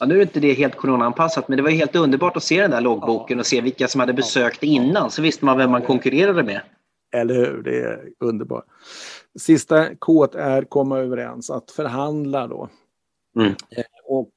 Ja, 0.00 0.06
nu 0.06 0.18
är 0.18 0.22
inte 0.22 0.40
det 0.40 0.52
helt 0.52 0.76
coronaanpassat, 0.76 1.48
men 1.48 1.56
det 1.56 1.62
var 1.62 1.70
helt 1.70 1.96
underbart 1.96 2.36
att 2.36 2.42
se 2.42 2.60
den 2.60 2.70
där 2.70 2.80
loggboken 2.80 3.38
och 3.40 3.46
se 3.46 3.60
vilka 3.60 3.88
som 3.88 4.00
hade 4.00 4.12
besökt 4.12 4.62
innan, 4.62 5.10
så 5.10 5.22
visste 5.22 5.44
man 5.44 5.58
vem 5.58 5.70
man 5.70 5.82
konkurrerade 5.82 6.42
med. 6.42 6.60
Eller 7.14 7.34
hur, 7.34 7.62
det 7.62 7.80
är 7.80 8.08
underbart. 8.20 8.64
Sista 9.38 9.94
K 9.94 10.28
är 10.34 10.62
komma 10.62 10.98
överens, 10.98 11.50
att 11.50 11.70
förhandla 11.70 12.46
då. 12.46 12.68
Mm. 13.36 13.50
Eh, 13.50 13.84
och 14.04 14.30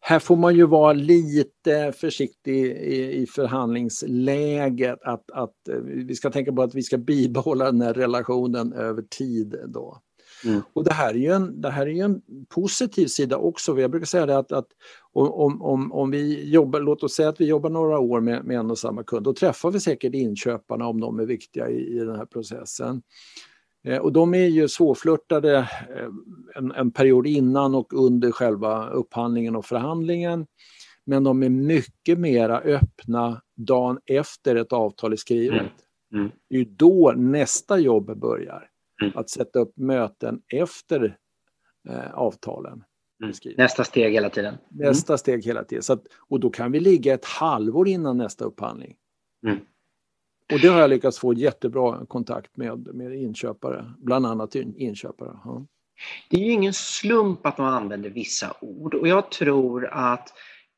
här 0.00 0.18
får 0.18 0.36
man 0.36 0.54
ju 0.54 0.66
vara 0.66 0.92
lite 0.92 1.92
försiktig 1.92 2.66
i, 2.66 3.22
i 3.22 3.26
förhandlingsläget. 3.26 5.02
Att, 5.02 5.30
att 5.30 5.68
eh, 5.68 5.76
vi 5.84 6.14
ska 6.14 6.30
tänka 6.30 6.52
på 6.52 6.62
att 6.62 6.74
vi 6.74 6.82
ska 6.82 6.98
bibehålla 6.98 7.64
den 7.64 7.80
här 7.82 7.94
relationen 7.94 8.72
över 8.72 9.02
tid. 9.02 9.56
Då. 9.66 10.00
Mm. 10.44 10.60
Och 10.72 10.84
det 10.84 10.92
här, 10.92 11.14
är 11.14 11.18
ju 11.18 11.32
en, 11.32 11.60
det 11.60 11.70
här 11.70 11.86
är 11.88 12.04
en 12.04 12.22
positiv 12.48 13.06
sida 13.06 13.36
också. 13.36 13.80
Jag 13.80 13.90
brukar 13.90 14.06
säga 14.06 14.26
det 14.26 14.38
att, 14.38 14.52
att 14.52 14.66
om, 15.12 15.62
om, 15.62 15.92
om 15.92 16.10
vi 16.10 16.50
jobbar, 16.50 16.80
låt 16.80 17.02
oss 17.02 17.14
säga 17.14 17.28
att 17.28 17.40
vi 17.40 17.46
jobbar 17.46 17.70
några 17.70 17.98
år 17.98 18.20
med, 18.20 18.44
med 18.44 18.58
en 18.58 18.70
och 18.70 18.78
samma 18.78 19.02
kund, 19.02 19.24
då 19.24 19.34
träffar 19.34 19.70
vi 19.70 19.80
säkert 19.80 20.14
inköparna 20.14 20.86
om 20.86 21.00
de 21.00 21.20
är 21.20 21.26
viktiga 21.26 21.68
i, 21.68 21.96
i 21.96 21.98
den 21.98 22.16
här 22.16 22.26
processen. 22.26 23.02
Eh, 23.84 23.98
och 23.98 24.12
de 24.12 24.34
är 24.34 24.46
ju 24.46 24.68
svårflörtade 24.68 25.58
eh, 25.58 26.08
en, 26.54 26.72
en, 26.72 26.90
period 26.90 27.26
innan 27.26 27.74
och 27.74 27.92
under 27.92 28.30
själva 28.30 28.88
upphandlingen 28.90 29.56
och 29.56 29.64
förhandlingen. 29.64 30.46
Men 31.04 31.24
de 31.24 31.42
är 31.42 31.48
mycket 31.48 32.18
mera 32.18 32.58
öppna 32.58 33.42
dagen 33.56 33.98
efter 34.06 34.56
ett 34.56 34.72
avtal 34.72 35.12
är 35.12 35.16
skrivet. 35.16 35.60
Mm. 35.60 35.70
Mm. 36.14 36.30
Det 36.48 36.56
är 36.56 36.64
då 36.64 37.14
nästa 37.16 37.78
jobb 37.78 38.18
börjar. 38.18 38.69
Mm. 39.02 39.12
Att 39.14 39.30
sätta 39.30 39.58
upp 39.58 39.76
möten 39.76 40.42
efter 40.48 41.16
eh, 41.88 42.14
avtalen. 42.14 42.84
Mm. 43.22 43.34
Nästa 43.56 43.84
steg 43.84 44.12
hela 44.12 44.30
tiden. 44.30 44.54
Nästa 44.68 45.18
steg 45.18 45.44
hela 45.44 45.64
tiden. 45.64 45.82
Så 45.82 45.92
att, 45.92 46.02
och 46.28 46.40
då 46.40 46.50
kan 46.50 46.72
vi 46.72 46.80
ligga 46.80 47.14
ett 47.14 47.24
halvår 47.24 47.88
innan 47.88 48.18
nästa 48.18 48.44
upphandling. 48.44 48.96
Mm. 49.46 49.58
Och 50.52 50.60
det 50.60 50.68
har 50.68 50.80
jag 50.80 50.90
lyckats 50.90 51.18
få 51.18 51.34
jättebra 51.34 52.06
kontakt 52.06 52.56
med, 52.56 52.94
med 52.94 53.14
inköpare, 53.14 53.94
bland 53.98 54.26
annat 54.26 54.54
inköpare. 54.54 55.38
Ja. 55.44 55.66
Det 56.30 56.36
är 56.36 56.44
ju 56.44 56.52
ingen 56.52 56.72
slump 56.72 57.46
att 57.46 57.58
man 57.58 57.74
använder 57.74 58.10
vissa 58.10 58.56
ord 58.60 58.94
och 58.94 59.08
jag 59.08 59.30
tror 59.30 59.86
att 59.86 60.32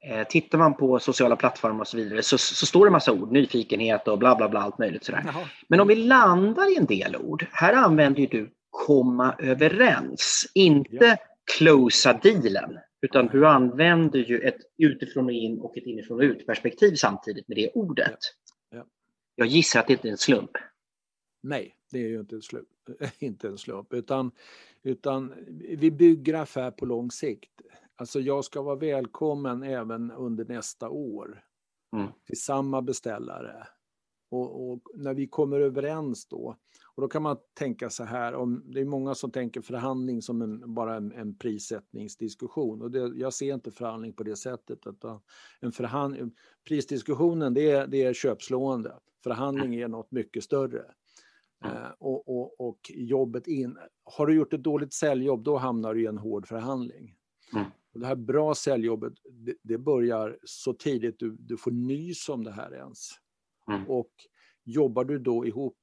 eh, 0.07 0.27
tittar 0.29 0.59
man 0.59 0.75
på 0.75 0.99
sociala 0.99 1.37
plattformar 1.37 1.81
och 1.81 1.89
så 1.89 1.97
vidare 1.97 2.23
så, 2.23 2.39
så 2.39 2.67
står 2.67 2.85
det 2.85 2.91
massa 2.91 3.13
ord, 3.13 3.33
nyfikenhet 3.33 4.09
och 4.09 4.19
bla 4.19 4.37
bla 4.37 4.49
bla 4.49 4.61
allt 4.61 4.79
möjligt 4.79 5.05
sådär. 5.05 5.23
Jaha. 5.27 5.49
Men 5.69 5.81
om 5.81 5.89
vi 5.89 5.95
landar 5.95 6.73
i 6.73 6.77
en 6.77 6.87
del 6.87 7.17
ord, 7.17 7.47
här 7.53 7.73
använder 7.73 8.21
ju 8.21 8.27
du 8.27 8.51
komma 8.71 9.35
överens, 9.39 10.51
inte 10.55 11.05
ja. 11.05 11.17
closa 11.57 12.13
dealen. 12.13 12.79
Utan 13.03 13.27
du 13.27 13.47
använder 13.47 14.19
ju 14.19 14.39
ett 14.39 14.59
utifrån 14.79 15.25
och 15.25 15.33
in 15.33 15.61
och 15.61 15.77
ett 15.77 15.87
inifrån 15.87 16.19
och 16.19 16.23
ut 16.23 16.47
perspektiv 16.47 16.95
samtidigt 16.95 17.49
med 17.49 17.57
det 17.57 17.71
ordet. 17.75 18.19
Jag 19.35 19.47
gissar 19.47 19.81
att 19.81 19.87
det 19.87 19.93
inte 19.93 20.09
är 20.09 20.13
en 20.13 20.19
slump. 20.19 20.51
Nej, 21.43 21.77
det 21.91 21.99
är 21.99 22.09
ju 22.09 22.21
inte 22.21 22.35
en 22.35 22.43
slump. 22.43 22.69
inte 23.19 23.49
en 23.49 23.59
slump 23.59 23.93
utan, 23.93 24.31
utan 24.83 25.35
vi 25.79 25.91
bygger 25.91 26.35
affär 26.35 26.71
på 26.71 26.87
lång 26.87 27.11
sikt. 27.11 27.51
Alltså 28.03 28.21
jag 28.21 28.45
ska 28.45 28.63
vara 28.63 28.77
välkommen 28.77 29.63
även 29.63 30.11
under 30.11 30.45
nästa 30.45 30.89
år 30.89 31.45
mm. 31.97 32.09
till 32.27 32.41
samma 32.41 32.83
beställare. 32.83 33.67
Och, 34.31 34.71
och, 34.71 34.81
när 34.95 35.15
vi 35.15 35.27
kommer 35.27 35.61
överens 35.61 36.27
då, 36.27 36.57
och 36.95 37.03
då 37.03 37.09
kan 37.09 37.23
man 37.23 37.37
tänka 37.55 37.91
så 37.91 38.05
här, 38.05 38.35
om, 38.35 38.63
det 38.67 38.81
är 38.81 38.85
många 38.85 39.15
som 39.15 39.31
tänker 39.31 39.61
förhandling 39.61 40.23
som 40.23 40.43
en, 40.43 40.75
bara 40.75 40.97
en, 40.97 41.13
en 41.13 41.35
prissättningsdiskussion. 41.39 42.83
Och 42.83 42.91
det, 42.91 43.13
jag 43.15 43.35
ser 43.35 43.55
inte 43.55 43.71
förhandling 43.71 44.13
på 44.13 44.23
det 44.23 44.37
sättet. 44.37 44.87
Utan 44.87 45.21
en 45.61 45.73
förhand, 45.73 46.37
prisdiskussionen 46.69 47.55
det 47.55 47.71
är, 47.71 47.87
det 47.87 48.05
är 48.05 48.13
köpslående. 48.13 48.95
Förhandling 49.25 49.75
är 49.75 49.89
något 49.89 50.11
mycket 50.11 50.45
större. 50.45 50.85
Eh, 51.65 51.91
och, 51.99 52.29
och, 52.29 52.69
och, 52.69 52.81
jobbet 52.95 53.47
in. 53.47 53.79
Har 54.05 54.27
du 54.27 54.35
gjort 54.35 54.53
ett 54.53 54.63
dåligt 54.63 54.93
säljjobb, 54.93 55.45
då 55.45 55.57
hamnar 55.57 55.95
du 55.95 56.03
i 56.03 56.07
en 56.07 56.19
hård 56.19 56.47
förhandling. 56.49 57.15
Mm. 57.53 57.67
Och 57.93 58.01
det 58.01 58.07
här 58.07 58.16
bra 58.16 58.55
säljjobbet, 58.55 59.12
det, 59.30 59.55
det, 59.62 59.78
börjar 59.78 60.38
så 60.45 60.72
tidigt 60.72 61.18
du, 61.18 61.36
du 61.38 61.57
får 61.57 61.70
nys 61.70 62.28
om 62.28 62.45
det 62.45 62.53
här 62.53 62.74
ens. 62.74 63.11
Mm. 63.68 63.90
Och 63.90 64.12
jobbar 64.64 65.05
du 65.05 65.18
då 65.18 65.47
ihop, 65.47 65.78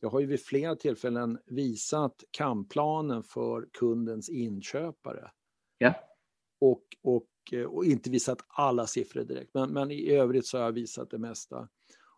jag 0.00 0.10
har 0.10 0.20
ju 0.20 0.26
vid 0.26 0.40
flera 0.40 0.76
tillfällen 0.76 1.38
visat 1.46 2.24
kamplanen 2.30 3.22
för 3.22 3.68
kundens 3.72 4.28
inköpare. 4.28 5.30
Ja. 5.78 5.94
Och, 6.60 6.84
och, 7.02 7.28
och 7.68 7.84
inte 7.84 8.10
visat 8.10 8.38
alla 8.48 8.86
siffror 8.86 9.24
direkt, 9.24 9.54
men, 9.54 9.72
men 9.72 9.90
i 9.90 10.10
övrigt 10.10 10.46
så 10.46 10.58
har 10.58 10.64
jag 10.64 10.72
visat 10.72 11.10
det 11.10 11.18
mesta. 11.18 11.68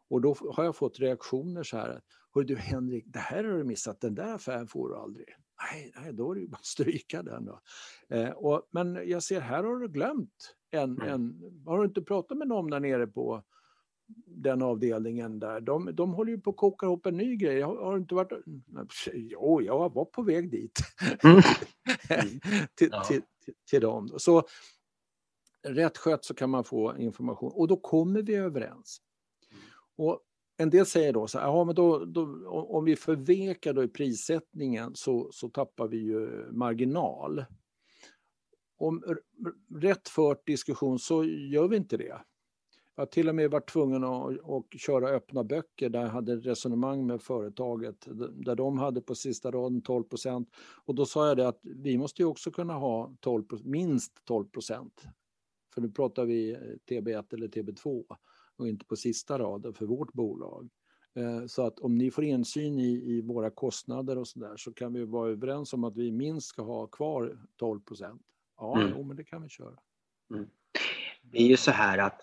Och 0.08 0.20
då 0.20 0.36
har 0.52 0.64
jag 0.64 0.76
fått 0.76 1.00
reaktioner 1.00 1.62
så 1.62 1.76
här. 1.76 2.00
Hör 2.34 2.44
du 2.44 2.56
Henrik, 2.56 3.04
det 3.06 3.18
här 3.18 3.44
har 3.44 3.58
du 3.58 3.64
missat, 3.64 4.00
den 4.00 4.14
där 4.14 4.34
affären 4.34 4.68
får 4.68 4.88
du 4.88 4.96
aldrig. 4.96 5.26
Nej, 5.62 5.92
nej 5.96 6.12
då 6.12 6.30
är 6.30 6.34
det 6.34 6.40
ju 6.40 6.48
bara 6.48 6.56
att 6.56 6.64
stryka 6.64 7.22
den 7.22 7.44
då. 7.44 7.60
Eh, 8.08 8.30
och, 8.30 8.68
men 8.70 9.08
jag 9.08 9.22
ser, 9.22 9.40
här 9.40 9.64
har 9.64 9.76
du 9.76 9.88
glömt 9.88 10.56
en, 10.70 10.90
mm. 11.00 11.08
en, 11.08 11.42
har 11.66 11.78
du 11.78 11.84
inte 11.84 12.02
pratat 12.02 12.38
med 12.38 12.48
någon 12.48 12.70
där 12.70 12.80
nere 12.80 13.06
på 13.06 13.42
den 14.26 14.62
avdelningen 14.62 15.38
där? 15.38 15.60
De, 15.60 15.94
de 15.94 16.14
håller 16.14 16.32
ju 16.32 16.40
på 16.40 16.50
att 16.50 16.56
koka 16.56 16.86
ihop 16.86 17.06
en 17.06 17.16
ny 17.16 17.36
grej. 17.36 17.60
Har, 17.60 17.76
har 17.76 17.96
inte 17.96 18.14
varit... 18.14 18.32
Jo, 19.12 19.62
jag 19.62 19.94
var 19.94 20.04
på 20.04 20.22
väg 20.22 20.50
dit. 20.50 20.78
Mm. 21.24 21.42
till, 22.74 22.88
ja. 22.92 23.04
till, 23.04 23.22
till, 23.44 23.54
till 23.70 23.80
dem. 23.80 24.10
Så 24.16 24.42
rätt 25.68 25.98
skött 25.98 26.24
så 26.24 26.34
kan 26.34 26.50
man 26.50 26.64
få 26.64 26.96
information 26.98 27.52
och 27.54 27.68
då 27.68 27.76
kommer 27.76 28.22
vi 28.22 28.34
överens. 28.34 29.00
Och 29.96 30.20
en 30.56 30.70
del 30.70 30.86
säger 30.86 31.12
då 31.12 31.26
så 31.26 31.38
här, 31.38 31.46
ja, 31.46 31.64
men 31.64 31.74
då, 31.74 32.04
då, 32.04 32.48
om 32.48 32.84
vi 32.84 32.96
förvekar 32.96 33.72
då 33.72 33.84
i 33.84 33.88
prissättningen 33.88 34.94
så, 34.94 35.28
så 35.32 35.48
tappar 35.48 35.88
vi 35.88 35.96
ju 35.96 36.46
marginal. 36.52 37.44
Om 38.78 39.04
rätt 39.74 40.08
fört 40.08 40.46
diskussion 40.46 40.98
så 40.98 41.24
gör 41.24 41.68
vi 41.68 41.76
inte 41.76 41.96
det. 41.96 42.20
Jag 42.94 43.02
har 43.02 43.06
till 43.06 43.28
och 43.28 43.34
med 43.34 43.50
varit 43.50 43.68
tvungen 43.68 44.04
att, 44.04 44.38
och 44.42 44.66
köra 44.78 45.08
öppna 45.08 45.44
böcker 45.44 45.88
där 45.88 46.00
jag 46.00 46.08
hade 46.08 46.36
resonemang 46.36 47.06
med 47.06 47.22
företaget 47.22 48.08
där 48.32 48.54
de 48.54 48.78
hade 48.78 49.00
på 49.00 49.14
sista 49.14 49.50
raden 49.50 49.82
12 49.82 50.04
procent. 50.04 50.50
Och 50.84 50.94
då 50.94 51.06
sa 51.06 51.28
jag 51.28 51.36
det 51.36 51.48
att 51.48 51.60
vi 51.62 51.98
måste 51.98 52.22
ju 52.22 52.26
också 52.26 52.50
kunna 52.50 52.74
ha 52.74 53.16
12, 53.20 53.44
minst 53.64 54.24
12 54.24 54.44
procent. 54.44 55.04
För 55.74 55.80
nu 55.80 55.90
pratar 55.90 56.24
vi 56.24 56.52
eh, 56.52 56.58
TB1 56.90 57.34
eller 57.34 57.48
TB2 57.48 58.04
och 58.56 58.68
inte 58.68 58.84
på 58.84 58.96
sista 58.96 59.38
raden 59.38 59.74
för 59.74 59.86
vårt 59.86 60.12
bolag. 60.12 60.68
Eh, 61.16 61.46
så 61.46 61.66
att 61.66 61.78
om 61.78 61.98
ni 61.98 62.10
får 62.10 62.24
insyn 62.24 62.78
i, 62.78 63.16
i 63.16 63.20
våra 63.20 63.50
kostnader 63.50 64.18
och 64.18 64.28
så 64.28 64.38
där 64.38 64.56
så 64.56 64.72
kan 64.72 64.92
vi 64.92 65.04
vara 65.04 65.30
överens 65.30 65.72
om 65.72 65.84
att 65.84 65.96
vi 65.96 66.12
minst 66.12 66.46
ska 66.46 66.62
ha 66.62 66.86
kvar 66.86 67.38
12 67.56 67.80
procent. 67.80 68.22
Ja, 68.56 68.80
mm. 68.80 68.92
jo, 68.96 69.02
men 69.02 69.16
det 69.16 69.24
kan 69.24 69.42
vi 69.42 69.48
köra. 69.48 69.74
Mm. 70.34 70.46
Det 71.22 71.38
är 71.38 71.46
ju 71.46 71.56
så 71.56 71.70
här 71.70 71.98
att 71.98 72.20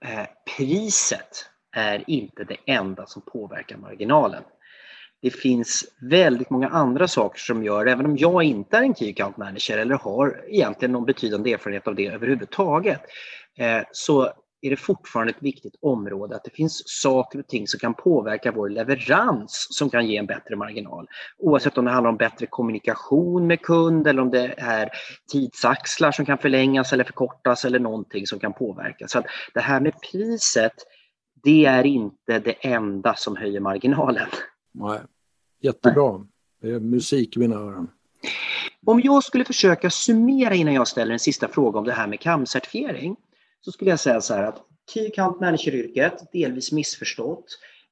eh, 0.00 0.26
priset 0.56 1.50
är 1.72 2.04
inte 2.10 2.44
det 2.44 2.56
enda 2.66 3.06
som 3.06 3.22
påverkar 3.22 3.76
marginalen. 3.76 4.42
Det 5.20 5.30
finns 5.30 5.84
väldigt 6.00 6.50
många 6.50 6.68
andra 6.68 7.08
saker 7.08 7.38
som 7.38 7.64
gör, 7.64 7.86
även 7.86 8.06
om 8.06 8.16
jag 8.16 8.42
inte 8.42 8.76
är 8.76 8.82
en 8.82 8.94
Key 8.94 9.10
Account 9.10 9.36
Manager 9.36 9.78
eller 9.78 9.94
har 9.94 10.44
egentligen 10.48 10.92
någon 10.92 11.04
betydande 11.04 11.52
erfarenhet 11.52 11.88
av 11.88 11.94
det 11.94 12.06
överhuvudtaget, 12.06 13.00
eh, 13.58 13.82
så 13.92 14.32
är 14.60 14.70
det 14.70 14.76
fortfarande 14.76 15.32
ett 15.32 15.42
viktigt 15.42 15.74
område 15.80 16.36
att 16.36 16.44
det 16.44 16.50
finns 16.50 16.82
saker 16.86 17.38
och 17.38 17.46
ting 17.46 17.68
som 17.68 17.80
kan 17.80 17.94
påverka 17.94 18.52
vår 18.52 18.68
leverans 18.68 19.66
som 19.70 19.90
kan 19.90 20.06
ge 20.06 20.16
en 20.16 20.26
bättre 20.26 20.56
marginal. 20.56 21.08
Oavsett 21.38 21.78
om 21.78 21.84
det 21.84 21.90
handlar 21.90 22.10
om 22.10 22.16
bättre 22.16 22.46
kommunikation 22.46 23.46
med 23.46 23.60
kund 23.60 24.06
eller 24.06 24.22
om 24.22 24.30
det 24.30 24.54
är 24.58 24.90
tidsaxlar 25.32 26.12
som 26.12 26.26
kan 26.26 26.38
förlängas 26.38 26.92
eller 26.92 27.04
förkortas 27.04 27.64
eller 27.64 27.78
någonting 27.78 28.26
som 28.26 28.38
kan 28.38 28.52
påverka. 28.52 29.08
Så 29.08 29.22
det 29.54 29.60
här 29.60 29.80
med 29.80 29.92
priset, 30.12 30.74
det 31.42 31.64
är 31.64 31.86
inte 31.86 32.38
det 32.38 32.66
enda 32.66 33.14
som 33.14 33.36
höjer 33.36 33.60
marginalen. 33.60 34.28
Nej. 34.72 35.00
Jättebra. 35.60 36.26
Det 36.62 36.70
är 36.70 36.80
musik 36.80 37.36
i 37.36 37.40
mina 37.40 37.56
öron. 37.56 37.90
Om 38.86 39.00
jag 39.00 39.24
skulle 39.24 39.44
försöka 39.44 39.90
summera 39.90 40.54
innan 40.54 40.74
jag 40.74 40.88
ställer 40.88 41.12
en 41.12 41.18
sista 41.18 41.48
fråga 41.48 41.78
om 41.78 41.84
det 41.84 41.92
här 41.92 42.06
med 42.06 42.18
CAM-certifiering 42.18 43.16
så 43.66 43.72
skulle 43.72 43.90
jag 43.90 44.00
säga 44.00 44.20
så 44.20 44.34
här 44.34 44.42
att 44.42 44.62
Key 44.92 45.06
Account 45.06 45.40
Manager-yrket, 45.40 46.32
delvis 46.32 46.72
missförstått. 46.72 47.44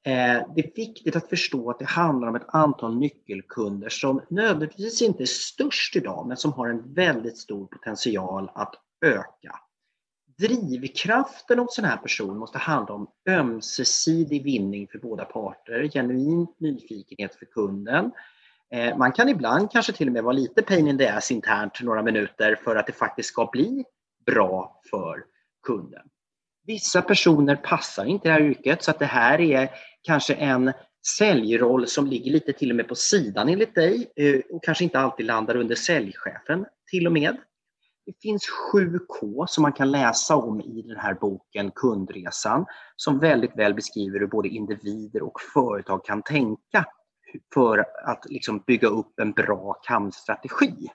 Eh, 0.04 0.42
det 0.54 0.60
är 0.60 0.76
viktigt 0.76 1.16
att 1.16 1.28
förstå 1.28 1.70
att 1.70 1.78
det 1.78 1.84
handlar 1.84 2.28
om 2.28 2.36
ett 2.36 2.48
antal 2.48 2.98
nyckelkunder 2.98 3.88
som 3.88 4.20
nödvändigtvis 4.30 5.02
inte 5.02 5.22
är 5.22 5.26
störst 5.26 5.96
idag, 5.96 6.26
men 6.26 6.36
som 6.36 6.52
har 6.52 6.68
en 6.68 6.94
väldigt 6.94 7.38
stor 7.38 7.66
potential 7.66 8.50
att 8.54 8.74
öka. 9.04 9.60
Drivkraften 10.38 11.58
hos 11.58 11.78
en 11.78 11.84
här 11.84 11.96
person 11.96 12.38
måste 12.38 12.58
handla 12.58 12.94
om 12.94 13.06
ömsesidig 13.28 14.44
vinning 14.44 14.88
för 14.88 14.98
båda 14.98 15.24
parter, 15.24 15.88
genuin 15.88 16.46
nyfikenhet 16.58 17.34
för 17.34 17.46
kunden. 17.46 18.10
Eh, 18.70 18.96
man 18.96 19.12
kan 19.12 19.28
ibland 19.28 19.70
kanske 19.70 19.92
till 19.92 20.06
och 20.06 20.12
med 20.12 20.24
vara 20.24 20.36
lite 20.36 20.62
pain 20.62 20.88
in 20.88 20.98
the 20.98 21.08
ass 21.08 21.30
internt 21.30 21.82
några 21.82 22.02
minuter 22.02 22.60
för 22.64 22.76
att 22.76 22.86
det 22.86 22.92
faktiskt 22.92 23.28
ska 23.28 23.48
bli 23.52 23.84
bra 24.26 24.80
för 24.90 25.33
kunden. 25.64 26.02
Vissa 26.66 27.02
personer 27.02 27.56
passar 27.56 28.04
inte 28.04 28.28
det 28.28 28.32
här 28.32 28.42
yrket 28.42 28.82
så 28.84 28.90
att 28.90 28.98
det 28.98 29.06
här 29.06 29.40
är 29.40 29.70
kanske 30.02 30.34
en 30.34 30.72
säljroll 31.18 31.86
som 31.86 32.06
ligger 32.06 32.30
lite 32.30 32.52
till 32.52 32.70
och 32.70 32.76
med 32.76 32.88
på 32.88 32.94
sidan 32.94 33.48
enligt 33.48 33.74
dig 33.74 34.12
eh, 34.16 34.40
och 34.50 34.64
kanske 34.64 34.84
inte 34.84 34.98
alltid 34.98 35.26
landar 35.26 35.56
under 35.56 35.74
säljchefen 35.74 36.66
till 36.90 37.06
och 37.06 37.12
med. 37.12 37.36
Det 38.06 38.12
finns 38.22 38.48
7K 38.72 39.46
som 39.46 39.62
man 39.62 39.72
kan 39.72 39.90
läsa 39.90 40.36
om 40.36 40.60
i 40.60 40.82
den 40.82 40.96
här 40.96 41.14
boken 41.14 41.70
Kundresan 41.70 42.66
som 42.96 43.18
väldigt 43.18 43.56
väl 43.56 43.74
beskriver 43.74 44.20
hur 44.20 44.26
både 44.26 44.48
individer 44.48 45.22
och 45.22 45.40
företag 45.54 46.04
kan 46.04 46.22
tänka 46.22 46.84
för 47.54 47.84
att 48.04 48.24
liksom 48.28 48.58
bygga 48.66 48.88
upp 48.88 49.20
en 49.20 49.32
bra 49.32 49.72
KAM-strategi. 49.72 50.88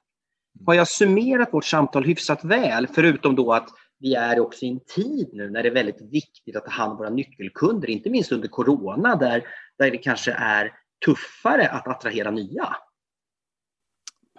Har 0.65 0.73
jag 0.73 0.87
summerat 0.87 1.53
vårt 1.53 1.65
samtal 1.65 2.03
hyfsat 2.03 2.43
väl, 2.43 2.87
förutom 2.87 3.35
då 3.35 3.53
att 3.53 3.69
vi 3.99 4.15
är 4.15 4.39
också 4.39 4.65
i 4.65 4.69
en 4.69 4.79
tid 4.79 5.29
nu 5.33 5.49
när 5.49 5.63
det 5.63 5.69
är 5.69 5.73
väldigt 5.73 6.01
viktigt 6.01 6.55
att 6.55 6.65
ta 6.65 6.71
hand 6.71 6.91
om 6.91 6.97
våra 6.97 7.09
nyckelkunder, 7.09 7.89
inte 7.89 8.09
minst 8.09 8.31
under 8.31 8.47
Corona 8.47 9.15
där, 9.15 9.47
där 9.77 9.91
det 9.91 9.97
kanske 9.97 10.31
är 10.31 10.73
tuffare 11.05 11.69
att 11.69 11.87
attrahera 11.87 12.31
nya. 12.31 12.75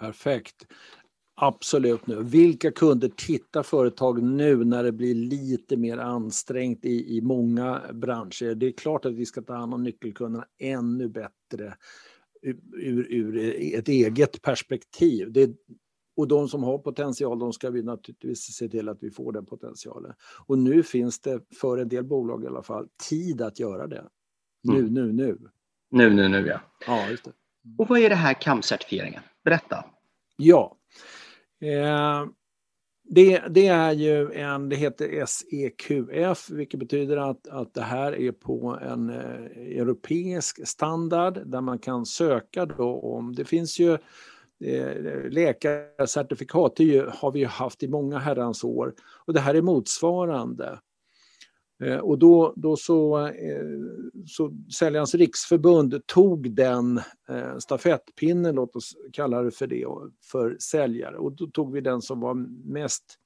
Perfekt. 0.00 0.66
Absolut 1.42 2.06
nu. 2.06 2.22
Vilka 2.22 2.70
kunder 2.70 3.08
tittar 3.08 3.62
företag 3.62 4.22
nu 4.22 4.64
när 4.64 4.84
det 4.84 4.92
blir 4.92 5.14
lite 5.14 5.76
mer 5.76 5.98
ansträngt 5.98 6.84
i, 6.84 7.16
i 7.16 7.20
många 7.20 7.82
branscher? 7.92 8.54
Det 8.54 8.66
är 8.66 8.72
klart 8.72 9.04
att 9.04 9.12
vi 9.12 9.26
ska 9.26 9.42
ta 9.42 9.54
hand 9.54 9.74
om 9.74 9.82
nyckelkunderna 9.82 10.46
ännu 10.58 11.08
bättre 11.08 11.74
ur, 12.72 13.06
ur 13.10 13.38
ett 13.74 13.88
eget 13.88 14.42
perspektiv. 14.42 15.32
Det, 15.32 15.50
och 16.20 16.28
de 16.28 16.48
som 16.48 16.62
har 16.62 16.78
potential, 16.78 17.38
de 17.38 17.52
ska 17.52 17.70
vi 17.70 17.82
naturligtvis 17.82 18.42
se 18.42 18.68
till 18.68 18.88
att 18.88 18.98
vi 19.00 19.10
får 19.10 19.32
den 19.32 19.46
potentialen. 19.46 20.12
Och 20.46 20.58
nu 20.58 20.82
finns 20.82 21.20
det, 21.20 21.40
för 21.60 21.78
en 21.78 21.88
del 21.88 22.04
bolag 22.04 22.44
i 22.44 22.46
alla 22.46 22.62
fall, 22.62 22.88
tid 23.08 23.42
att 23.42 23.60
göra 23.60 23.86
det. 23.86 24.04
Nu, 24.62 24.78
mm. 24.78 24.94
nu, 24.94 25.12
nu. 25.12 25.38
Nu, 25.90 26.10
nu, 26.10 26.28
nu 26.28 26.46
ja. 26.46 26.60
Ja, 26.86 27.06
det. 27.24 27.32
Och 27.78 27.88
vad 27.88 27.98
är 27.98 28.08
det 28.08 28.14
här 28.14 28.34
CAM-certifieringen? 28.34 29.20
Berätta. 29.44 29.84
Ja. 30.36 30.76
Eh, 31.60 32.26
det, 33.08 33.42
det, 33.50 33.66
är 33.66 33.92
ju 33.92 34.32
en, 34.32 34.68
det 34.68 34.76
heter 34.76 35.26
SEQF, 35.26 36.50
vilket 36.50 36.80
betyder 36.80 37.16
att, 37.16 37.48
att 37.48 37.74
det 37.74 37.82
här 37.82 38.12
är 38.12 38.32
på 38.32 38.78
en 38.82 39.10
eh, 39.10 39.78
europeisk 39.78 40.68
standard 40.68 41.42
där 41.46 41.60
man 41.60 41.78
kan 41.78 42.06
söka 42.06 42.66
då 42.66 43.00
om, 43.00 43.34
det 43.34 43.44
finns 43.44 43.78
ju 43.78 43.98
Eh, 44.64 45.30
läkarcertifikat, 45.30 46.76
det 46.76 47.08
har 47.08 47.32
vi 47.32 47.44
haft 47.44 47.82
i 47.82 47.88
många 47.88 48.18
herrans 48.18 48.64
år 48.64 48.94
och 49.26 49.34
det 49.34 49.40
här 49.40 49.54
är 49.54 49.62
motsvarande. 49.62 50.80
Eh, 51.82 51.96
och 51.96 52.18
då, 52.18 52.52
då 52.56 52.76
så, 52.76 53.26
eh, 53.26 53.64
så 54.26 54.52
Säljarens 54.78 55.14
riksförbund 55.14 56.06
tog 56.06 56.54
den 56.54 57.00
stafettpinnen, 57.58 58.54
låt 58.54 58.76
oss 58.76 58.96
kalla 59.12 59.42
det 59.42 59.50
för 59.50 59.66
det, 59.66 59.86
för 60.22 60.56
säljare. 60.60 61.16
Och 61.16 61.32
då 61.32 61.46
tog 61.46 61.72
vi 61.72 61.80
den 61.80 62.02
som 62.02 62.20
var 62.20 62.34
mest 62.72 63.16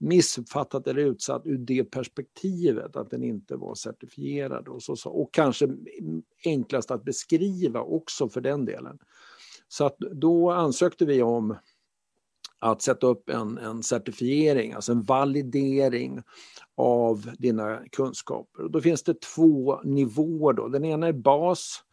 missuppfattat 0.00 0.86
eller 0.86 1.02
utsatt 1.02 1.46
ur 1.46 1.58
det 1.58 1.84
perspektivet 1.84 2.96
att 2.96 3.10
den 3.10 3.22
inte 3.22 3.56
var 3.56 3.74
certifierad. 3.74 4.68
Och, 4.68 4.82
så, 4.82 5.10
och 5.10 5.34
kanske 5.34 5.68
enklast 6.44 6.90
att 6.90 7.04
beskriva 7.04 7.80
också 7.80 8.28
för 8.28 8.40
den 8.40 8.64
delen. 8.64 8.98
Så 9.72 9.84
att 9.84 9.96
då 9.98 10.50
ansökte 10.50 11.04
vi 11.04 11.22
om 11.22 11.56
att 12.58 12.82
sätta 12.82 13.06
upp 13.06 13.28
en, 13.28 13.58
en 13.58 13.82
certifiering, 13.82 14.72
alltså 14.72 14.92
en 14.92 15.02
validering 15.02 16.22
av 16.76 17.30
dina 17.38 17.80
kunskaper. 17.92 18.62
Och 18.64 18.70
då 18.70 18.80
finns 18.80 19.02
det 19.02 19.20
två 19.20 19.80
nivåer. 19.84 20.52
Då. 20.52 20.68
Den 20.68 20.84
ena 20.84 21.06
är 21.06 21.12
bas 21.12 21.84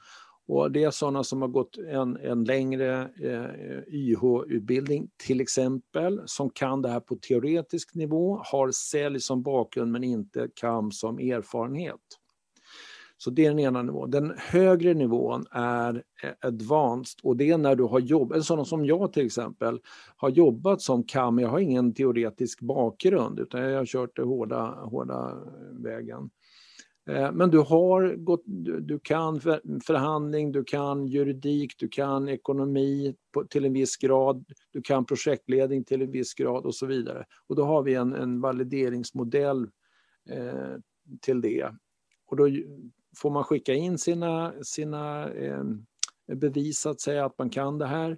och 0.48 0.72
det 0.72 0.84
är 0.84 0.92
sådana 0.92 1.24
som 1.24 1.42
har 1.42 1.50
gått 1.50 1.78
en, 1.78 2.18
en 2.18 2.44
längre 2.44 3.10
eh, 3.22 3.94
YH-utbildning 3.94 5.10
till 5.18 5.42
exempel, 5.42 6.22
som 6.26 6.50
kan 6.50 6.82
det 6.82 6.90
här 6.90 7.00
på 7.00 7.16
teoretisk 7.16 7.96
nivå, 7.96 8.42
har 8.44 8.72
sälj 8.72 9.20
som 9.20 9.44
bakgrund 9.44 9.92
men 9.92 10.04
inte 10.04 10.50
KAM 10.56 10.92
som 10.92 11.20
erfarenhet. 11.20 12.02
Så 13.18 13.30
det 13.30 13.46
är 13.46 13.50
den 13.50 13.60
ena 13.60 13.82
nivån. 13.82 14.12
Den 14.12 14.34
högre 14.38 14.94
nivån 14.94 15.46
är 15.52 16.04
advanced 16.40 17.20
och 17.24 17.38
det 17.38 17.50
är 17.50 17.58
när 17.58 17.76
du 17.76 17.84
har 17.84 18.00
jobbat, 18.00 18.38
en 18.38 18.44
sån 18.44 18.66
som 18.66 18.86
jag 18.86 19.14
till 19.14 19.26
exempel, 19.26 19.80
har 20.16 20.30
jobbat 20.30 20.82
som 20.82 21.04
KAM, 21.04 21.40
jag 21.40 21.50
har 21.50 21.60
ingen 21.60 21.94
teoretisk 21.94 22.62
bakgrund 22.62 23.40
utan 23.40 23.62
jag 23.62 23.78
har 23.78 23.86
kört 23.86 24.16
den 24.16 24.28
hårda, 24.28 24.66
hårda 24.66 25.38
vägen. 25.72 26.30
Eh, 27.10 27.32
men 27.32 27.52
du 27.52 27.60
har 27.60 28.16
gått, 28.16 28.44
du 28.82 29.00
kan 29.04 29.42
förhandling, 29.86 30.52
du 30.52 30.64
kan 30.64 31.08
juridik, 31.08 31.74
du 31.78 31.88
kan 31.88 32.30
ekonomi 32.30 33.16
till 33.50 33.66
en 33.66 33.74
viss 33.74 33.98
grad, 33.98 34.46
du 34.72 34.82
kan 34.82 35.06
projektledning 35.06 35.84
till 35.84 36.02
en 36.02 36.12
viss 36.12 36.34
grad 36.34 36.66
och 36.66 36.76
så 36.76 36.86
vidare. 36.86 37.26
Och 37.48 37.56
då 37.56 37.64
har 37.64 37.84
vi 37.84 37.94
en, 37.94 38.14
en 38.14 38.42
valideringsmodell 38.42 39.70
eh, 40.30 40.76
till 41.22 41.42
det. 41.42 41.72
Och 42.28 42.38
då 42.38 42.48
får 43.18 43.30
man 43.30 43.44
skicka 43.44 43.74
in 43.74 43.98
sina, 43.98 44.54
sina 44.64 45.30
eh, 45.30 45.64
bevis 46.36 46.86
att 46.86 47.02
säga 47.02 47.26
att 47.26 47.38
man 47.38 47.50
kan 47.50 47.78
det 47.78 47.88
här. 47.88 48.18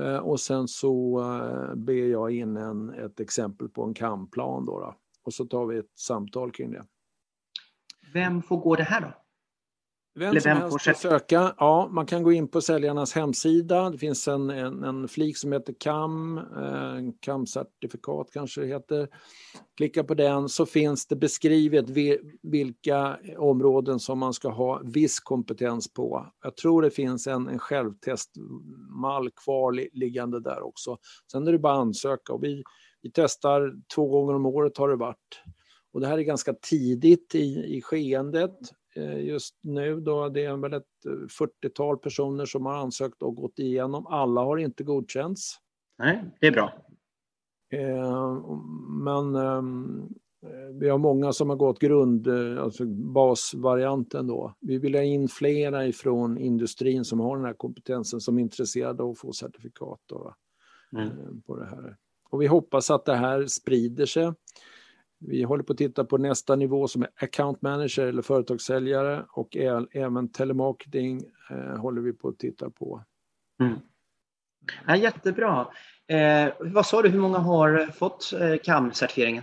Eh, 0.00 0.16
och 0.16 0.40
sen 0.40 0.68
så 0.68 1.20
eh, 1.20 1.74
ber 1.74 1.92
jag 1.92 2.30
in 2.30 2.56
en, 2.56 2.90
ett 2.90 3.20
exempel 3.20 3.68
på 3.68 3.84
en 3.84 3.94
kamplan 3.94 4.64
då, 4.64 4.80
då. 4.80 4.94
Och 5.24 5.34
så 5.34 5.44
tar 5.44 5.66
vi 5.66 5.78
ett 5.78 5.98
samtal 5.98 6.52
kring 6.52 6.70
det. 6.70 6.86
Vem 8.12 8.42
får 8.42 8.56
gå 8.56 8.76
det 8.76 8.82
här 8.82 9.00
då? 9.00 9.12
Vem 10.18 10.40
som 10.40 10.52
helst 10.52 10.82
får 10.82 10.92
söka. 10.94 11.54
Ja, 11.58 11.88
man 11.92 12.06
kan 12.06 12.22
gå 12.22 12.32
in 12.32 12.48
på 12.48 12.60
säljarnas 12.60 13.12
hemsida. 13.12 13.90
Det 13.90 13.98
finns 13.98 14.28
en, 14.28 14.50
en, 14.50 14.84
en 14.84 15.08
flik 15.08 15.36
som 15.36 15.52
heter 15.52 15.74
KAM, 15.80 16.38
eh, 16.38 17.12
KAM-certifikat 17.26 18.30
kanske 18.32 18.60
det 18.60 18.66
heter. 18.66 19.08
Klicka 19.76 20.04
på 20.04 20.14
den 20.14 20.48
så 20.48 20.66
finns 20.66 21.06
det 21.06 21.16
beskrivet 21.16 21.86
vilka 22.42 23.18
områden 23.38 24.00
som 24.00 24.18
man 24.18 24.32
ska 24.32 24.48
ha 24.48 24.80
viss 24.84 25.20
kompetens 25.20 25.94
på. 25.94 26.26
Jag 26.42 26.56
tror 26.56 26.82
det 26.82 26.90
finns 26.90 27.26
en, 27.26 27.48
en 27.48 27.58
självtestmall 27.58 29.30
kvar 29.44 29.96
liggande 29.98 30.40
där 30.40 30.62
också. 30.62 30.98
Sen 31.32 31.48
är 31.48 31.52
det 31.52 31.58
bara 31.58 31.74
att 31.74 31.80
ansöka 31.80 32.32
och 32.32 32.44
vi, 32.44 32.62
vi 33.02 33.10
testar 33.14 33.72
två 33.94 34.08
gånger 34.08 34.34
om 34.34 34.46
året 34.46 34.78
har 34.78 34.88
det 34.88 34.96
varit. 34.96 35.42
Och 35.92 36.00
det 36.00 36.06
här 36.06 36.18
är 36.18 36.22
ganska 36.22 36.52
tidigt 36.52 37.34
i, 37.34 37.76
i 37.76 37.82
skeendet. 37.82 38.58
Eh, 38.98 39.24
just 39.24 39.54
nu. 39.60 40.00
Då. 40.00 40.28
Det 40.28 40.44
är 40.44 40.56
väl 40.56 40.72
ett 40.72 40.84
40-tal 41.40 41.94
eh, 41.94 41.98
personer 41.98 42.44
som 42.44 42.66
har 42.66 42.74
ansökt 42.74 43.22
och 43.22 43.36
gått 43.36 43.58
igenom. 43.58 44.06
Alla 44.06 44.40
har 44.40 44.56
inte 44.56 44.84
godkänts. 44.84 45.56
Nej, 45.98 46.24
det 46.40 46.46
är 46.46 46.52
bra. 46.52 46.72
Eh, 47.72 48.42
men 49.04 49.34
ehm, 49.34 50.08
vi 50.80 50.88
har 50.88 50.98
många 50.98 51.32
som 51.32 51.50
har 51.50 51.56
gått 51.56 51.78
grund, 51.78 52.28
alltså 52.58 52.84
basvarianten 52.86 54.26
då. 54.26 54.54
Vi 54.60 54.78
vill 54.78 54.94
ha 54.94 55.02
in 55.02 55.28
flera 55.28 55.86
ifrån 55.86 56.38
industrin 56.38 57.04
som 57.04 57.20
har 57.20 57.36
den 57.36 57.46
här 57.46 57.54
kompetensen 57.54 58.20
som 58.20 58.38
är 58.38 58.42
intresserade 58.42 59.02
av 59.02 59.10
att 59.10 59.18
få 59.18 59.32
certifikat 59.32 60.00
då, 60.06 60.34
mm. 60.96 61.42
på 61.42 61.56
det 61.56 61.66
här. 61.66 61.96
Och 62.30 62.42
vi 62.42 62.46
hoppas 62.46 62.90
att 62.90 63.04
det 63.04 63.14
här 63.14 63.46
sprider 63.46 64.06
sig. 64.06 64.32
Vi 65.20 65.42
håller 65.42 65.62
på 65.62 65.72
att 65.72 65.78
titta 65.78 66.04
på 66.04 66.18
nästa 66.18 66.56
nivå 66.56 66.88
som 66.88 67.02
är 67.02 67.08
account 67.16 67.62
manager 67.62 68.06
eller 68.06 68.22
företagssäljare 68.22 69.24
och 69.28 69.56
även 69.92 70.28
telemarketing 70.28 71.22
eh, 71.50 71.76
håller 71.80 72.00
vi 72.00 72.12
på 72.12 72.28
att 72.28 72.38
titta 72.38 72.70
på. 72.70 73.04
Mm. 73.60 73.74
Ja, 74.86 74.96
jättebra. 74.96 75.66
Eh, 76.06 76.52
vad 76.60 76.86
sa 76.86 77.02
du, 77.02 77.08
hur 77.08 77.20
många 77.20 77.38
har 77.38 77.86
fått 77.86 78.32
eh, 78.32 78.54
CAM-certifieringen? 78.54 79.42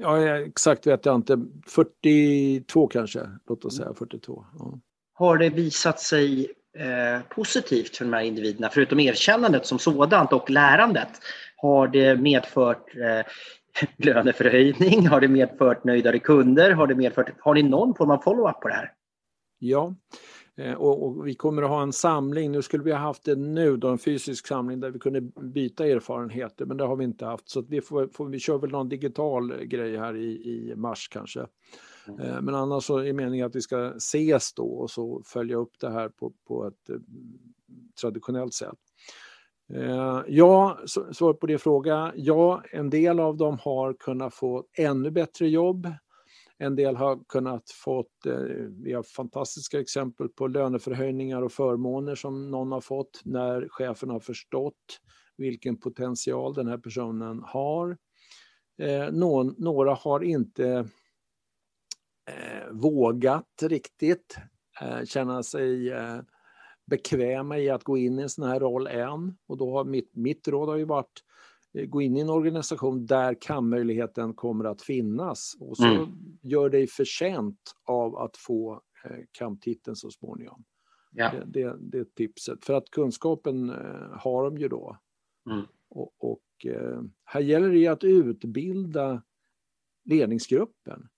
Ja, 0.00 0.38
exakt 0.38 0.86
vet 0.86 1.06
jag 1.06 1.14
inte. 1.14 1.44
42 1.66 2.86
kanske, 2.86 3.30
låt 3.48 3.64
oss 3.64 3.76
säga 3.76 3.94
42. 3.94 4.44
Ja. 4.58 4.78
Har 5.12 5.38
det 5.38 5.48
visat 5.48 6.00
sig 6.00 6.52
eh, 6.78 7.22
positivt 7.28 7.96
för 7.96 8.04
de 8.04 8.12
här 8.12 8.22
individerna, 8.22 8.70
förutom 8.72 9.00
erkännandet 9.00 9.66
som 9.66 9.78
sådant 9.78 10.32
och 10.32 10.50
lärandet? 10.50 11.08
Har 11.56 11.88
det 11.88 12.16
medfört 12.16 12.96
eh, 12.96 13.26
löneförhöjning? 13.96 15.06
Har 15.06 15.20
det 15.20 15.28
medfört 15.28 15.84
nöjdare 15.84 16.18
kunder? 16.18 16.70
Har, 16.70 16.86
det 16.86 16.94
medfört, 16.94 17.32
har 17.40 17.54
ni 17.54 17.62
någon 17.62 17.94
form 17.94 18.10
av 18.10 18.18
follow-up 18.18 18.60
på 18.60 18.68
det 18.68 18.74
här? 18.74 18.92
Ja, 19.58 19.94
eh, 20.56 20.74
och, 20.74 21.06
och, 21.06 21.26
vi 21.26 21.34
kommer 21.34 21.62
att 21.62 21.68
ha 21.68 21.82
en 21.82 21.92
samling. 21.92 22.52
Nu 22.52 22.62
skulle 22.62 22.84
vi 22.84 22.92
ha 22.92 22.98
haft 22.98 23.24
det 23.24 23.36
nu, 23.36 23.76
då, 23.76 23.88
en 23.88 23.98
fysisk 23.98 24.46
samling 24.46 24.80
där 24.80 24.90
vi 24.90 24.98
kunde 24.98 25.20
byta 25.40 25.86
erfarenheter, 25.86 26.66
men 26.66 26.76
det 26.76 26.84
har 26.84 26.96
vi 26.96 27.04
inte 27.04 27.26
haft. 27.26 27.48
Så 27.48 27.62
vi, 27.62 27.80
får, 27.80 28.08
får, 28.08 28.26
vi 28.26 28.38
kör 28.38 28.58
väl 28.58 28.70
någon 28.70 28.88
digital 28.88 29.64
grej 29.64 29.96
här 29.96 30.16
i, 30.16 30.26
i 30.26 30.74
mars 30.76 31.08
kanske. 31.08 31.46
Mm. 32.08 32.20
Eh, 32.20 32.40
men 32.40 32.54
annars 32.54 32.84
så 32.84 32.98
är 32.98 33.12
meningen 33.12 33.46
att 33.46 33.56
vi 33.56 33.60
ska 33.60 33.92
ses 33.96 34.52
då 34.52 34.66
och 34.66 34.90
så 34.90 35.22
följa 35.24 35.56
upp 35.56 35.78
det 35.80 35.90
här 35.90 36.08
på, 36.08 36.32
på 36.48 36.66
ett 36.66 36.90
eh, 36.90 36.96
traditionellt 38.00 38.54
sätt. 38.54 38.78
Eh, 39.74 40.22
ja, 40.28 40.78
svar 41.12 41.32
på 41.32 41.46
din 41.46 41.58
fråga. 41.58 42.12
Ja, 42.16 42.62
en 42.72 42.90
del 42.90 43.20
av 43.20 43.36
dem 43.36 43.58
har 43.60 43.92
kunnat 43.92 44.34
få 44.34 44.64
ännu 44.78 45.10
bättre 45.10 45.48
jobb. 45.48 45.92
En 46.58 46.76
del 46.76 46.96
har 46.96 47.20
kunnat 47.28 47.70
fått, 47.70 48.26
eh, 48.26 48.34
vi 48.84 48.92
har 48.92 49.02
fantastiska 49.02 49.80
exempel 49.80 50.28
på 50.28 50.46
löneförhöjningar 50.46 51.42
och 51.42 51.52
förmåner 51.52 52.14
som 52.14 52.50
någon 52.50 52.72
har 52.72 52.80
fått 52.80 53.20
när 53.24 53.68
chefen 53.68 54.10
har 54.10 54.20
förstått 54.20 55.00
vilken 55.36 55.76
potential 55.76 56.54
den 56.54 56.66
här 56.68 56.78
personen 56.78 57.42
har. 57.46 57.96
Eh, 58.82 59.12
någon, 59.12 59.54
några 59.58 59.94
har 59.94 60.20
inte 60.20 60.68
eh, 62.30 62.70
vågat 62.72 63.62
riktigt 63.62 64.36
eh, 64.80 65.04
känna 65.04 65.42
sig 65.42 65.92
eh, 65.92 66.18
bekväma 66.86 67.58
i 67.58 67.70
att 67.70 67.84
gå 67.84 67.98
in 67.98 68.18
i 68.18 68.22
en 68.22 68.28
sån 68.28 68.48
här 68.48 68.60
roll 68.60 68.86
än. 68.86 69.36
Och 69.46 69.56
då 69.56 69.72
har 69.76 69.84
mitt, 69.84 70.10
mitt 70.14 70.48
råd 70.48 70.68
har 70.68 70.76
ju 70.76 70.84
varit 70.84 71.22
eh, 71.74 71.86
gå 71.86 72.02
in 72.02 72.16
i 72.16 72.20
en 72.20 72.30
organisation 72.30 73.06
där 73.06 73.36
kan-möjligheten 73.40 74.34
kommer 74.34 74.64
att 74.64 74.82
finnas 74.82 75.56
och 75.60 75.76
så 75.76 75.84
mm. 75.84 76.08
gör 76.42 76.70
dig 76.70 76.86
förtjänt 76.86 77.74
av 77.84 78.16
att 78.16 78.36
få 78.36 78.82
eh, 79.04 79.24
KAM-titeln 79.38 79.96
så 79.96 80.10
småningom. 80.10 80.64
Ja. 81.12 81.30
Det, 81.30 81.44
det, 81.46 81.76
det, 81.80 81.98
är 81.98 82.04
tipset. 82.04 82.64
För 82.64 82.74
att 82.74 82.90
kunskapen 82.90 83.70
eh, 83.70 84.18
har 84.18 84.44
de 84.44 84.58
ju 84.58 84.68
då. 84.68 84.98
Mm. 85.50 85.64
Och, 85.88 86.12
och 86.18 86.42
här 87.24 87.40
gäller 87.40 87.70
det 87.70 87.86
att 87.86 88.04
utbilda 88.04 89.22
ledningsgruppen. 90.04 91.08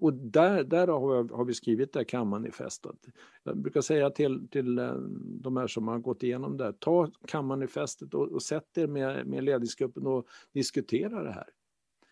Och 0.00 0.12
där, 0.14 0.64
där 0.64 0.88
har, 0.88 1.36
har 1.36 1.44
vi 1.44 1.54
skrivit 1.54 1.92
det 1.92 1.98
här 1.98 2.04
kammanifestet. 2.04 2.96
Jag 3.44 3.58
brukar 3.58 3.80
säga 3.80 4.10
till, 4.10 4.48
till 4.48 4.78
eh, 4.78 4.94
de 5.40 5.56
här 5.56 5.66
som 5.66 5.88
har 5.88 5.98
gått 5.98 6.22
igenom 6.22 6.56
det, 6.56 6.72
ta 6.78 7.10
kammanifestet 7.26 8.14
och, 8.14 8.32
och 8.32 8.42
sätt 8.42 8.78
er 8.78 8.86
med, 8.86 9.26
med 9.26 9.44
ledningsgruppen 9.44 10.06
och 10.06 10.26
diskutera 10.52 11.22
det 11.22 11.32
här. 11.32 11.48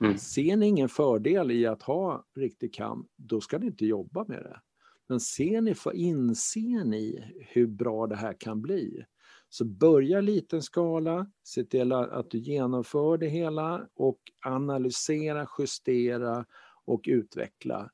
Mm. 0.01 0.19
Ser 0.19 0.57
ni 0.57 0.67
ingen 0.67 0.89
fördel 0.89 1.51
i 1.51 1.67
att 1.67 1.83
ha 1.83 2.25
riktig 2.37 2.75
kam, 2.75 3.07
då 3.17 3.41
ska 3.41 3.59
ni 3.59 3.67
inte 3.67 3.87
jobba 3.87 4.25
med 4.29 4.43
det. 4.43 4.61
Men 5.09 5.21
ser 5.21 5.61
ni, 5.61 5.75
för 5.75 5.93
inser 5.93 6.85
ni 6.85 7.33
hur 7.49 7.67
bra 7.67 8.07
det 8.07 8.17
här 8.17 8.35
kan 8.41 8.63
bli, 8.63 9.05
så 9.49 9.65
börja 9.65 10.21
liten 10.21 10.63
skala, 10.63 11.27
se 11.43 11.65
till 11.65 11.93
att 11.93 12.31
du 12.31 12.39
genomför 12.39 13.19
det 13.19 13.29
hela 13.29 13.87
och 13.95 14.19
analysera, 14.45 15.47
justera 15.59 16.45
och 16.85 17.05
utveckla 17.07 17.91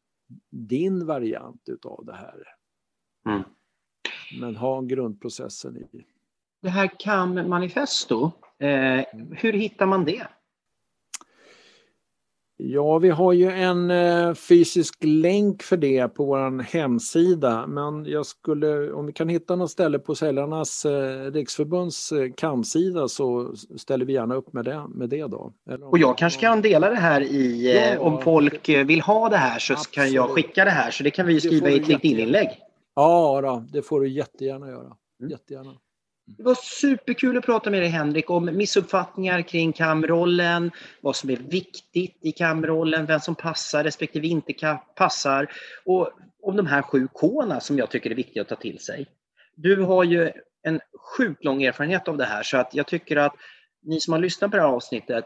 din 0.51 1.07
variant 1.07 1.69
utav 1.69 2.05
det 2.05 2.15
här. 2.15 2.45
Mm. 3.27 3.43
Men 4.41 4.57
ha 4.57 4.81
grundprocessen 4.81 5.77
i. 5.77 6.07
Det 6.63 6.69
här 6.69 6.91
CAM-manifesto, 6.99 8.33
eh, 8.59 9.05
hur 9.31 9.53
hittar 9.53 9.87
man 9.87 10.05
det? 10.05 10.27
Ja, 12.61 12.99
vi 12.99 13.11
har 13.11 13.33
ju 13.33 13.51
en 13.51 13.91
eh, 13.91 14.35
fysisk 14.35 15.05
länk 15.05 15.63
för 15.63 15.77
det 15.77 16.09
på 16.09 16.25
vår 16.25 16.63
hemsida, 16.63 17.67
men 17.67 18.05
jag 18.05 18.27
skulle, 18.27 18.93
om 18.93 19.07
vi 19.07 19.13
kan 19.13 19.29
hitta 19.29 19.57
något 19.57 19.71
ställe 19.71 19.99
på 19.99 20.15
Säljarnas 20.15 20.85
eh, 20.85 21.33
riksförbunds 21.33 22.13
eh, 22.13 22.33
kamsida 22.37 23.09
så 23.09 23.55
ställer 23.77 24.05
vi 24.05 24.13
gärna 24.13 24.35
upp 24.35 24.53
med 24.53 24.65
det, 24.65 24.83
med 24.89 25.09
det 25.09 25.27
då. 25.27 25.53
och 25.83 25.99
jag 25.99 26.19
kanske 26.19 26.41
kan 26.41 26.63
dela 26.63 26.91
det 26.91 26.97
här 26.97 27.21
i, 27.21 27.75
ja, 27.75 28.01
om 28.01 28.23
folk 28.23 28.69
vill 28.69 29.01
ha 29.01 29.29
det 29.29 29.37
här 29.37 29.59
så 29.59 29.73
absolut. 29.73 29.95
kan 29.95 30.13
jag 30.13 30.31
skicka 30.31 30.65
det 30.65 30.71
här, 30.71 30.91
så 30.91 31.03
det 31.03 31.11
kan 31.11 31.27
vi 31.27 31.41
skriva 31.41 31.71
i 31.71 31.79
ett 31.79 31.89
LinkedIn-inlägg. 31.89 32.49
Ja, 32.97 33.41
då, 33.41 33.65
det 33.73 33.83
får 33.83 34.01
du 34.01 34.09
jättegärna 34.09 34.69
göra. 34.69 34.97
Mm. 35.21 35.31
Jättegärna. 35.31 35.75
Det 36.37 36.43
var 36.43 36.55
superkul 36.55 37.39
att 37.39 37.45
prata 37.45 37.71
med 37.71 37.83
dig 37.83 37.89
Henrik 37.89 38.31
om 38.31 38.45
missuppfattningar 38.45 39.43
kring 39.43 39.73
kamrollen, 39.73 40.71
vad 41.01 41.17
som 41.17 41.31
är 41.31 41.37
viktigt 41.37 42.19
i 42.21 42.33
kamrollen, 42.33 43.07
vem 43.07 43.21
som 43.21 43.35
passar 43.35 43.85
respektive 43.85 44.27
inte 44.27 44.79
passar 44.97 45.51
och 45.85 46.11
om 46.43 46.57
de 46.57 46.67
här 46.67 46.83
sju 46.83 47.09
K 47.13 47.61
som 47.61 47.79
jag 47.79 47.91
tycker 47.91 48.11
är 48.11 48.15
viktiga 48.15 48.43
att 48.43 48.49
ta 48.49 48.57
till 48.57 48.79
sig. 48.79 49.07
Du 49.55 49.83
har 49.83 50.05
ju 50.05 50.33
en 50.63 50.81
sjukt 51.17 51.45
lång 51.45 51.63
erfarenhet 51.63 52.09
av 52.09 52.17
det 52.17 52.25
här 52.25 52.43
så 52.43 52.57
att 52.57 52.75
jag 52.75 52.87
tycker 52.87 53.17
att 53.17 53.35
ni 53.83 54.01
som 54.01 54.13
har 54.13 54.21
lyssnat 54.21 54.51
på 54.51 54.57
det 54.57 54.63
här 54.63 54.69
avsnittet 54.69 55.25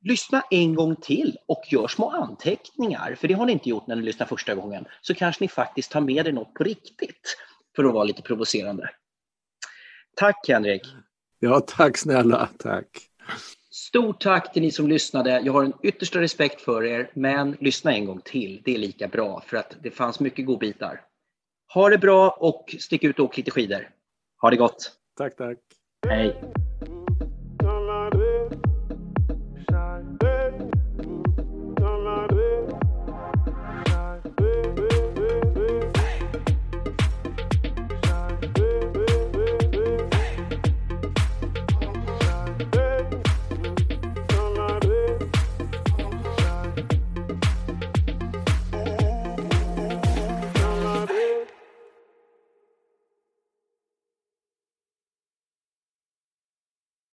lyssna 0.00 0.42
en 0.50 0.74
gång 0.74 0.96
till 0.96 1.36
och 1.48 1.62
gör 1.70 1.88
små 1.88 2.10
anteckningar, 2.10 3.14
för 3.14 3.28
det 3.28 3.34
har 3.34 3.46
ni 3.46 3.52
inte 3.52 3.68
gjort 3.68 3.86
när 3.86 3.96
ni 3.96 4.02
lyssnar 4.02 4.26
första 4.26 4.54
gången. 4.54 4.84
Så 5.00 5.14
kanske 5.14 5.44
ni 5.44 5.48
faktiskt 5.48 5.90
tar 5.90 6.00
med 6.00 6.26
er 6.26 6.32
något 6.32 6.54
på 6.54 6.64
riktigt, 6.64 7.36
för 7.76 7.84
att 7.84 7.94
vara 7.94 8.04
lite 8.04 8.22
provocerande. 8.22 8.90
Tack 10.18 10.48
Henrik! 10.48 10.82
Ja, 11.38 11.60
tack 11.60 11.98
snälla, 11.98 12.48
tack! 12.58 12.86
Stort 13.70 14.20
tack 14.20 14.52
till 14.52 14.62
ni 14.62 14.70
som 14.70 14.88
lyssnade. 14.88 15.40
Jag 15.44 15.52
har 15.52 15.64
en 15.64 15.72
yttersta 15.82 16.20
respekt 16.20 16.60
för 16.60 16.84
er, 16.84 17.10
men 17.14 17.56
lyssna 17.60 17.92
en 17.92 18.04
gång 18.04 18.20
till. 18.24 18.62
Det 18.64 18.74
är 18.74 18.78
lika 18.78 19.08
bra 19.08 19.42
för 19.46 19.56
att 19.56 19.76
det 19.82 19.90
fanns 19.90 20.20
mycket 20.20 20.46
godbitar. 20.46 21.00
Ha 21.74 21.88
det 21.88 21.98
bra 21.98 22.30
och 22.30 22.74
stick 22.78 23.04
ut 23.04 23.18
och 23.18 23.24
åk 23.24 23.36
lite 23.36 23.50
skidor. 23.50 23.90
Ha 24.40 24.50
det 24.50 24.56
gott! 24.56 24.92
Tack, 25.16 25.36
tack! 25.36 25.58
Hej! 26.08 26.52